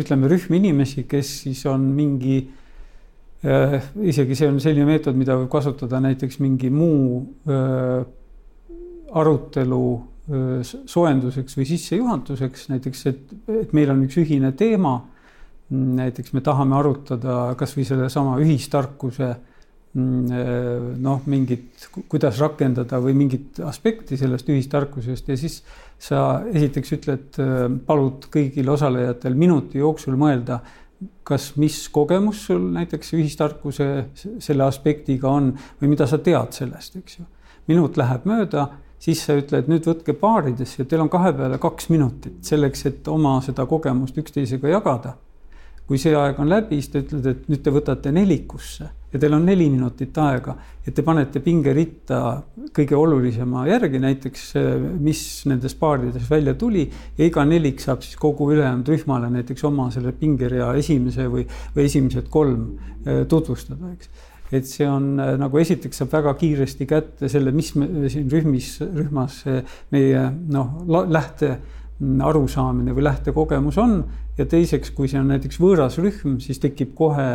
ütleme, 0.00 0.26
rühm 0.30 0.56
inimesi, 0.58 1.04
kes 1.10 1.30
siis 1.44 1.60
on 1.70 1.84
mingi 1.94 2.40
äh,, 3.46 3.76
isegi 4.10 4.38
see 4.38 4.50
on 4.50 4.58
selline 4.62 4.88
meetod, 4.88 5.14
mida 5.18 5.36
võib 5.38 5.52
kasutada 5.52 6.02
näiteks 6.02 6.40
mingi 6.42 6.72
muu 6.74 7.20
äh, 7.46 8.02
arutelu 9.14 9.82
äh, 9.94 10.74
soojenduseks 10.90 11.60
või 11.60 11.68
sissejuhatuseks, 11.70 12.68
näiteks, 12.74 13.06
et, 13.12 13.36
et 13.62 13.76
meil 13.76 13.94
on 13.94 14.02
üks 14.08 14.18
ühine 14.24 14.50
teema 14.58 14.98
näiteks 15.74 16.34
me 16.34 16.42
tahame 16.44 16.76
arutada 16.78 17.54
kasvõi 17.58 17.86
sellesama 17.88 18.36
ühistarkuse 18.42 19.30
mm, 19.94 21.00
noh, 21.04 21.24
mingit, 21.30 21.88
kuidas 22.10 22.38
rakendada 22.42 23.00
või 23.02 23.16
mingit 23.18 23.60
aspekti 23.64 24.18
sellest 24.20 24.48
ühistarkusest 24.52 25.28
ja 25.30 25.38
siis 25.40 25.60
sa 26.00 26.20
esiteks 26.50 26.96
ütled, 26.98 27.42
palud 27.86 28.28
kõigil 28.32 28.70
osalejatel 28.74 29.36
minuti 29.38 29.80
jooksul 29.80 30.18
mõelda, 30.20 30.60
kas, 31.26 31.52
mis 31.60 31.82
kogemus 31.92 32.44
sul 32.48 32.62
näiteks 32.74 33.14
ühistarkuse 33.16 33.88
selle 34.42 34.66
aspektiga 34.66 35.30
on 35.30 35.52
või 35.80 35.92
mida 35.94 36.08
sa 36.10 36.20
tead 36.22 36.56
sellest, 36.56 36.98
eks 37.00 37.20
ju. 37.20 37.28
minut 37.68 37.96
läheb 37.96 38.26
mööda, 38.28 38.66
siis 39.00 39.22
sa 39.24 39.36
ütled, 39.36 39.68
nüüd 39.68 39.86
võtke 39.88 40.14
paaridesse, 40.16 40.84
teil 40.88 41.04
on 41.04 41.12
kahe 41.12 41.32
peale 41.36 41.58
kaks 41.60 41.90
minutit 41.92 42.44
selleks, 42.46 42.86
et 42.90 43.08
oma 43.08 43.36
seda 43.44 43.66
kogemust 43.68 44.18
üksteisega 44.20 44.72
jagada 44.76 45.16
kui 45.88 46.00
see 46.00 46.14
aeg 46.16 46.38
on 46.40 46.48
läbi, 46.48 46.80
siis 46.80 46.92
ta 46.92 47.02
ütleb, 47.02 47.26
et 47.30 47.48
nüüd 47.52 47.64
te 47.64 47.72
võtate 47.74 48.12
nelikusse 48.14 48.90
ja 49.14 49.20
teil 49.22 49.36
on 49.36 49.44
neli 49.46 49.68
minutit 49.70 50.16
aega 50.18 50.56
ja 50.84 50.92
te 50.92 51.04
panete 51.06 51.40
pingeritta 51.42 52.18
kõige 52.74 52.96
olulisema 52.98 53.62
järgi, 53.68 54.00
näiteks 54.02 54.46
mis 55.02 55.22
nendes 55.50 55.76
paarides 55.78 56.26
välja 56.30 56.56
tuli 56.58 56.82
ja 57.18 57.28
iga 57.28 57.44
nelik 57.46 57.82
saab 57.84 58.02
siis 58.02 58.18
kogu 58.20 58.50
ülejäänud 58.52 58.90
rühmale 58.90 59.30
näiteks 59.36 59.64
oma 59.70 59.86
selle 59.94 60.12
pingerea 60.18 60.72
esimese 60.80 61.28
või, 61.30 61.46
või 61.76 61.86
esimesed 61.86 62.30
kolm 62.32 62.72
eh, 63.06 63.22
tutvustada, 63.30 63.94
eks. 63.94 64.10
Et 64.54 64.66
see 64.68 64.86
on 64.86 65.14
eh, 65.22 65.36
nagu 65.40 65.62
esiteks 65.62 66.02
saab 66.02 66.10
väga 66.18 66.34
kiiresti 66.42 66.88
kätte 66.90 67.30
selle, 67.30 67.54
mis 67.54 67.70
me 67.78 68.10
siin 68.10 68.26
rühmis, 68.32 68.76
rühmas 68.82 69.40
meie 69.94 70.26
noh, 70.50 70.82
lähte 70.90 71.54
arusaamine 72.00 72.94
või 72.94 73.04
lähtekogemus 73.06 73.78
on. 73.78 74.04
ja 74.38 74.46
teiseks, 74.46 74.90
kui 74.90 75.08
see 75.08 75.20
on 75.20 75.28
näiteks 75.30 75.60
võõras 75.62 75.98
rühm, 76.02 76.40
siis 76.42 76.58
tekib 76.58 76.94
kohe 76.94 77.28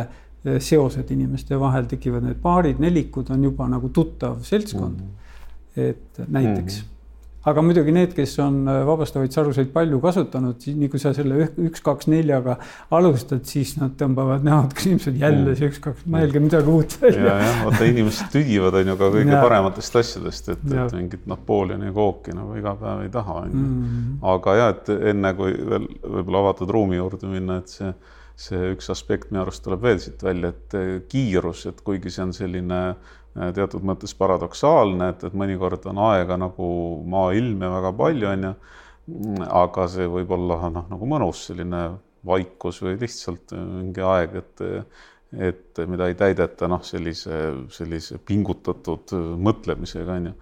seosed 0.60 1.10
inimeste 1.10 1.58
vahel, 1.60 1.84
tekivad 1.88 2.24
need 2.24 2.38
paarid, 2.42 2.78
nelikud 2.80 3.30
on 3.30 3.44
juba 3.44 3.68
nagu 3.68 3.88
tuttav 3.88 4.40
seltskond 4.42 5.00
mm. 5.00 5.06
-hmm. 5.06 5.90
et 5.90 6.28
näiteks 6.28 6.82
mm. 6.82 6.86
-hmm 6.86 6.99
aga 7.48 7.62
muidugi 7.64 7.92
need, 7.94 8.12
kes 8.16 8.34
on 8.44 8.58
äh, 8.68 8.82
vabastavaid 8.88 9.32
saruseid 9.32 9.70
palju 9.72 10.00
kasutanud, 10.02 10.66
nii 10.76 10.90
kui 10.92 11.00
sa 11.00 11.12
selle 11.16 11.46
üks, 11.48 11.80
kaks, 11.84 12.08
neljaga 12.12 12.58
alustad, 12.96 13.46
siis 13.48 13.76
nad 13.80 13.94
tõmbavad 14.00 14.44
näod 14.46 14.74
kriimsud 14.76 15.16
jälle 15.16 15.46
mm. 15.46 15.56
see 15.58 15.70
üks, 15.70 15.80
kaks, 15.86 16.04
mõelge 16.10 16.42
midagi 16.44 16.72
uut 16.72 16.96
välja. 17.00 17.24
ja, 17.30 17.38
jah, 17.46 17.62
vaata 17.68 17.88
inimesed 17.88 18.32
tüdivad 18.34 18.76
on 18.82 18.92
ju 18.92 18.98
ka 19.00 19.10
kõige 19.16 19.34
ja. 19.36 19.42
parematest 19.46 20.00
asjadest, 20.02 20.52
et, 20.52 20.64
et 20.68 20.96
mingit 20.98 21.26
Napoleoni 21.30 21.92
kooki 21.96 22.36
nagu 22.36 22.56
iga 22.60 22.76
päev 22.80 23.04
ei 23.06 23.12
taha, 23.14 23.42
on 23.46 23.52
ju. 23.54 23.66
Mm. 23.66 24.16
aga 24.36 24.56
ja, 24.60 24.70
et 24.76 24.94
enne 25.14 25.34
kui 25.38 25.54
veel 25.56 25.86
võib-olla 26.04 26.46
avatud 26.46 26.74
ruumi 26.76 27.00
juurde 27.00 27.30
minna, 27.30 27.60
et 27.62 27.72
see, 27.72 27.94
see 28.40 28.74
üks 28.74 28.92
aspekt 28.92 29.32
minu 29.32 29.46
arust 29.46 29.64
tuleb 29.64 29.88
veel 29.88 30.02
siit 30.02 30.20
välja, 30.24 30.52
et 30.52 31.08
kiirus, 31.08 31.64
et 31.72 31.80
kuigi 31.86 32.12
see 32.12 32.26
on 32.28 32.36
selline 32.36 32.82
äh, 32.90 33.16
Äh, 33.19 33.19
teatud 33.34 33.84
mõttes 33.86 34.14
paradoksaalne, 34.18 35.12
et, 35.14 35.24
et 35.28 35.36
mõnikord 35.38 35.86
on 35.90 36.02
aega 36.10 36.38
nagu 36.40 36.70
maailm 37.10 37.62
ja 37.66 37.72
väga 37.76 37.92
palju, 38.00 38.28
on 38.32 38.48
ju, 38.48 38.54
aga 39.60 39.86
see 39.90 40.08
võib 40.10 40.34
olla 40.36 40.70
noh, 40.72 40.88
nagu 40.90 41.08
mõnus 41.08 41.46
selline 41.50 41.86
vaikus 42.26 42.82
või 42.84 42.98
lihtsalt 43.00 43.54
mingi 43.56 44.04
aeg, 44.04 44.42
et 44.42 44.66
et 45.30 45.78
mida 45.86 46.08
ei 46.10 46.16
täideta 46.18 46.66
noh, 46.66 46.80
sellise, 46.82 47.36
sellise 47.70 48.16
pingutatud 48.26 49.12
mõtlemisega, 49.38 50.16
on 50.18 50.26
ju. 50.26 50.32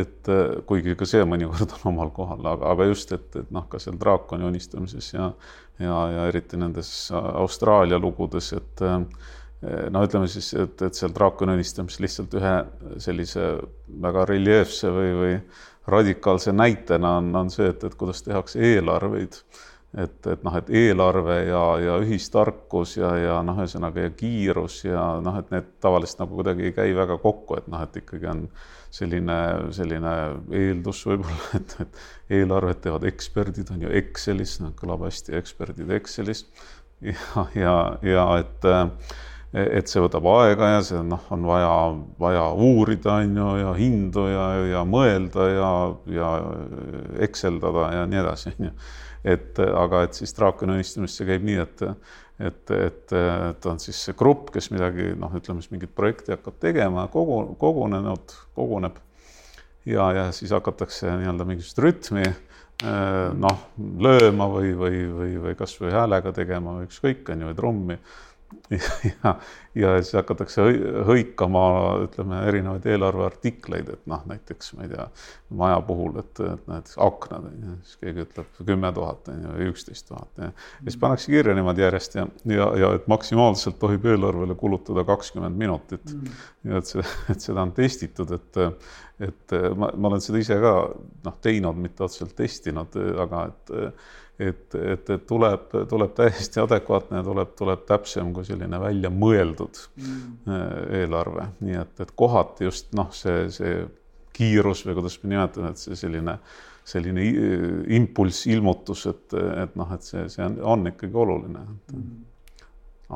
et 0.00 0.30
kuigi 0.64 0.94
ka 0.96 1.04
see 1.04 1.26
mõnikord 1.28 1.74
on 1.76 1.90
omal 1.92 2.12
kohal, 2.16 2.40
aga, 2.54 2.70
aga 2.72 2.86
just, 2.88 3.12
et, 3.12 3.28
et 3.36 3.50
noh, 3.52 3.66
ka 3.68 3.78
seal 3.82 4.00
draakoni 4.00 4.48
unistamises 4.48 5.12
ja 5.12 5.28
ja, 5.80 5.98
ja 6.12 6.24
eriti 6.28 6.58
nendes 6.60 6.90
Austraalia 7.12 7.98
lugudes, 8.00 8.52
et 8.56 8.82
äh, 8.84 8.98
no 9.62 10.04
ütleme 10.06 10.28
siis, 10.30 10.52
et, 10.56 10.80
et 10.86 10.96
seal 10.96 11.12
draakoni 11.12 11.58
unistamises 11.58 12.00
lihtsalt 12.00 12.36
ühe 12.38 12.54
sellise 13.02 13.50
väga 14.00 14.24
reljeefse 14.30 14.92
või, 14.94 15.10
või 15.18 15.34
radikaalse 15.90 16.54
näitena 16.56 17.16
on, 17.18 17.34
on 17.36 17.50
see, 17.52 17.68
et, 17.72 17.84
et 17.84 17.98
kuidas 17.98 18.22
tehakse 18.24 18.60
eelarveid. 18.70 19.36
et, 19.98 20.26
et 20.30 20.42
noh, 20.46 20.54
et 20.54 20.68
eelarve 20.70 21.36
ja, 21.48 21.62
ja 21.82 21.96
ühistarkus 21.98 22.94
ja, 22.96 23.08
ja 23.18 23.38
noh, 23.42 23.58
ühesõnaga 23.58 24.04
ja 24.04 24.10
kiirus 24.14 24.84
ja 24.84 25.06
noh, 25.20 25.40
et 25.40 25.50
need 25.50 25.72
tavaliselt 25.82 26.22
nagu 26.22 26.38
kuidagi 26.38 26.68
ei 26.68 26.74
käi 26.76 26.92
väga 26.94 27.18
kokku, 27.18 27.58
et 27.58 27.66
noh, 27.68 27.82
et 27.82 27.98
ikkagi 27.98 28.28
on 28.30 28.44
selline, 28.94 29.38
selline 29.74 30.12
eeldus 30.60 31.02
võib-olla, 31.10 31.48
et, 31.58 31.74
et 31.82 32.38
eelarvet 32.38 32.84
teevad 32.86 33.08
eksperdid, 33.10 33.74
on 33.74 33.82
ju 33.82 33.90
Excelis, 34.00 34.60
noh, 34.62 34.76
kõlab 34.78 35.08
hästi, 35.08 35.34
eksperdid 35.40 35.90
Excelis 35.98 36.46
ja, 37.02 37.48
ja, 37.58 37.74
ja 38.06 38.28
et 38.44 38.70
äh, 38.70 38.86
et 39.52 39.90
see 39.90 40.02
võtab 40.02 40.26
aega 40.30 40.68
ja 40.76 40.80
see 40.86 41.00
noh, 41.02 41.24
on 41.34 41.44
vaja, 41.48 41.70
vaja 42.20 42.46
uurida, 42.54 43.16
on 43.18 43.36
ju, 43.40 43.50
ja 43.58 43.74
hindu 43.74 44.26
ja, 44.30 44.46
ja 44.70 44.82
mõelda 44.86 45.46
ja, 45.50 45.70
ja 46.14 46.32
ekseldada 47.26 47.88
ja 47.96 48.04
nii 48.10 48.20
edasi, 48.22 48.54
on 48.54 48.68
ju. 48.68 48.74
et 49.34 49.58
aga 49.66 50.04
et 50.06 50.20
siis 50.20 50.34
draakoni 50.38 50.78
unistamist 50.78 51.18
see 51.18 51.26
käib 51.28 51.46
nii, 51.48 51.58
et, 51.64 51.82
et, 52.38 52.74
et, 52.78 53.16
et 53.16 53.70
on 53.72 53.82
siis 53.82 53.98
see 54.06 54.14
grupp, 54.18 54.52
kes 54.54 54.70
midagi 54.70 55.10
noh, 55.18 55.34
ütleme 55.34 55.64
siis 55.64 55.74
mingit 55.74 55.94
projekti 55.98 56.36
hakkab 56.36 56.60
tegema, 56.62 57.08
kogu, 57.10 57.42
kogunenud, 57.58 58.36
koguneb 58.54 59.02
ja, 59.88 60.12
ja 60.14 60.30
siis 60.36 60.54
hakatakse 60.54 61.10
nii-öelda 61.10 61.48
mingisugust 61.48 61.82
rütmi 61.82 62.28
noh, 63.36 63.66
lööma 64.00 64.46
või, 64.48 64.72
või, 64.78 65.04
või, 65.12 65.36
või 65.42 65.58
kasvõi 65.58 65.90
häälega 65.92 66.32
tegema 66.32 66.78
või 66.78 66.86
ükskõik, 66.88 67.26
on 67.28 67.42
ju, 67.42 67.50
või 67.50 67.58
trummi 67.58 67.96
ja, 69.24 69.34
ja 69.74 69.90
siis 70.00 70.14
hakatakse 70.18 70.64
hõikama, 71.06 71.62
ütleme, 72.06 72.40
erinevaid 72.50 72.86
eelarveartikleid, 72.90 73.90
et 73.94 74.08
noh, 74.10 74.22
näiteks 74.30 74.72
ma 74.76 74.86
ei 74.86 74.92
tea, 74.92 75.06
maja 75.60 75.80
puhul, 75.86 76.18
et, 76.22 76.42
et 76.44 76.70
näiteks 76.70 76.98
aknad 77.02 77.48
on 77.50 77.66
ju, 77.66 77.76
siis 77.86 78.00
keegi 78.02 78.24
ütleb 78.26 78.62
kümme 78.66 78.92
tuhat 78.96 79.30
on 79.32 79.42
ju 79.44 79.54
või 79.56 79.68
üksteist 79.72 80.08
tuhat 80.10 80.42
ja 80.42 80.50
siis 80.82 80.98
pannakse 81.02 81.32
kirja 81.32 81.54
niimoodi 81.58 81.84
järjest 81.84 82.18
ja, 82.18 82.26
ja, 82.54 82.70
ja 82.82 82.92
et 82.98 83.10
maksimaalselt 83.10 83.78
tohib 83.82 84.06
eelarvele 84.10 84.56
kulutada 84.58 85.04
kakskümmend 85.08 85.58
minutit. 85.58 86.14
Mm.. 86.14 86.40
ja 86.70 86.82
et 86.82 86.90
see, 86.90 87.06
et 87.32 87.50
seda 87.50 87.66
on 87.66 87.74
testitud, 87.76 88.34
et, 88.38 88.62
et 89.26 89.58
ma, 89.76 89.92
ma 89.94 90.12
olen 90.12 90.24
seda 90.24 90.42
ise 90.42 90.58
ka 90.62 90.74
noh, 91.26 91.38
teinud, 91.42 91.78
mitte 91.82 92.06
otseselt 92.06 92.34
testinud, 92.38 92.98
aga 93.26 93.46
et 93.50 93.76
et, 94.40 94.74
et, 94.74 95.10
et 95.10 95.26
tuleb, 95.28 95.68
tuleb 95.88 96.14
täiesti 96.16 96.62
adekvaatne 96.62 97.20
ja 97.20 97.24
tuleb, 97.26 97.52
tuleb 97.58 97.84
täpsem 97.88 98.32
kui 98.36 98.46
selline 98.48 98.80
välja 98.80 99.10
mõeldud 99.12 99.80
mm. 100.00 100.56
eelarve, 101.00 101.46
nii 101.66 101.78
et, 101.82 101.94
et 102.04 102.12
kohati 102.16 102.68
just 102.68 102.92
noh, 102.96 103.10
see, 103.16 103.46
see 103.54 103.74
kiirus 104.36 104.84
või 104.86 104.96
kuidas 105.00 105.18
me 105.22 105.34
nimetame, 105.34 105.74
et 105.74 105.82
see 105.82 105.98
selline, 105.98 106.38
selline 106.88 107.26
impulss, 107.98 108.46
ilmutus, 108.50 109.06
et, 109.10 109.38
et 109.64 109.78
noh, 109.78 109.94
et 109.96 110.06
see, 110.06 110.26
see 110.32 110.46
on, 110.46 110.58
on 110.74 110.92
ikkagi 110.92 111.20
oluline 111.24 111.64
mm. 111.66 112.10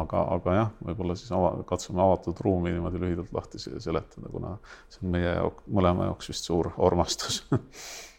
aga, 0.05 0.25
aga 0.37 0.59
jah, 0.59 0.73
võib-olla 0.91 1.17
siis 1.19 1.33
ava, 1.35 1.55
katsume 1.69 2.05
avatud 2.05 2.43
ruumi 2.45 2.75
niimoodi 2.75 3.01
lühidalt 3.01 3.33
lahti 3.37 3.63
seletada, 3.63 4.29
kuna 4.31 4.59
see 4.93 5.07
on 5.07 5.15
meie 5.17 5.39
mõlema 5.71 6.11
jaoks 6.11 6.35
vist 6.35 6.53
suur 6.53 6.75
armastus 6.77 7.45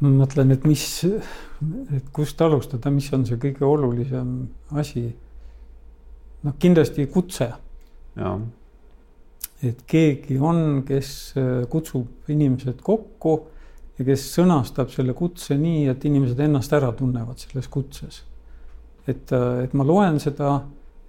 ma 0.00 0.12
mõtlen, 0.22 0.54
et 0.54 0.64
mis, 0.68 0.84
et 1.04 2.06
kust 2.14 2.40
alustada, 2.40 2.92
mis 2.92 3.08
on 3.12 3.26
see 3.28 3.40
kõige 3.40 3.66
olulisem 3.68 4.30
asi. 4.80 5.04
noh, 6.42 6.54
kindlasti 6.58 7.06
kutse. 7.06 7.50
et 9.62 9.82
keegi 9.86 10.38
on, 10.38 10.82
kes 10.88 11.34
äh, 11.36 11.66
kutsub 11.68 12.30
inimesed 12.32 12.80
kokku 12.82 13.34
ja 13.98 14.04
kes 14.04 14.24
sõnastab 14.34 14.88
selle 14.90 15.12
kutse 15.12 15.56
nii, 15.60 15.86
et 15.92 16.04
inimesed 16.04 16.40
ennast 16.40 16.72
ära 16.72 16.92
tunnevad 16.96 17.38
selles 17.38 17.68
kutses. 17.68 18.22
et, 19.06 19.32
äh, 19.32 19.64
et 19.64 19.74
ma 19.74 19.84
loen 19.84 20.18
seda, 20.20 20.62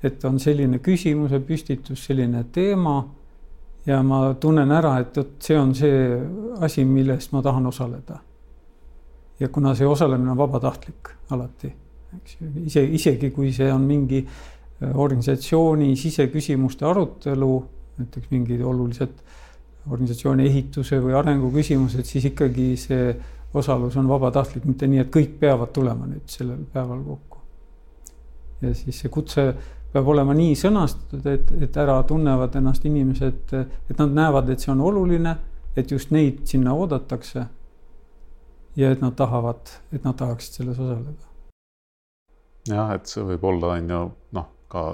et 0.04 0.24
on 0.26 0.40
selline 0.40 0.80
küsimuse 0.80 1.40
püstitus, 1.40 2.04
selline 2.06 2.44
teema 2.52 3.06
ja 3.86 4.02
ma 4.04 4.34
tunnen 4.34 4.72
ära, 4.72 4.98
et 5.00 5.16
vot 5.16 5.32
see 5.40 5.58
on 5.58 5.74
see 5.76 6.20
asi, 6.60 6.84
millest 6.86 7.32
ma 7.32 7.42
tahan 7.42 7.66
osaleda 7.72 8.20
ja 9.42 9.50
kuna 9.50 9.74
see 9.76 9.88
osalemine 9.88 10.32
on 10.32 10.38
vabatahtlik 10.38 11.10
alati, 11.34 11.72
eks 12.18 12.38
ju, 12.40 12.50
ise, 12.66 12.84
isegi 12.86 13.32
kui 13.34 13.52
see 13.56 13.72
on 13.74 13.86
mingi 13.90 14.22
äh, 14.22 14.92
organisatsiooni 14.94 15.96
siseküsimuste 15.98 16.86
arutelu, 16.86 17.52
näiteks 17.98 18.32
mingid 18.32 18.62
olulised 18.62 19.18
organisatsiooni 19.90 20.46
ehituse 20.46 21.00
või 21.02 21.16
arengu 21.18 21.50
küsimused, 21.54 22.06
siis 22.06 22.28
ikkagi 22.30 22.68
see 22.78 23.14
osalus 23.58 23.98
on 23.98 24.08
vabatahtlik, 24.08 24.66
mitte 24.70 24.88
nii, 24.88 25.02
et 25.04 25.14
kõik 25.14 25.34
peavad 25.42 25.74
tulema 25.74 26.06
nüüd 26.08 26.30
sellel 26.30 26.62
päeval 26.74 27.02
kokku. 27.04 27.40
ja 28.62 28.74
siis 28.78 29.00
see 29.02 29.10
kutse 29.10 29.48
peab 29.92 30.08
olema 30.08 30.36
nii 30.38 30.54
sõnastatud, 30.56 31.26
et, 31.28 31.50
et 31.66 31.78
ära 31.82 31.98
tunnevad 32.08 32.54
ennast 32.56 32.86
inimesed, 32.86 33.56
et 33.90 33.98
nad 33.98 34.14
näevad, 34.22 34.54
et 34.54 34.62
see 34.62 34.72
on 34.72 34.86
oluline, 34.86 35.34
et 35.76 35.92
just 35.92 36.14
neid 36.14 36.46
sinna 36.48 36.76
oodatakse 36.78 37.48
ja 38.76 38.92
et 38.92 39.02
nad 39.02 39.16
tahavad, 39.18 39.74
et 39.92 40.04
nad 40.04 40.16
tahaksid 40.18 40.62
selles 40.62 40.80
osaleda. 40.80 41.28
jah, 42.70 42.94
et 42.96 43.10
see 43.10 43.24
võib 43.26 43.44
olla, 43.50 43.76
on 43.80 43.92
ju, 43.92 44.02
noh, 44.38 44.48
ka 44.72 44.86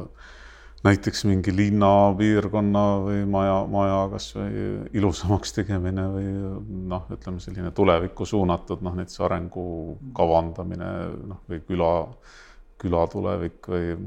näiteks 0.87 1.25
mingi 1.27 1.51
linnapiirkonna 1.55 2.83
või 3.03 3.21
maja, 3.29 3.59
maja 3.69 4.01
kasvõi 4.13 4.65
ilusamaks 4.95 5.55
tegemine 5.57 6.07
või 6.13 6.27
noh, 6.93 7.07
ütleme 7.13 7.43
selline 7.43 7.73
tulevikku 7.75 8.25
suunatud 8.25 8.83
noh, 8.85 8.97
näiteks 8.97 9.23
arengu 9.27 9.65
kavandamine 10.15 10.91
noh, 11.33 11.41
või 11.49 11.63
küla, 11.67 11.93
küla 12.79 13.07
tulevik 13.11 13.67
või, 13.73 13.97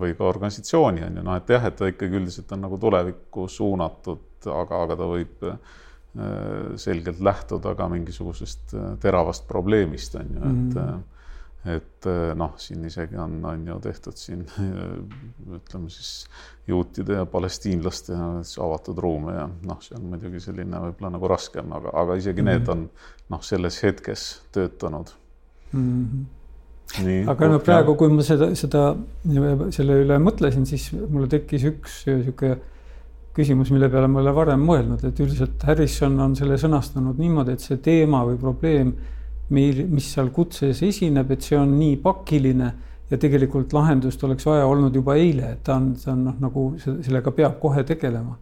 või 0.00 0.14
ka 0.14 0.28
organisatsiooni 0.28 1.08
on 1.08 1.18
ju 1.18 1.24
noh, 1.26 1.40
et 1.40 1.56
jah, 1.56 1.66
et 1.66 1.80
ta 1.80 1.90
ikkagi 1.90 2.20
üldiselt 2.20 2.52
on 2.54 2.68
nagu 2.68 2.78
tulevikku 2.78 3.48
suunatud, 3.50 4.28
aga, 4.44 4.84
aga 4.84 5.00
ta 5.00 5.08
võib 5.08 5.48
Äh, 5.48 5.83
selgelt 6.76 7.20
lähtuda 7.20 7.74
ka 7.74 7.88
mingisugusest 7.90 8.74
äh, 8.74 8.92
teravast 9.02 9.48
probleemist, 9.48 10.14
on 10.20 10.30
ju, 10.30 10.42
et 10.50 10.78
mm. 10.78 11.02
et 11.74 12.06
noh, 12.36 12.52
siin 12.60 12.84
isegi 12.84 13.16
on, 13.16 13.38
on 13.48 13.62
ju 13.66 13.78
tehtud 13.86 14.18
siin 14.20 14.42
ütleme 15.56 15.88
siis 15.88 16.26
juutide 16.68 17.16
ja 17.16 17.24
palestiinlaste 17.26 18.18
avatud 18.60 19.00
ruume 19.00 19.32
ja 19.32 19.48
noh, 19.48 19.80
see 19.82 19.96
on 19.96 20.10
muidugi 20.12 20.42
selline 20.44 20.82
võib-olla 20.82 21.14
nagu 21.16 21.30
raskem, 21.32 21.72
aga, 21.72 21.94
aga 22.04 22.18
isegi 22.20 22.44
mm. 22.44 22.50
need 22.50 22.72
on 22.74 22.86
noh, 23.32 23.42
selles 23.42 23.80
hetkes 23.82 24.28
töötanud 24.52 25.14
mm. 25.72 26.24
Nii, 27.00 27.24
aga 27.32 27.48
no 27.48 27.58
praegu, 27.64 27.94
kui 27.98 28.12
ma 28.12 28.22
seda, 28.22 28.50
seda, 28.54 28.84
selle 29.74 29.96
üle 30.04 30.18
mõtlesin, 30.22 30.66
siis 30.68 30.90
mulle 30.92 31.26
tekkis 31.32 31.64
üks 31.72 32.02
niisugune 32.06 32.60
küsimus, 33.34 33.72
mille 33.74 33.88
peale 33.90 34.08
ma 34.08 34.20
ei 34.20 34.26
ole 34.26 34.34
varem 34.36 34.62
mõelnud, 34.62 35.02
et 35.04 35.20
üldiselt 35.20 35.62
Harrison 35.66 36.14
on 36.22 36.36
selle 36.38 36.58
sõnastanud 36.60 37.18
niimoodi, 37.18 37.56
et 37.56 37.64
see 37.64 37.80
teema 37.82 38.22
või 38.28 38.38
probleem, 38.40 38.94
meil, 39.54 39.84
mis 39.90 40.06
seal 40.14 40.30
kutses 40.34 40.82
esineb, 40.86 41.30
et 41.34 41.42
see 41.42 41.58
on 41.58 41.74
nii 41.78 41.98
pakiline, 42.02 42.72
ja 43.10 43.18
tegelikult 43.20 43.74
lahendust 43.76 44.22
oleks 44.24 44.46
vaja 44.48 44.66
olnud 44.66 44.94
juba 44.96 45.16
eile, 45.20 45.54
et 45.54 45.62
ta 45.66 45.76
on, 45.76 45.92
ta 45.98 46.12
on 46.14 46.24
noh, 46.30 46.36
nagu 46.40 46.66
sellega 46.80 47.34
peab 47.36 47.58
kohe 47.62 47.84
tegelema. 47.86 48.38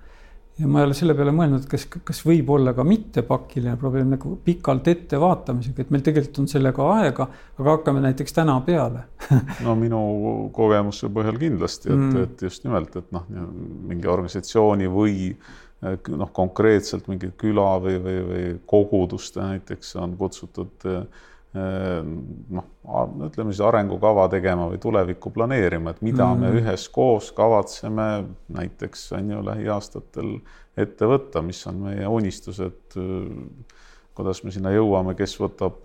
Ja 0.59 0.69
ma 0.69 0.83
ei 0.83 0.87
ole 0.87 0.97
selle 0.97 1.15
peale 1.17 1.33
mõelnud, 1.35 1.65
kas, 1.71 1.87
kas 2.05 2.21
võib 2.27 2.51
olla 2.53 2.75
ka 2.77 2.85
mittepakiline 2.87 3.75
probleem 3.81 4.13
nagu 4.13 4.35
pikalt 4.45 4.91
ettevaatamisega, 4.93 5.87
et 5.87 5.93
meil 5.95 6.05
tegelikult 6.05 6.43
on 6.43 6.51
sellega 6.51 6.89
aega, 6.99 7.27
aga 7.59 7.77
hakkame 7.79 8.05
näiteks 8.05 8.37
täna 8.37 8.59
peale 8.67 9.07
no 9.67 9.75
minu 9.79 10.03
kogemuse 10.55 11.11
põhjal 11.15 11.41
kindlasti, 11.41 11.91
et 11.91 11.99
mm., 11.99 12.23
et 12.27 12.47
just 12.49 12.67
nimelt, 12.69 12.97
et 13.01 13.13
noh, 13.17 13.27
mingi 13.89 14.11
organisatsiooni 14.13 14.91
või 14.93 15.33
noh, 15.83 16.31
konkreetselt 16.35 17.09
mingi 17.11 17.33
küla 17.39 17.75
või, 17.83 17.99
või, 18.03 18.19
või 18.29 18.49
kogudust 18.71 19.41
näiteks 19.41 19.97
on 20.03 20.17
kutsutud 20.21 20.91
äh, 20.91 21.29
noh, 21.53 22.69
ütleme 23.27 23.53
siis 23.53 23.61
arengukava 23.67 24.25
tegema 24.33 24.71
või 24.71 24.81
tulevikku 24.81 25.33
planeerima, 25.35 25.93
et 25.93 26.01
mida 26.05 26.31
mm. 26.31 26.41
me 26.41 26.63
üheskoos 26.63 27.29
kavatseme 27.37 28.09
näiteks 28.57 29.11
on 29.19 29.31
ju 29.35 29.45
lähiaastatel 29.51 30.33
ette 30.81 31.09
võtta, 31.09 31.45
mis 31.45 31.61
on 31.69 31.85
meie 31.91 32.09
unistused, 32.09 32.97
kuidas 34.17 34.41
me 34.45 34.53
sinna 34.55 34.73
jõuame, 34.73 35.13
kes 35.19 35.37
võtab 35.41 35.85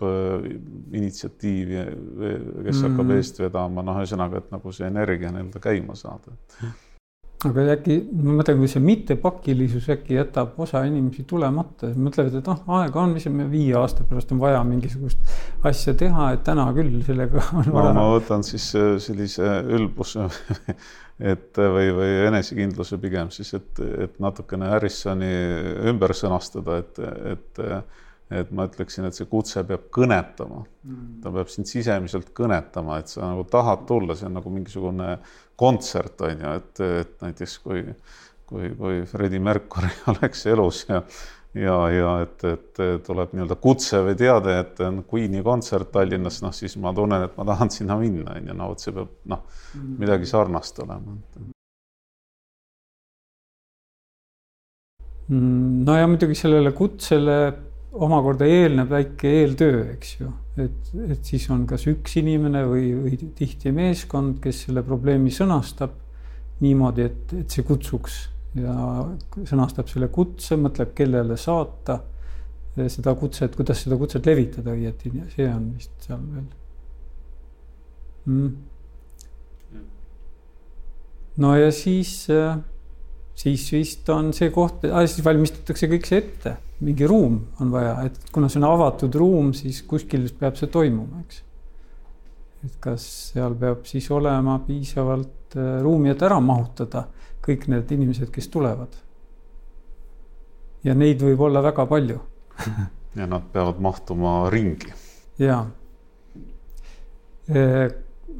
initsiatiivi, 0.96 1.84
kes 1.84 2.80
mm. 2.80 2.84
hakkab 2.88 3.16
eest 3.18 3.44
vedama, 3.44 3.84
noh, 3.84 4.00
ühesõnaga, 4.00 4.40
et 4.40 4.52
nagu 4.54 4.72
see 4.72 4.88
energia 4.88 5.32
nii-öelda 5.34 5.64
käima 5.68 5.96
saada 6.00 6.36
aga 7.46 7.64
äkki, 7.76 7.96
ma 8.18 8.34
mõtlen, 8.40 8.58
kui 8.58 8.68
see 8.70 8.82
mittepakilisus 8.82 9.86
äkki 9.94 10.16
jätab 10.16 10.56
osa 10.58 10.82
inimesi 10.88 11.22
tulemata, 11.28 11.92
mõtlevad, 11.94 12.34
et 12.40 12.48
noh, 12.50 12.64
aega 12.80 13.02
on, 13.04 13.12
mis 13.14 13.28
me 13.30 13.46
viie 13.50 13.76
aasta 13.78 14.06
pärast 14.08 14.32
on 14.34 14.40
vaja 14.42 14.64
mingisugust 14.66 15.62
asja 15.68 15.94
teha, 15.98 16.32
et 16.34 16.42
täna 16.46 16.66
küll 16.74 16.96
sellega 17.06 17.44
on 17.60 17.70
no, 17.70 17.84
ma 17.94 18.08
võtan 18.16 18.42
siis 18.46 18.66
äh, 18.78 18.96
sellise 19.02 19.52
ülbuse 19.78 20.26
et 21.32 21.62
või, 21.62 21.92
või 21.94 22.10
enesekindluse 22.26 22.98
pigem 23.02 23.30
siis, 23.34 23.54
et, 23.58 23.86
et 24.08 24.18
natukene 24.22 24.72
Harrisoni 24.74 25.32
ümber 25.92 26.14
sõnastada, 26.18 26.82
et, 26.82 27.02
et 27.36 27.64
et 28.30 28.50
ma 28.52 28.66
ütleksin, 28.68 29.06
et 29.08 29.16
see 29.16 29.28
kutse 29.30 29.62
peab 29.68 29.86
kõnetama 29.94 30.60
mm.. 30.60 31.04
ta 31.24 31.32
peab 31.32 31.52
sind 31.52 31.70
sisemiselt 31.70 32.32
kõnetama, 32.36 33.00
et 33.00 33.12
sa 33.12 33.24
nagu 33.24 33.46
tahad 33.48 33.86
tulla, 33.88 34.16
see 34.18 34.28
on 34.28 34.36
nagu 34.40 34.52
mingisugune 34.52 35.16
kontsert 35.58 36.26
on 36.26 36.44
ju, 36.44 36.54
et, 36.60 36.84
et 37.02 37.14
näiteks 37.24 37.58
kui, 37.64 37.82
kui, 38.48 38.70
kui 38.76 39.02
Freddie 39.08 39.42
Mercury 39.42 39.90
oleks 40.14 40.46
elus 40.52 40.84
ja 40.90 41.02
ja, 41.56 41.76
ja 41.90 42.10
et, 42.22 42.44
et 42.44 42.80
tuleb 43.06 43.32
nii-öelda 43.34 43.56
kutse 43.60 44.02
või 44.04 44.16
teade, 44.18 44.58
et 44.62 44.80
on 44.84 45.02
Queen'i 45.08 45.42
kontsert 45.44 45.90
Tallinnas, 45.94 46.42
noh 46.44 46.52
siis 46.54 46.76
ma 46.80 46.92
tunnen, 46.94 47.24
et 47.24 47.38
ma 47.38 47.46
tahan 47.48 47.72
sinna 47.72 47.96
minna, 48.00 48.36
on 48.36 48.50
ju, 48.50 48.56
no 48.56 48.72
vot 48.72 48.84
see 48.84 48.94
peab 48.94 49.14
noh, 49.32 49.46
mm. 49.74 49.94
midagi 50.02 50.28
sarnast 50.28 50.82
olema. 50.84 51.16
Mm, 55.28 55.84
no 55.84 55.96
ja 55.96 56.08
muidugi 56.08 56.36
sellele 56.38 56.72
kutsele 56.76 57.38
omakorda 57.92 58.46
eelneb 58.48 58.90
väike 58.92 59.30
eeltöö, 59.40 59.80
eks 59.94 60.18
ju, 60.20 60.32
et, 60.60 60.90
et 61.08 61.24
siis 61.24 61.46
on 61.52 61.64
kas 61.68 61.86
üks 61.90 62.18
inimene 62.20 62.64
või, 62.68 62.90
või 62.98 63.30
tihti 63.38 63.72
meeskond, 63.74 64.38
kes 64.44 64.66
selle 64.66 64.84
probleemi 64.86 65.32
sõnastab 65.34 65.94
niimoodi, 66.64 67.06
et, 67.08 67.34
et 67.42 67.54
see 67.54 67.64
kutsuks 67.66 68.20
ja 68.58 68.74
sõnastab 69.48 69.88
selle 69.90 70.10
kutse, 70.12 70.58
mõtleb, 70.60 70.92
kellele 70.96 71.36
saata 71.40 72.00
seda 72.92 73.14
kutset, 73.18 73.56
kuidas 73.58 73.82
seda 73.82 73.98
kutset 73.98 74.26
levitada 74.28 74.74
õieti, 74.76 75.10
see 75.34 75.48
on 75.50 75.72
vist 75.74 75.94
seal 76.04 76.20
veel. 76.22 76.48
Mm.. 78.28 78.48
no 81.40 81.54
ja 81.56 81.70
siis, 81.72 82.12
siis 83.40 83.64
vist 83.72 84.10
on 84.12 84.34
see 84.36 84.52
koht, 84.52 84.84
siis 84.84 85.24
valmistatakse 85.24 85.88
kõik 85.88 86.10
see 86.10 86.20
ette 86.20 86.58
mingi 86.80 87.06
ruum 87.06 87.40
on 87.60 87.70
vaja, 87.72 87.94
et 88.06 88.30
kuna 88.32 88.48
see 88.50 88.60
on 88.60 88.68
avatud 88.68 89.14
ruum, 89.18 89.52
siis 89.56 89.80
kuskil 89.88 90.28
peab 90.38 90.58
see 90.58 90.70
toimuma, 90.70 91.22
eks. 91.24 91.42
et 92.66 92.76
kas 92.82 93.06
seal 93.32 93.56
peab 93.58 93.86
siis 93.88 94.06
olema 94.14 94.58
piisavalt 94.66 95.56
äh, 95.58 95.78
ruumi, 95.82 96.12
et 96.14 96.22
ära 96.22 96.38
mahutada 96.42 97.06
kõik 97.44 97.66
need 97.72 97.90
inimesed, 97.96 98.30
kes 98.34 98.50
tulevad. 98.52 98.94
ja 100.84 100.94
neid 100.94 101.22
võib 101.22 101.40
olla 101.48 101.62
väga 101.64 101.86
palju 101.90 102.20
ja 103.18 103.26
nad 103.26 103.50
peavad 103.52 103.80
mahtuma 103.82 104.50
ringi. 104.54 104.92
ja. 105.42 105.64
Äh, 107.48 107.88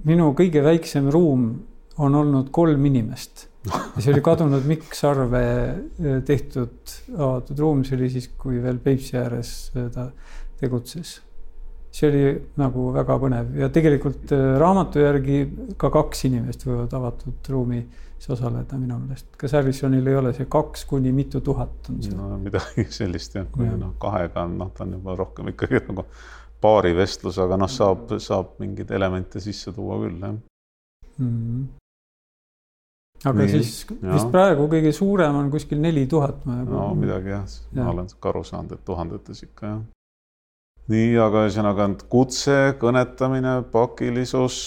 minu 0.05 0.31
kõige 0.37 0.63
väiksem 0.63 1.09
ruum 1.11 1.51
on 1.99 2.15
olnud 2.15 2.51
kolm 2.55 2.85
inimest 2.87 3.49
ja 3.69 4.03
see 4.03 4.13
oli 4.13 4.25
kadunud 4.25 4.67
Mikk 4.69 4.97
Sarve 4.97 5.45
eh, 5.45 6.19
tehtud 6.27 6.99
avatud 7.17 7.63
ruum, 7.63 7.85
see 7.87 7.97
oli 7.99 8.11
siis, 8.13 8.31
kui 8.39 8.61
veel 8.63 8.81
Peipsi 8.83 9.19
ääres 9.21 9.55
eh, 9.75 9.89
ta 9.95 10.11
tegutses. 10.61 11.19
see 11.99 12.11
oli 12.11 12.25
nagu 12.61 12.91
väga 12.95 13.17
põnev 13.23 13.55
ja 13.59 13.71
tegelikult 13.73 14.35
eh, 14.37 14.51
raamatu 14.61 15.03
järgi 15.03 15.41
ka 15.81 15.91
kaks 15.95 16.27
inimest 16.29 16.67
võivad 16.69 16.95
avatud 16.99 17.53
ruumis 17.55 18.29
osaleda 18.29 18.77
minu 18.79 18.99
meelest. 18.99 19.31
kas 19.39 19.55
Harrisonil 19.57 20.07
ei 20.07 20.17
ole 20.19 20.33
see 20.37 20.49
kaks 20.51 20.85
kuni 20.91 21.13
mitu 21.15 21.41
tuhat 21.45 21.91
on 21.91 22.03
see? 22.03 22.17
no 22.17 22.37
midagi 22.43 22.85
sellist 22.99 23.39
jah, 23.39 23.47
kui 23.53 23.69
noh, 23.71 23.95
kahega 24.03 24.45
on, 24.49 24.59
noh, 24.59 24.73
ta 24.75 24.85
on 24.85 24.99
juba 24.99 25.17
rohkem 25.17 25.53
ikkagi 25.55 25.85
nagu 25.87 26.05
paarivestlus, 26.61 27.39
aga 27.39 27.57
noh, 27.61 27.71
saab, 27.71 28.17
saab 28.23 28.57
mingeid 28.63 28.91
elemente 28.91 29.41
sisse 29.41 29.73
tuua 29.73 30.01
küll 30.03 30.19
jah 30.19 30.35
mm. 30.35 31.29
-hmm 31.29 31.78
aga 33.25 33.43
Nii, 33.43 33.51
siis 33.51 33.83
ja. 33.91 34.13
vist 34.15 34.31
praegu 34.31 34.69
kõige 34.71 34.93
suurem 34.95 35.37
on 35.41 35.51
kuskil 35.51 35.81
neli 35.83 36.07
tuhat. 36.11 36.45
no 36.47 36.89
midagi 36.99 37.35
jah 37.35 37.45
ja., 37.73 37.83
ma 37.83 37.91
olen 37.91 38.11
aru 38.31 38.45
saanud, 38.47 38.77
et 38.79 38.85
tuhandetes 38.87 39.43
ikka 39.49 39.73
jah. 39.73 39.83
nii, 40.93 41.13
aga 41.25 41.45
ühesõnaga 41.49 41.89
kutse, 42.09 42.59
kõnetamine, 42.81 43.59
pakilisus, 43.73 44.61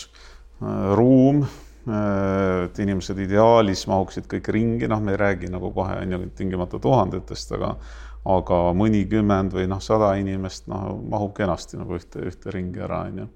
äh, 0.59 0.91
ruum, 0.99 1.45
äh, 1.87 2.67
et 2.67 2.79
inimesed 2.83 3.19
ideaalis 3.23 3.87
mahuksid 3.89 4.27
kõik 4.31 4.51
ringi, 4.51 4.91
noh, 4.91 5.01
me 5.03 5.15
ei 5.15 5.21
räägi 5.21 5.51
nagu 5.51 5.71
kohe 5.75 6.01
on 6.03 6.17
ju 6.17 6.23
tingimata 6.35 6.79
tuhandetest, 6.81 7.55
aga 7.59 7.75
aga 8.21 8.57
mõnikümmend 8.77 9.55
või 9.55 9.63
noh, 9.65 9.79
sada 9.81 10.11
inimest, 10.19 10.67
noh, 10.69 10.91
mahub 11.09 11.31
kenasti 11.33 11.79
nagu 11.79 11.95
ühte, 11.97 12.21
ühte 12.29 12.51
ringi 12.53 12.83
ära, 12.85 12.99
on 13.07 13.23
ju. 13.23 13.29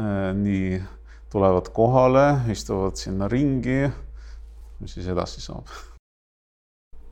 Äh, 0.00 0.30
nii, 0.34 0.80
tulevad 1.30 1.68
kohale, 1.74 2.24
istuvad 2.50 2.98
sinna 2.98 3.28
ringi 3.30 3.84
mis 4.80 4.96
siis 4.96 5.08
edasi 5.12 5.42
saab? 5.44 5.68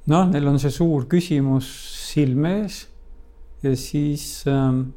noh, 0.08 0.28
neil 0.30 0.48
on 0.48 0.58
see 0.60 0.72
suur 0.72 1.04
küsimus 1.10 1.68
silme 2.08 2.54
ees 2.62 2.86
ja 3.62 3.74
siis 3.76 4.46
ähm, 4.48 4.88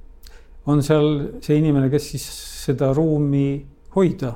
on 0.69 0.83
seal 0.85 1.41
see 1.43 1.57
inimene, 1.59 1.89
kes 1.91 2.11
siis 2.13 2.25
seda 2.61 2.91
ruumi 2.95 3.61
hoida, 3.95 4.35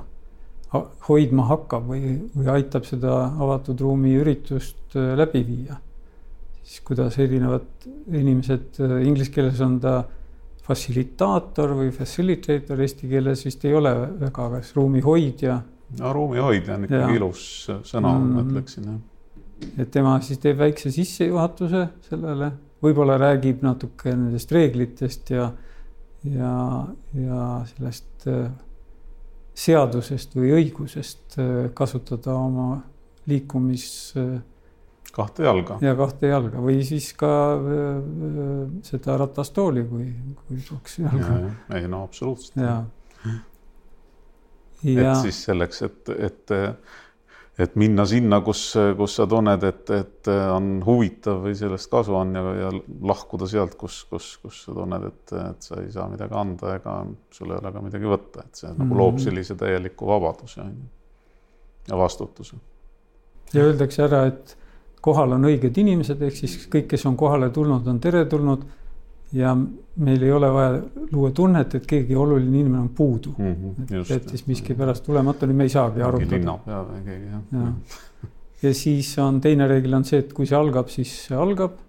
hoidma 1.07 1.45
hakkab 1.51 1.85
või, 1.91 2.15
või 2.33 2.49
aitab 2.57 2.87
seda 2.87 3.19
avatud 3.31 3.79
ruumi 3.85 4.15
üritust 4.19 4.97
äh, 4.97 5.13
läbi 5.17 5.45
viia. 5.47 5.79
siis 6.65 6.81
kuidas 6.81 7.19
erinevad 7.21 7.85
inimesed 8.09 8.81
äh,, 8.81 8.97
inglise 9.05 9.31
keeles 9.31 9.61
on 9.61 9.79
ta 9.79 9.99
fassilitaator 10.65 11.75
või 11.77 11.91
facilitator, 11.93 12.79
eesti 12.81 13.07
keeles 13.07 13.45
vist 13.45 13.65
ei 13.69 13.75
ole 13.77 13.93
väga, 14.25 14.49
kas 14.57 14.73
ruumi 14.75 15.03
hoidja 15.05 15.59
no 15.99 16.13
ruumihoidja 16.13 16.75
on 16.75 16.87
ikkagi 16.87 17.13
ja. 17.13 17.17
ilus 17.19 17.43
sõna 17.83 18.11
mm, 18.11 18.21
-hmm. 18.21 18.33
ma 18.33 18.45
ütleksin 18.45 18.87
jah. 18.89 19.01
et 19.77 19.91
tema 19.91 20.15
siis 20.21 20.41
teeb 20.43 20.57
väikse 20.59 20.91
sissejuhatuse 20.91 21.87
sellele, 22.09 22.51
võib-olla 22.83 23.17
räägib 23.21 23.63
natuke 23.65 24.15
nendest 24.15 24.51
reeglitest 24.51 25.29
ja, 25.35 25.51
ja, 26.23 26.55
ja 27.13 27.45
sellest 27.73 28.27
äh, 28.31 28.49
seadusest 29.55 30.35
või 30.35 30.51
õigusest 30.57 31.39
äh, 31.39 31.53
kasutada 31.73 32.35
oma 32.35 32.81
liikumis 33.29 33.87
äh, 34.19 34.35
kahte 35.15 35.45
jalga. 35.47 35.79
ja 35.81 35.95
kahte 35.95 36.27
jalga 36.27 36.59
või 36.59 36.81
siis 36.83 37.13
ka 37.15 37.29
seda 38.83 39.15
ratastooli, 39.21 39.85
kui, 39.87 40.09
kui 40.41 40.57
kaks 40.69 40.99
jalga. 40.99 41.37
ei 41.77 41.87
no 41.87 42.03
absoluutselt. 42.03 42.59
ja 42.59 42.81
et 44.83 45.11
siis 45.21 45.43
selleks, 45.47 45.81
et, 45.87 46.11
et, 46.27 46.55
et 47.65 47.77
minna 47.79 48.05
sinna, 48.09 48.41
kus, 48.45 48.63
kus 48.97 49.15
sa 49.19 49.27
tunned, 49.31 49.63
et, 49.63 49.93
et 49.95 50.31
on 50.51 50.81
huvitav 50.85 51.45
või 51.45 51.55
sellest 51.57 51.89
kasu 51.91 52.17
on 52.17 52.35
ja, 52.35 52.43
ja 52.59 52.73
lahkuda 53.11 53.47
sealt, 53.47 53.77
kus, 53.79 54.03
kus, 54.09 54.33
kus 54.43 54.65
sa 54.67 54.75
tunned, 54.75 55.07
et, 55.07 55.37
et 55.43 55.69
sa 55.69 55.79
ei 55.83 55.91
saa 55.93 56.09
midagi 56.11 56.35
anda 56.35 56.75
ega 56.79 56.99
sul 57.31 57.53
ei 57.53 57.61
ole 57.61 57.71
ka 57.71 57.85
midagi 57.87 58.11
võtta, 58.11 58.45
et 58.45 58.61
see 58.61 58.69
mm 58.69 58.75
-hmm. 58.75 58.83
nagu 58.83 59.01
loob 59.01 59.15
mhm. 59.15 59.23
sellise 59.29 59.55
täieliku 59.55 60.11
vabaduse 60.11 60.61
on 60.61 60.75
ju 60.75 60.93
ja 61.87 61.97
vastutuse. 61.97 62.55
ja 63.53 63.63
öeldakse 63.63 64.03
ära, 64.03 64.25
et 64.25 64.57
kohal 65.01 65.35
on 65.37 65.45
õiged 65.45 65.77
inimesed, 65.77 66.21
ehk 66.21 66.39
siis 66.39 66.57
kõik, 66.71 66.89
kes 66.95 67.05
on 67.05 67.17
kohale 67.17 67.49
tulnud, 67.53 67.87
on 67.87 67.99
teretulnud 68.01 68.65
ja 69.35 69.51
meil 69.95 70.23
ei 70.23 70.31
ole 70.31 70.49
vaja 70.53 70.79
luua 71.11 71.31
tunnet, 71.35 71.75
et 71.77 71.87
keegi 71.87 72.15
oluline 72.19 72.59
inimene 72.59 72.81
on 72.83 72.89
puudu 72.95 73.33
mm. 73.37 73.55
-hmm, 73.55 74.01
et 74.01 74.09
jättis 74.09 74.45
miskipärast 74.47 75.03
tulemata, 75.05 75.47
nüüd 75.47 75.59
me 75.61 75.67
ei 75.67 75.73
saagi 75.73 76.01
arutada. 76.01 76.35
linnapea 76.35 76.81
või 76.89 77.01
keegi 77.05 77.31
jah 77.31 77.41
ja. 77.51 77.63
ja.. 77.63 78.29
ja 78.63 78.73
siis 78.73 79.11
on 79.23 79.41
teine 79.41 79.67
reegel 79.71 79.97
on 79.99 80.05
see, 80.07 80.19
et 80.23 80.33
kui 80.33 80.47
see 80.47 80.57
algab, 80.57 80.91
siis 80.93 81.13
see 81.27 81.37
algab. 81.37 81.81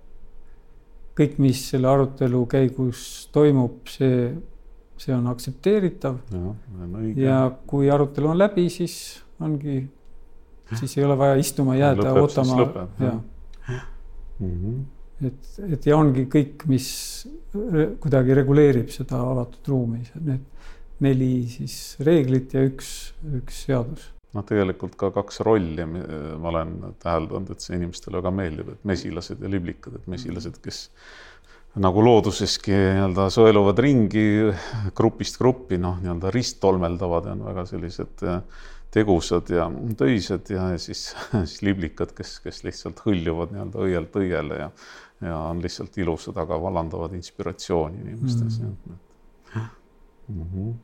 kõik, 1.17 1.39
mis 1.41 1.63
selle 1.71 1.89
arutelu 1.89 2.43
käigus 2.47 3.29
toimub, 3.33 3.87
see, 3.89 4.35
see 5.01 5.15
on 5.15 5.27
aktsepteeritav. 5.27 6.19
ja 7.17 7.39
kui 7.67 7.91
arutelu 7.91 8.35
on 8.35 8.39
läbi, 8.39 8.69
siis 8.71 9.23
ongi, 9.41 9.79
siis 10.75 10.99
ei 10.99 11.05
ole 11.05 11.19
vaja 11.19 11.39
istuma 11.41 11.77
jääda, 11.77 12.13
ootama. 12.13 12.91
jah 13.01 13.23
mm. 14.41 14.51
-hmm 14.51 14.96
et, 15.25 15.53
et 15.71 15.89
ja 15.89 15.97
ongi 15.97 16.27
kõik, 16.33 16.67
mis 16.71 16.89
kuidagi 18.03 18.37
reguleerib 18.37 18.91
seda 18.93 19.23
avatud 19.33 19.73
ruumi, 19.73 20.03
need 20.21 20.45
neli 21.05 21.33
siis 21.51 21.97
reeglit 22.05 22.55
ja 22.57 22.65
üks, 22.65 22.93
üks 23.41 23.65
seadus. 23.67 24.11
noh, 24.37 24.45
tegelikult 24.45 24.97
ka 25.01 25.09
kaks 25.15 25.41
rolli 25.47 25.85
ma 25.89 26.51
olen 26.51 26.75
täheldanud, 27.01 27.53
et 27.53 27.65
see 27.65 27.79
inimestele 27.79 28.21
väga 28.21 28.33
meeldib, 28.37 28.75
et 28.75 28.85
mesilased 28.89 29.41
ja 29.41 29.49
liblikad, 29.53 29.97
et 29.97 30.11
mesilased, 30.13 30.59
kes 30.65 30.83
nagu 31.81 32.05
looduseski 32.05 32.73
nii-öelda 32.73 33.29
sõeluvad 33.33 33.81
ringi 33.85 34.27
grupist 34.97 35.41
gruppi, 35.41 35.81
noh, 35.81 35.99
nii-öelda 36.01 36.33
risttolmeldavad 36.33 37.29
ja 37.29 37.37
on 37.37 37.45
väga 37.49 37.67
sellised 37.69 38.25
tegusad 38.97 39.51
ja 39.53 39.67
töised 39.99 40.53
ja 40.53 40.71
siis, 40.81 41.11
siis 41.33 41.61
liblikad, 41.67 42.15
kes, 42.17 42.39
kes 42.45 42.63
lihtsalt 42.65 43.03
hõljuvad 43.05 43.53
nii-öelda 43.53 43.85
õielt 43.89 44.17
õiele 44.21 44.61
ja 44.63 44.71
ja 45.21 45.39
on 45.39 45.63
lihtsalt 45.63 45.97
ilusad, 45.99 46.37
aga 46.37 46.59
vallandavad 46.63 47.15
inspiratsiooni 47.17 48.01
inimestes 48.01 48.61
mm. 48.61 48.77
-hmm. 48.87 49.61
Mm 50.29 50.47
-hmm. 50.55 50.75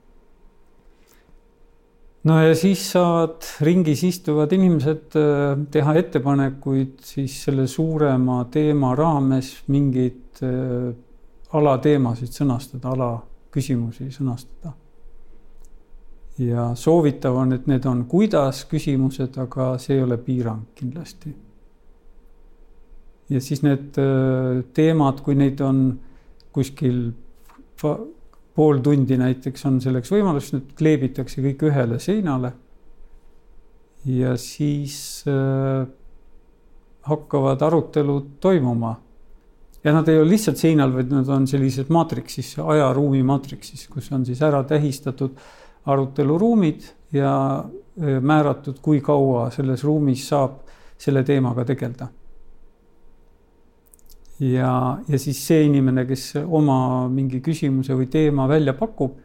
no 2.24 2.40
ja 2.42 2.54
siis 2.54 2.92
saavad 2.92 3.42
ringis 3.60 4.04
istuvad 4.04 4.52
inimesed 4.52 5.16
äh, 5.16 5.66
teha 5.70 5.94
ettepanekuid 5.94 6.98
siis 7.00 7.44
selle 7.44 7.66
suurema 7.66 8.44
teema 8.44 8.94
raames 8.94 9.62
mingeid 9.66 10.42
äh, 10.42 10.94
alateemasid 11.52 12.28
sõnastada, 12.28 12.88
alaküsimusi 12.88 14.10
sõnastada. 14.10 14.72
ja 16.38 16.74
soovitav 16.74 17.36
on, 17.36 17.52
et 17.52 17.66
need 17.66 17.84
on 17.84 18.04
kuidas 18.04 18.64
küsimused, 18.64 19.38
aga 19.38 19.78
see 19.78 19.96
ei 19.96 20.02
ole 20.02 20.16
piirang 20.18 20.62
kindlasti 20.74 21.34
ja 23.30 23.40
siis 23.40 23.62
need 23.62 23.98
äh, 24.00 24.62
teemad, 24.74 25.22
kui 25.24 25.36
neid 25.38 25.60
on 25.64 25.84
kuskil 26.52 27.04
pool 28.54 28.82
tundi 28.84 29.16
näiteks 29.18 29.64
on 29.68 29.80
selleks 29.82 30.12
võimalus, 30.12 30.52
need 30.54 30.74
kleebitakse 30.78 31.42
kõik 31.44 31.64
ühele 31.70 31.98
seinale. 32.02 32.52
ja 34.04 34.36
siis 34.36 35.24
äh, 35.30 35.86
hakkavad 37.06 37.62
arutelud 37.62 38.38
toimuma. 38.40 38.96
ja 39.84 39.92
nad 39.92 40.08
ei 40.08 40.18
ole 40.18 40.30
lihtsalt 40.30 40.58
seinal, 40.58 40.92
vaid 40.92 41.10
nad 41.10 41.28
on 41.28 41.46
sellised 41.46 41.90
maatriksis, 41.90 42.56
ajaruumi 42.58 43.22
maatriksis, 43.22 43.88
kus 43.88 44.12
on 44.12 44.26
siis 44.26 44.42
ära 44.42 44.62
tähistatud 44.64 45.38
aruteluruumid 45.86 46.82
ja 47.12 47.34
äh, 47.64 48.20
määratud, 48.20 48.82
kui 48.82 49.00
kaua 49.00 49.50
selles 49.50 49.84
ruumis 49.84 50.28
saab 50.28 50.60
selle 50.98 51.24
teemaga 51.24 51.64
tegeleda 51.64 52.08
ja, 54.40 54.72
ja 55.08 55.18
siis 55.18 55.40
see 55.46 55.66
inimene, 55.66 56.06
kes 56.08 56.32
oma 56.42 57.08
mingi 57.12 57.42
küsimuse 57.44 57.96
või 57.98 58.08
teema 58.12 58.48
välja 58.50 58.74
pakub, 58.78 59.18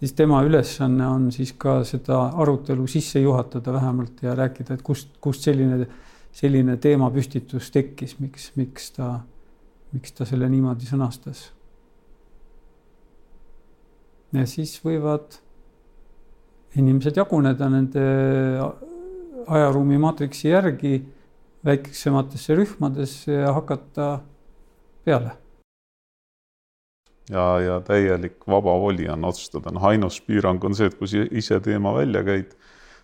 siis 0.00 0.14
tema 0.16 0.42
ülesanne 0.46 1.06
on 1.06 1.28
siis 1.34 1.52
ka 1.58 1.80
seda 1.88 2.22
arutelu 2.40 2.86
sisse 2.88 3.20
juhatada 3.20 3.72
vähemalt 3.72 4.22
ja 4.22 4.34
rääkida, 4.38 4.76
et 4.76 4.82
kust, 4.82 5.16
kust 5.20 5.46
selline, 5.48 5.86
selline 6.32 6.76
teemapüstitus 6.80 7.70
tekkis, 7.74 8.18
miks, 8.20 8.50
miks 8.56 8.90
ta, 8.96 9.18
miks 9.92 10.12
ta 10.16 10.28
selle 10.28 10.48
niimoodi 10.48 10.88
sõnastas. 10.88 11.50
ja 14.32 14.44
siis 14.46 14.76
võivad 14.84 15.40
inimesed 16.78 17.16
jaguneda 17.18 17.66
nende 17.68 18.02
ajaruumi 19.50 19.98
maatriksi 19.98 20.52
järgi 20.52 21.00
väiksematesse 21.66 22.54
rühmadesse 22.54 23.32
ja 23.32 23.52
hakata 23.52 24.20
peale. 25.04 25.36
ja, 27.30 27.44
ja 27.60 27.78
täielik 27.86 28.42
vaba 28.48 28.74
voli 28.80 29.08
on 29.08 29.24
otsustada, 29.24 29.72
noh, 29.74 29.86
ainus 29.86 30.20
piirang 30.26 30.64
on 30.66 30.74
see, 30.74 30.90
et 30.90 30.98
kui 30.98 31.10
sa 31.10 31.22
ise 31.30 31.60
teema 31.64 31.94
välja 31.94 32.24
käid, 32.26 32.56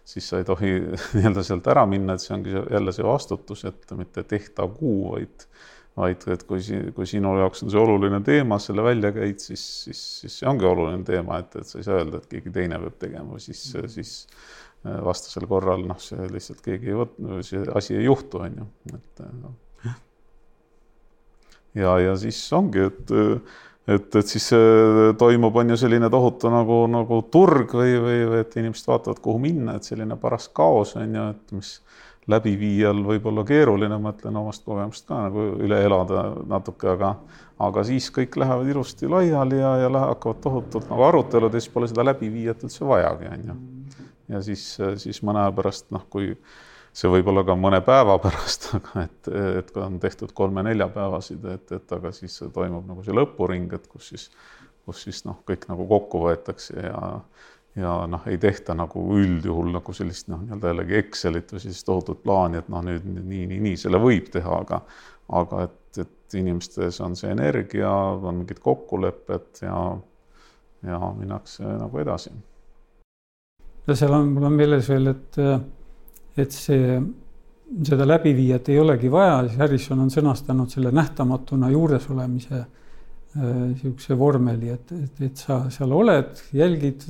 siis 0.06 0.28
sa 0.30 0.40
ei 0.40 0.48
tohi 0.48 0.72
nii-öelda 1.16 1.44
sealt 1.46 1.70
ära 1.70 1.86
minna, 1.90 2.16
et 2.16 2.24
see 2.24 2.34
ongi 2.36 2.54
jälle 2.56 2.94
see 2.94 3.06
vastutus, 3.06 3.64
et 3.70 3.96
mitte 3.98 4.26
tehtagu, 4.26 4.98
vaid 5.12 5.48
vaid 5.96 6.26
et 6.28 6.42
kui, 6.44 6.60
kui 6.92 7.06
sinu 7.08 7.30
jaoks 7.38 7.62
on 7.64 7.70
see 7.72 7.80
oluline 7.80 8.18
teema, 8.24 8.58
selle 8.60 8.82
välja 8.84 9.08
käid, 9.16 9.40
siis, 9.40 9.62
siis, 9.86 10.02
siis 10.20 10.34
see 10.42 10.48
ongi 10.50 10.66
oluline 10.68 11.06
teema, 11.08 11.38
et, 11.40 11.56
et 11.56 11.70
sa 11.70 11.80
ei 11.80 11.86
saa 11.86 12.02
öelda, 12.02 12.20
et 12.20 12.26
keegi 12.34 12.52
teine 12.52 12.80
peab 12.82 12.98
tegema, 13.00 13.38
siis, 13.40 13.62
siis 13.94 14.10
äh, 14.84 14.98
vastasel 15.06 15.48
korral 15.48 15.86
noh, 15.88 16.00
see 16.02 16.28
lihtsalt 16.34 16.60
keegi 16.66 16.92
ei 16.92 16.98
võt-, 17.00 17.16
see 17.48 17.64
asi 17.80 17.96
ei 17.96 18.04
juhtu, 18.10 18.42
on 18.44 18.60
ju, 18.60 18.68
et 18.92 19.24
noh 19.40 19.56
ja, 21.76 21.94
ja 22.02 22.16
siis 22.20 22.40
ongi, 22.56 22.88
et 22.90 23.16
et, 23.86 24.16
et 24.18 24.26
siis 24.26 24.48
toimub, 25.18 25.56
on 25.62 25.68
ju 25.70 25.76
selline 25.78 26.08
tohutu 26.10 26.50
nagu, 26.50 26.80
nagu 26.90 27.20
turg 27.30 27.70
või, 27.70 27.92
või, 28.02 28.16
või 28.32 28.40
et 28.42 28.56
inimesed 28.58 28.88
vaatavad, 28.90 29.20
kuhu 29.22 29.38
minna, 29.38 29.76
et 29.78 29.86
selline 29.86 30.18
paras 30.18 30.48
kaos 30.50 30.96
on 30.98 31.14
ju, 31.14 31.26
et 31.36 31.54
mis 31.54 31.70
läbiviijal 32.26 33.04
võib 33.06 33.28
olla 33.30 33.44
keeruline, 33.46 33.98
ma 34.02 34.10
ütlen 34.10 34.38
omast 34.40 34.64
kogemust 34.66 35.06
ka 35.06 35.20
nagu 35.28 35.44
üle 35.62 35.78
elada 35.86 36.24
natuke, 36.50 36.90
aga 36.96 37.14
aga 37.62 37.82
siis 37.88 38.10
kõik 38.12 38.36
lähevad 38.36 38.68
ilusti 38.68 39.08
laiali 39.08 39.60
ja, 39.62 39.72
ja 39.84 39.88
lähevad, 39.88 40.16
hakkavad 40.16 40.42
tohutult 40.44 40.90
nagu 40.90 41.06
arutelud 41.06 41.54
ja 41.54 41.62
siis 41.62 41.72
pole 41.72 41.88
seda 41.88 42.04
läbiviijat 42.04 42.66
üldse 42.66 42.84
vajagi, 42.84 43.30
on 43.32 43.46
ju. 43.50 43.56
ja 44.34 44.42
siis, 44.44 44.64
siis 45.02 45.22
mõne 45.24 45.44
aja 45.44 45.54
pärast, 45.56 45.86
noh, 45.94 46.04
kui 46.10 46.34
see 46.96 47.10
võib 47.12 47.28
olla 47.32 47.44
ka 47.46 47.56
mõne 47.58 47.80
päeva 47.84 48.18
pärast, 48.24 48.70
aga 48.78 49.06
et, 49.06 49.32
et 49.62 49.72
kui 49.72 49.82
on 49.84 49.98
tehtud 50.02 50.32
kolme-neljapäevasid, 50.36 51.44
et, 51.54 51.74
et 51.78 51.98
aga 51.98 52.12
siis 52.16 52.38
toimub 52.54 52.86
nagu 52.88 53.04
see 53.04 53.16
lõpuring, 53.16 53.74
et 53.76 53.90
kus 53.90 54.12
siis, 54.14 54.30
kus 54.86 55.04
siis 55.08 55.24
noh, 55.28 55.42
kõik 55.48 55.68
nagu 55.72 55.88
kokku 55.90 56.26
võetakse 56.28 56.80
ja 56.88 57.02
ja 57.76 57.90
noh, 58.08 58.22
ei 58.24 58.38
tehta 58.40 58.72
nagu 58.72 59.02
üldjuhul 59.18 59.68
nagu 59.74 59.92
sellist 59.92 60.30
noh, 60.32 60.40
nii-öelda 60.40 60.70
jällegi 60.70 60.96
Excelit 60.96 61.50
või 61.52 61.60
sellist 61.60 61.84
tohutut 61.84 62.22
plaani, 62.22 62.62
et 62.62 62.70
noh, 62.72 62.80
nüüd 62.86 63.04
nii, 63.04 63.42
nii, 63.50 63.58
nii 63.66 63.76
selle 63.82 64.00
võib 64.00 64.30
teha, 64.32 64.62
aga 64.64 64.80
aga 65.36 65.66
et, 65.66 65.98
et 66.00 66.36
inimestes 66.40 67.00
on 67.04 67.16
see 67.18 67.28
energia, 67.34 67.90
on 67.90 68.40
mingid 68.40 68.62
kokkulepped 68.64 69.64
ja 69.66 69.80
ja 70.86 71.00
minnakse 71.18 71.66
nagu 71.66 71.98
edasi. 71.98 72.30
ja 73.86 73.96
seal 73.96 74.14
on, 74.14 74.32
mul 74.32 74.48
on 74.48 74.56
meeles 74.56 74.88
veel, 74.88 75.12
et 75.12 75.40
et 76.36 76.52
see, 76.54 76.96
seda 77.86 78.06
läbiviijat 78.06 78.70
ei 78.72 78.80
olegi 78.80 79.10
vaja, 79.12 79.42
siis 79.46 79.60
Harrison 79.60 80.02
on 80.04 80.10
sõnastanud 80.12 80.72
selle 80.72 80.92
nähtamatuna 80.94 81.70
juuresolemise 81.72 82.64
niisuguse 83.36 84.14
äh, 84.14 84.18
vormeli, 84.18 84.70
et, 84.72 84.92
et, 84.96 85.20
et 85.26 85.40
sa 85.40 85.58
seal 85.72 85.92
oled, 85.92 86.38
jälgid, 86.56 87.04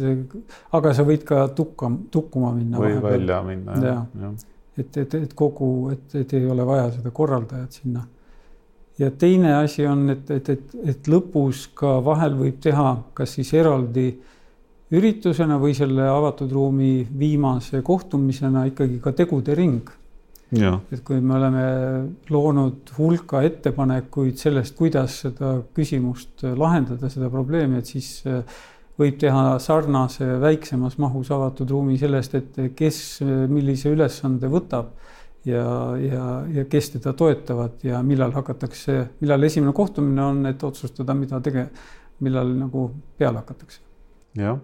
aga 0.74 0.92
sa 0.96 1.04
võid 1.06 1.22
ka 1.26 1.44
tukka, 1.54 1.90
tukkuma 2.10 2.50
minna. 2.56 2.80
või 2.80 2.96
vahepeal. 2.96 3.12
välja 3.12 3.40
minna, 3.46 3.76
jah 3.78 3.86
ja. 3.86 3.96
ja.. 4.24 4.32
et, 4.76 5.00
et, 5.04 5.14
et 5.20 5.34
kogu, 5.38 5.70
et, 5.94 6.18
et 6.18 6.34
ei 6.34 6.48
ole 6.50 6.66
vaja 6.66 6.88
seda 6.96 7.12
korraldajat 7.14 7.78
sinna. 7.78 8.02
ja 8.98 9.10
teine 9.10 9.54
asi 9.60 9.86
on, 9.86 10.08
et, 10.16 10.30
et, 10.34 10.50
et, 10.56 10.74
et 10.94 11.12
lõpus 11.12 11.68
ka 11.78 11.98
vahel 12.04 12.34
võib 12.40 12.58
teha 12.64 12.88
kas 13.14 13.38
siis 13.38 13.54
eraldi 13.54 14.08
äh, 14.08 14.35
üritusena 14.94 15.58
või 15.58 15.74
selle 15.74 16.06
avatud 16.06 16.52
ruumi 16.52 17.06
viimase 17.18 17.82
kohtumisena 17.82 18.66
ikkagi 18.70 19.00
ka 19.02 19.12
tegude 19.16 19.54
ring. 19.58 19.88
et 20.92 21.02
kui 21.02 21.18
me 21.20 21.34
oleme 21.34 21.62
loonud 22.30 22.92
hulka 22.98 23.42
ettepanekuid 23.42 24.38
sellest, 24.38 24.76
kuidas 24.78 25.20
seda 25.24 25.56
küsimust 25.74 26.44
lahendada, 26.56 27.10
seda 27.10 27.30
probleemi, 27.30 27.80
et 27.82 27.90
siis 27.90 28.22
äh, 28.30 28.44
võib 28.98 29.18
teha 29.18 29.58
sarnase 29.58 30.38
väiksemas 30.40 30.98
mahus 31.02 31.32
avatud 31.34 31.70
ruumi 31.70 31.98
sellest, 31.98 32.38
et 32.38 32.60
kes 32.78 33.00
millise 33.50 33.90
ülesande 33.90 34.46
võtab 34.52 34.94
ja, 35.44 35.66
ja, 35.98 36.28
ja 36.60 36.64
kes 36.70 36.92
teda 36.94 37.12
toetavad 37.12 37.82
ja 37.82 37.98
millal 38.06 38.30
hakatakse, 38.38 39.02
millal 39.20 39.50
esimene 39.50 39.74
kohtumine 39.74 40.22
on, 40.22 40.40
et 40.46 40.62
otsustada, 40.62 41.18
mida 41.18 41.42
tege-, 41.42 41.68
millal 42.22 42.54
nagu 42.54 42.88
peale 43.18 43.42
hakatakse. 43.42 43.82
jah 44.38 44.62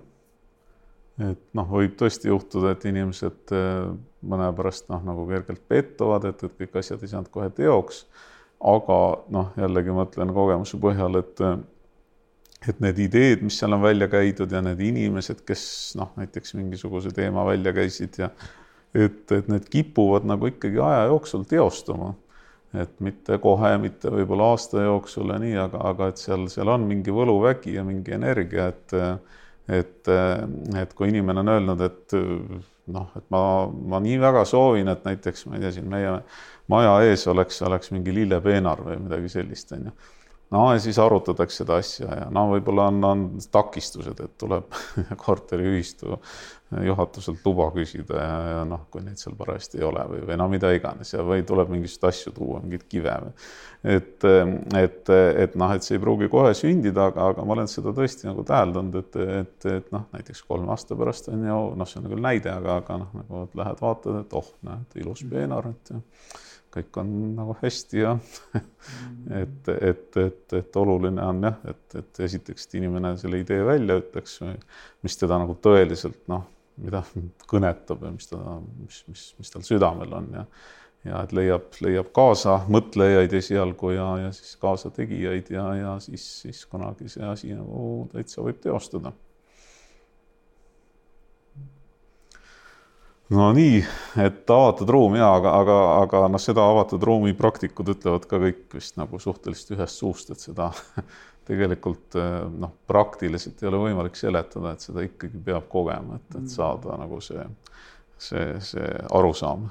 et 1.20 1.42
noh, 1.56 1.68
võib 1.68 1.96
tõesti 2.00 2.30
juhtuda, 2.30 2.72
et 2.72 2.86
inimesed 2.88 3.52
äh, 3.56 3.90
mõne 4.22 4.48
pärast 4.56 4.88
noh, 4.92 5.02
nagu 5.04 5.26
kergelt 5.28 5.62
pettuvad, 5.68 6.28
et, 6.30 6.44
et 6.46 6.54
kõik 6.62 6.78
asjad 6.80 7.02
ei 7.02 7.12
saanud 7.12 7.32
kohe 7.34 7.50
teoks. 7.56 8.06
aga 8.62 8.96
noh, 9.34 9.52
jällegi 9.58 9.94
ma 9.94 10.06
ütlen 10.06 10.32
kogemuse 10.32 10.78
põhjal, 10.80 11.18
et 11.18 11.44
et 12.68 12.78
need 12.78 12.98
ideed, 13.02 13.40
mis 13.42 13.56
seal 13.58 13.74
on 13.74 13.82
välja 13.82 14.06
käidud 14.06 14.52
ja 14.54 14.60
need 14.62 14.80
inimesed, 14.80 15.40
kes 15.46 15.62
noh, 15.98 16.12
näiteks 16.14 16.54
mingisuguse 16.54 17.10
teema 17.14 17.42
välja 17.48 17.72
käisid 17.74 18.20
ja 18.20 18.28
et, 18.94 19.24
et 19.32 19.48
need 19.50 19.66
kipuvad 19.72 20.26
nagu 20.28 20.46
ikkagi 20.46 20.78
aja 20.78 21.08
jooksul 21.10 21.46
teostuma. 21.48 22.14
et 22.72 22.92
mitte 23.04 23.36
kohe, 23.36 23.74
mitte 23.76 24.08
võib-olla 24.08 24.46
aasta 24.54 24.80
jooksul 24.86 25.28
ja 25.28 25.34
nii, 25.42 25.56
aga, 25.60 25.80
aga 25.90 26.06
et 26.08 26.20
seal, 26.22 26.46
seal 26.48 26.70
on 26.72 26.86
mingi 26.88 27.12
võluvägi 27.12 27.74
ja 27.74 27.82
mingi 27.84 28.14
energia, 28.16 28.70
et 28.72 28.94
et, 29.72 30.10
et 30.78 30.94
kui 30.96 31.10
inimene 31.12 31.42
on 31.42 31.52
öelnud, 31.54 31.84
et 31.86 32.16
noh, 32.92 33.12
et 33.18 33.26
ma, 33.32 33.42
ma 33.68 34.00
nii 34.02 34.18
väga 34.22 34.44
soovin, 34.48 34.90
et 34.92 35.04
näiteks 35.06 35.46
ma 35.48 35.58
ei 35.58 35.64
tea, 35.64 35.74
siin 35.76 35.90
meie 35.90 36.16
maja 36.72 36.96
ees 37.06 37.26
oleks, 37.30 37.62
oleks 37.66 37.92
mingi 37.94 38.14
lillepeenar 38.14 38.82
või 38.86 38.98
midagi 39.04 39.30
sellist, 39.32 39.72
on 39.76 39.90
ju. 39.90 39.94
No 40.52 40.66
ja 40.74 40.80
siis 40.84 40.98
arutatakse 41.00 41.62
seda 41.62 41.78
asja 41.80 42.10
ja 42.12 42.24
no 42.28 42.44
võib-olla 42.50 42.90
on, 42.90 42.98
on 43.08 43.22
takistused, 43.54 44.18
et 44.20 44.34
tuleb 44.40 44.74
korteriühistu 45.24 46.18
juhatuselt 46.86 47.44
luba 47.44 47.68
küsida 47.74 48.18
ja, 48.18 48.36
ja 48.52 48.62
noh, 48.68 48.86
kui 48.92 49.02
neid 49.04 49.20
seal 49.20 49.34
parajasti 49.38 49.80
ei 49.80 49.86
ole 49.88 50.04
või, 50.08 50.22
või 50.28 50.38
no 50.40 50.48
mida 50.52 50.70
iganes 50.74 51.12
ja, 51.14 51.24
või 51.26 51.44
tuleb 51.48 51.72
mingisuguseid 51.72 52.08
asju 52.08 52.34
tuua, 52.36 52.60
mingeid 52.64 52.86
kive. 52.90 53.16
et, 53.82 54.26
et, 54.78 55.12
et 55.44 55.56
noh, 55.58 55.74
et 55.74 55.86
see 55.86 55.98
ei 55.98 56.02
pruugi 56.02 56.30
kohe 56.32 56.54
sündida, 56.56 57.08
aga, 57.12 57.28
aga 57.32 57.46
ma 57.46 57.56
olen 57.56 57.70
seda 57.70 57.94
tõesti 57.96 58.28
nagu 58.30 58.44
täheldanud, 58.48 59.00
et, 59.02 59.18
et, 59.40 59.68
et 59.78 59.90
noh, 59.94 60.06
näiteks 60.16 60.44
kolme 60.48 60.72
aasta 60.72 60.96
pärast 60.98 61.28
on 61.32 61.44
ju, 61.48 61.58
noh, 61.78 61.90
see 61.90 62.00
on 62.00 62.08
küll 62.12 62.24
näide, 62.24 62.54
aga, 62.54 62.78
aga 62.82 63.02
noh, 63.04 63.12
nagu 63.20 63.44
lähed 63.60 63.84
vaatad, 63.84 64.22
et 64.24 64.38
oh, 64.38 64.54
näed, 64.68 64.96
ilus 65.02 65.26
peenar, 65.28 65.68
et 65.72 65.94
kõik 66.72 66.98
on 67.02 67.10
nagu 67.36 67.56
hästi 67.60 68.00
ja 68.00 68.14
et, 69.42 69.68
et, 69.74 70.16
et, 70.24 70.56
et 70.58 70.80
oluline 70.80 71.22
on 71.24 71.44
jah, 71.48 71.60
et, 71.68 71.84
et 72.00 72.22
esiteks, 72.28 72.66
et 72.66 72.78
inimene 72.80 73.14
selle 73.20 73.42
idee 73.42 73.64
välja 73.66 73.98
ütleks, 74.00 74.38
mis 75.04 75.18
teda 75.20 75.40
nagu 75.42 75.56
tõeliselt 75.62 76.24
noh, 76.32 76.46
mida 76.80 77.02
kõnetab 77.50 78.06
ja 78.06 78.12
mis 78.14 78.30
ta, 78.30 78.38
mis, 78.82 79.02
mis, 79.08 79.26
mis 79.38 79.52
tal 79.52 79.66
südamel 79.66 80.14
on 80.20 80.30
ja 80.38 80.46
ja 81.04 81.24
et 81.24 81.32
leiab, 81.34 81.72
leiab 81.82 82.12
kaasa 82.14 82.60
mõtlejaid 82.70 83.32
esialgu 83.34 83.90
ja, 83.96 84.06
ja 84.22 84.30
siis 84.36 84.54
kaasategijaid 84.62 85.50
ja, 85.50 85.66
ja 85.74 85.96
siis, 86.02 86.24
siis 86.44 86.62
kunagi 86.70 87.10
see 87.10 87.26
asi 87.26 87.50
nagu 87.56 88.06
täitsa 88.12 88.44
võib 88.44 88.60
teostuda. 88.62 89.10
No 93.32 93.46
nii, 93.56 93.78
et 94.20 94.50
avatud 94.50 94.90
ruum 94.92 95.14
ja 95.16 95.30
aga, 95.32 95.54
aga, 95.62 95.76
aga 96.02 96.26
noh, 96.28 96.40
seda 96.42 96.66
avatud 96.68 97.02
ruumi 97.06 97.32
praktikud 97.34 97.88
ütlevad 97.94 98.26
ka 98.28 98.38
kõik 98.42 98.76
vist 98.76 98.98
nagu 99.00 99.18
suhteliselt 99.22 99.72
ühest 99.78 100.02
suust, 100.02 100.34
et 100.34 100.42
seda 100.42 100.68
tegelikult 101.48 102.16
noh, 102.58 102.72
praktiliselt 102.86 103.62
ei 103.62 103.70
ole 103.70 103.80
võimalik 103.88 104.16
seletada, 104.18 104.72
et 104.72 104.84
seda 104.84 105.04
ikkagi 105.06 105.40
peab 105.44 105.68
kogema, 105.72 106.20
et, 106.20 106.38
et 106.38 106.48
saada 106.52 106.96
nagu 107.00 107.18
see, 107.24 107.44
see, 108.20 108.46
see 108.62 108.88
arusaam. 109.10 109.68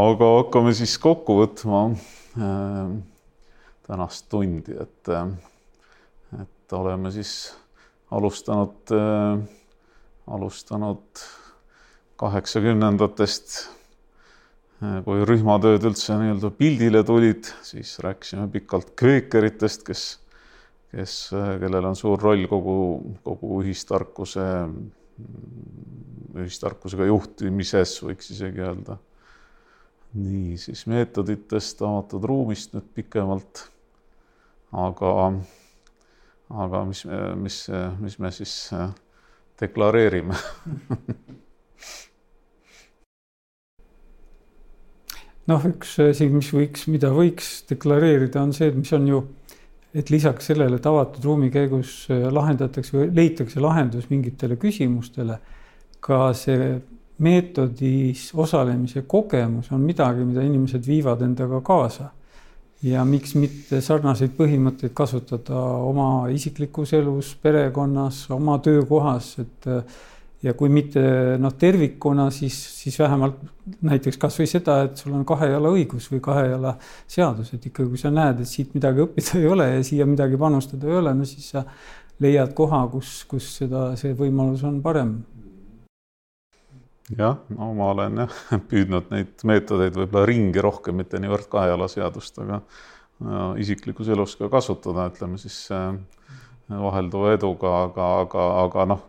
aga 0.00 0.32
hakkame 0.38 0.74
siis 0.76 0.96
kokku 1.02 1.40
võtma 1.42 1.84
äh, 1.90 2.92
tänast 3.90 4.28
tundi, 4.32 4.76
et, 4.80 5.14
et 6.40 6.76
oleme 6.80 7.12
siis 7.14 7.34
alustanud 8.10 8.94
äh,, 8.96 9.48
alustanud 10.30 11.22
kaheksakümnendatest, 12.20 13.54
kui 15.04 15.24
rühmatööd 15.28 15.84
üldse 15.90 16.16
nii-öelda 16.20 16.50
pildile 16.56 17.02
tulid, 17.06 17.48
siis 17.64 17.94
rääkisime 18.04 18.46
pikalt 18.52 18.94
kveekeritest, 19.00 19.84
kes, 19.86 20.04
kes, 20.90 21.14
kellel 21.62 21.84
on 21.90 21.96
suur 21.98 22.20
roll 22.22 22.46
kogu, 22.50 22.74
kogu 23.26 23.60
ühistarkuse, 23.62 24.46
ühistarkusega 26.40 27.08
juhtimises, 27.10 27.96
võiks 28.04 28.32
isegi 28.34 28.60
öelda. 28.64 28.98
nii, 30.14 30.56
siis 30.58 30.86
meetoditest, 30.90 31.82
avatud 31.86 32.24
ruumist 32.26 32.74
nüüd 32.74 32.88
pikemalt. 32.94 33.68
aga, 34.72 35.32
aga 36.50 36.84
mis, 36.88 37.04
mis, 37.36 37.68
mis 38.00 38.18
me 38.18 38.30
siis 38.34 38.70
deklareerime 39.60 40.34
noh, 45.50 45.66
üks 45.66 45.96
asi, 46.04 46.28
mis 46.30 46.50
võiks, 46.54 46.86
mida 46.90 47.10
võiks 47.14 47.50
deklareerida, 47.70 48.42
on 48.44 48.52
see, 48.56 48.70
et 48.70 48.76
mis 48.78 48.92
on 48.96 49.06
ju, 49.08 49.20
et 49.94 50.10
lisaks 50.10 50.50
sellele, 50.52 50.78
et 50.78 50.86
avatud 50.86 51.24
ruumi 51.24 51.50
käigus 51.50 52.04
äh, 52.10 52.28
lahendatakse 52.32 52.96
või 52.96 53.10
leitakse 53.14 53.60
lahendus 53.62 54.10
mingitele 54.10 54.58
küsimustele, 54.60 55.38
ka 56.00 56.30
see 56.36 56.76
meetodis 57.20 58.30
osalemise 58.34 59.02
kogemus 59.08 59.68
on 59.74 59.82
midagi, 59.84 60.24
mida 60.24 60.44
inimesed 60.46 60.86
viivad 60.86 61.22
endaga 61.26 61.60
kaasa. 61.60 62.10
ja 62.82 63.02
miks 63.04 63.34
mitte 63.36 63.82
sarnaseid 63.84 64.30
põhimõtteid 64.38 64.94
kasutada 64.96 65.58
oma 65.84 66.30
isiklikus 66.32 66.94
elus, 66.96 67.34
perekonnas, 67.42 68.22
oma 68.32 68.54
töökohas, 68.64 69.34
et 69.42 69.68
ja 70.42 70.54
kui 70.56 70.70
mitte 70.72 71.00
noh, 71.40 71.52
tervikuna, 71.58 72.28
siis, 72.34 72.56
siis 72.80 72.96
vähemalt 73.00 73.40
näiteks 73.86 74.18
kasvõi 74.20 74.48
seda, 74.48 74.80
et 74.86 75.00
sul 75.00 75.14
on 75.16 75.24
kahe 75.28 75.50
jala 75.52 75.72
õigus 75.74 76.08
või 76.12 76.22
kahe 76.24 76.46
jala 76.48 76.74
seadus, 77.10 77.52
et 77.54 77.66
ikkagi, 77.70 77.90
kui 77.92 78.00
sa 78.00 78.12
näed, 78.14 78.40
et 78.42 78.48
siit 78.48 78.72
midagi 78.76 79.04
õppida 79.04 79.40
ei 79.40 79.50
ole 79.50 79.68
ja 79.74 79.82
siia 79.86 80.06
midagi 80.08 80.40
panustada 80.40 80.88
ei 80.88 81.00
ole, 81.02 81.12
no 81.16 81.28
siis 81.28 81.50
sa 81.54 81.64
leiad 82.20 82.54
koha, 82.56 82.86
kus, 82.92 83.20
kus 83.28 83.50
seda, 83.60 83.90
see 84.00 84.16
võimalus 84.16 84.64
on 84.68 84.80
parem. 84.84 85.18
jah, 87.10 87.40
no 87.56 87.72
ma 87.74 87.90
olen 87.90 88.24
jah 88.24 88.40
püüdnud 88.70 89.10
neid 89.12 89.44
meetodeid 89.44 89.98
võib-olla 89.98 90.24
ringi 90.30 90.64
rohkem, 90.64 91.00
mitte 91.02 91.20
niivõrd 91.20 91.50
kahe 91.52 91.72
jala 91.72 91.90
seadust, 91.90 92.38
aga 92.40 92.62
isiklikus 93.60 94.08
elus 94.08 94.38
ka 94.40 94.48
kasutada, 94.48 95.10
ütleme 95.10 95.36
siis 95.40 95.66
äh, 95.76 95.92
vahelduva 96.70 97.34
eduga, 97.34 97.70
aga, 97.86 98.06
aga, 98.24 98.44
aga 98.64 98.84
noh, 98.92 99.00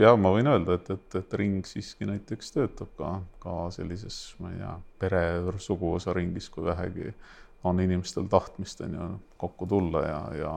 ja 0.00 0.14
ma 0.16 0.32
võin 0.32 0.48
öelda, 0.48 0.78
et, 0.78 0.88
et, 0.94 1.18
et 1.20 1.34
ring 1.40 1.66
siiski 1.68 2.08
näiteks 2.08 2.54
töötab 2.54 2.92
ka, 2.98 3.10
ka 3.42 3.56
sellises, 3.74 4.20
ma 4.40 4.52
ei 4.52 4.60
tea, 4.62 4.72
pere, 5.02 5.22
suguvõsa 5.62 6.14
ringis, 6.16 6.48
kui 6.52 6.64
vähegi 6.66 7.12
on 7.66 7.82
inimestel 7.82 8.28
tahtmist, 8.32 8.80
on 8.86 8.96
ju, 8.96 9.10
kokku 9.42 9.68
tulla 9.68 10.04
ja, 10.06 10.20
ja 10.40 10.54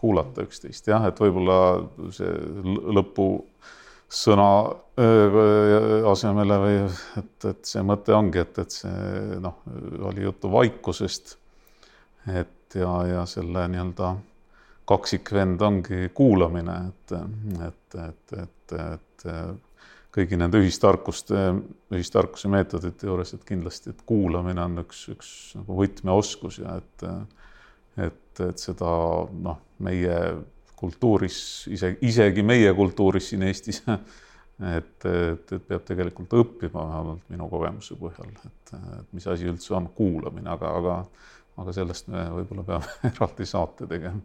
kuulata 0.00 0.46
üksteist, 0.46 0.88
jah, 0.90 1.04
et 1.06 1.20
võib-olla 1.20 1.58
see 2.14 2.32
lõpusõna 2.96 4.48
asemele 6.10 6.58
või 6.64 6.80
et, 7.20 7.36
et 7.52 7.62
see 7.68 7.84
mõte 7.86 8.16
ongi, 8.16 8.42
et, 8.42 8.58
et 8.64 8.80
see 8.82 9.38
noh, 9.42 9.62
oli 10.10 10.26
juttu 10.26 10.50
vaikusest. 10.52 11.36
et 12.32 12.58
ja, 12.78 12.92
ja 13.06 13.24
selle 13.28 13.66
nii-öelda 13.68 14.14
kaksikvend 14.88 15.62
ongi 15.62 16.08
kuulamine, 16.14 16.78
et, 16.88 17.14
et, 17.68 17.98
et, 18.06 18.38
et, 18.42 18.74
et 18.82 19.26
kõigi 20.12 20.36
nende 20.36 20.60
ühistarkuste, 20.60 21.42
ühistarkuse 21.94 22.50
meetodite 22.52 23.08
juures, 23.08 23.32
et 23.36 23.44
kindlasti, 23.48 23.92
et 23.94 24.02
kuulamine 24.08 24.64
on 24.64 24.82
üks, 24.84 25.06
üks 25.14 25.30
nagu 25.56 25.76
võtmeoskus 25.78 26.60
ja 26.60 26.76
et, 26.82 27.06
et, 28.08 28.42
et 28.48 28.64
seda 28.66 28.90
noh, 29.46 29.62
meie 29.86 30.18
kultuuris, 30.82 31.38
ise, 31.72 31.94
isegi 32.04 32.44
meie 32.44 32.72
kultuuris 32.76 33.30
siin 33.32 33.46
Eestis, 33.46 33.80
et, 33.86 35.06
et, 35.06 35.52
et 35.56 35.68
peab 35.68 35.86
tegelikult 35.88 36.34
õppima, 36.42 36.82
vähemalt 36.90 37.30
minu 37.32 37.48
kogemuse 37.50 37.96
põhjal, 38.00 38.34
et, 38.50 38.74
et 38.98 39.14
mis 39.16 39.28
asi 39.30 39.48
üldse 39.48 39.76
on 39.78 39.88
kuulamine, 39.96 40.50
aga, 40.52 40.74
aga 40.82 40.96
aga 41.60 41.74
sellest 41.76 42.08
me 42.12 42.24
võib-olla 42.38 42.64
peame 42.66 42.92
eraldi 43.12 43.46
saate 43.48 43.88
tegema 43.90 44.20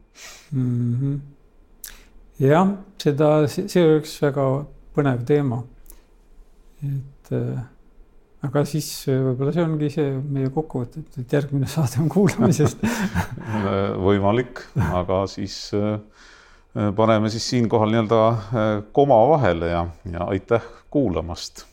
mm. 0.52 0.94
-hmm. 1.00 1.18
jah, 2.46 2.76
seda, 3.02 3.32
see 3.48 3.84
oleks 3.84 4.16
väga 4.24 4.46
põnev 4.96 5.26
teema. 5.28 5.62
et 6.86 7.34
äh, 7.36 7.60
aga 8.48 8.64
siis 8.70 8.90
äh, 9.10 9.22
võib-olla 9.26 9.54
see 9.54 9.66
ongi 9.66 9.92
see 9.94 10.16
meie 10.18 10.50
kokkuvõte, 10.54 11.04
et 11.20 11.38
järgmine 11.40 11.70
saade 11.70 12.02
on 12.04 12.10
kuulamisest 12.10 12.84
võimalik, 14.08 14.64
aga 14.94 15.26
siis 15.32 15.60
äh, 15.78 15.98
paneme 16.96 17.32
siis 17.34 17.48
siinkohal 17.50 17.92
nii-öelda 17.92 18.86
koma 18.94 19.18
vahele 19.34 19.74
ja, 19.74 19.88
ja 20.12 20.30
aitäh 20.30 20.64
kuulamast 20.94 21.66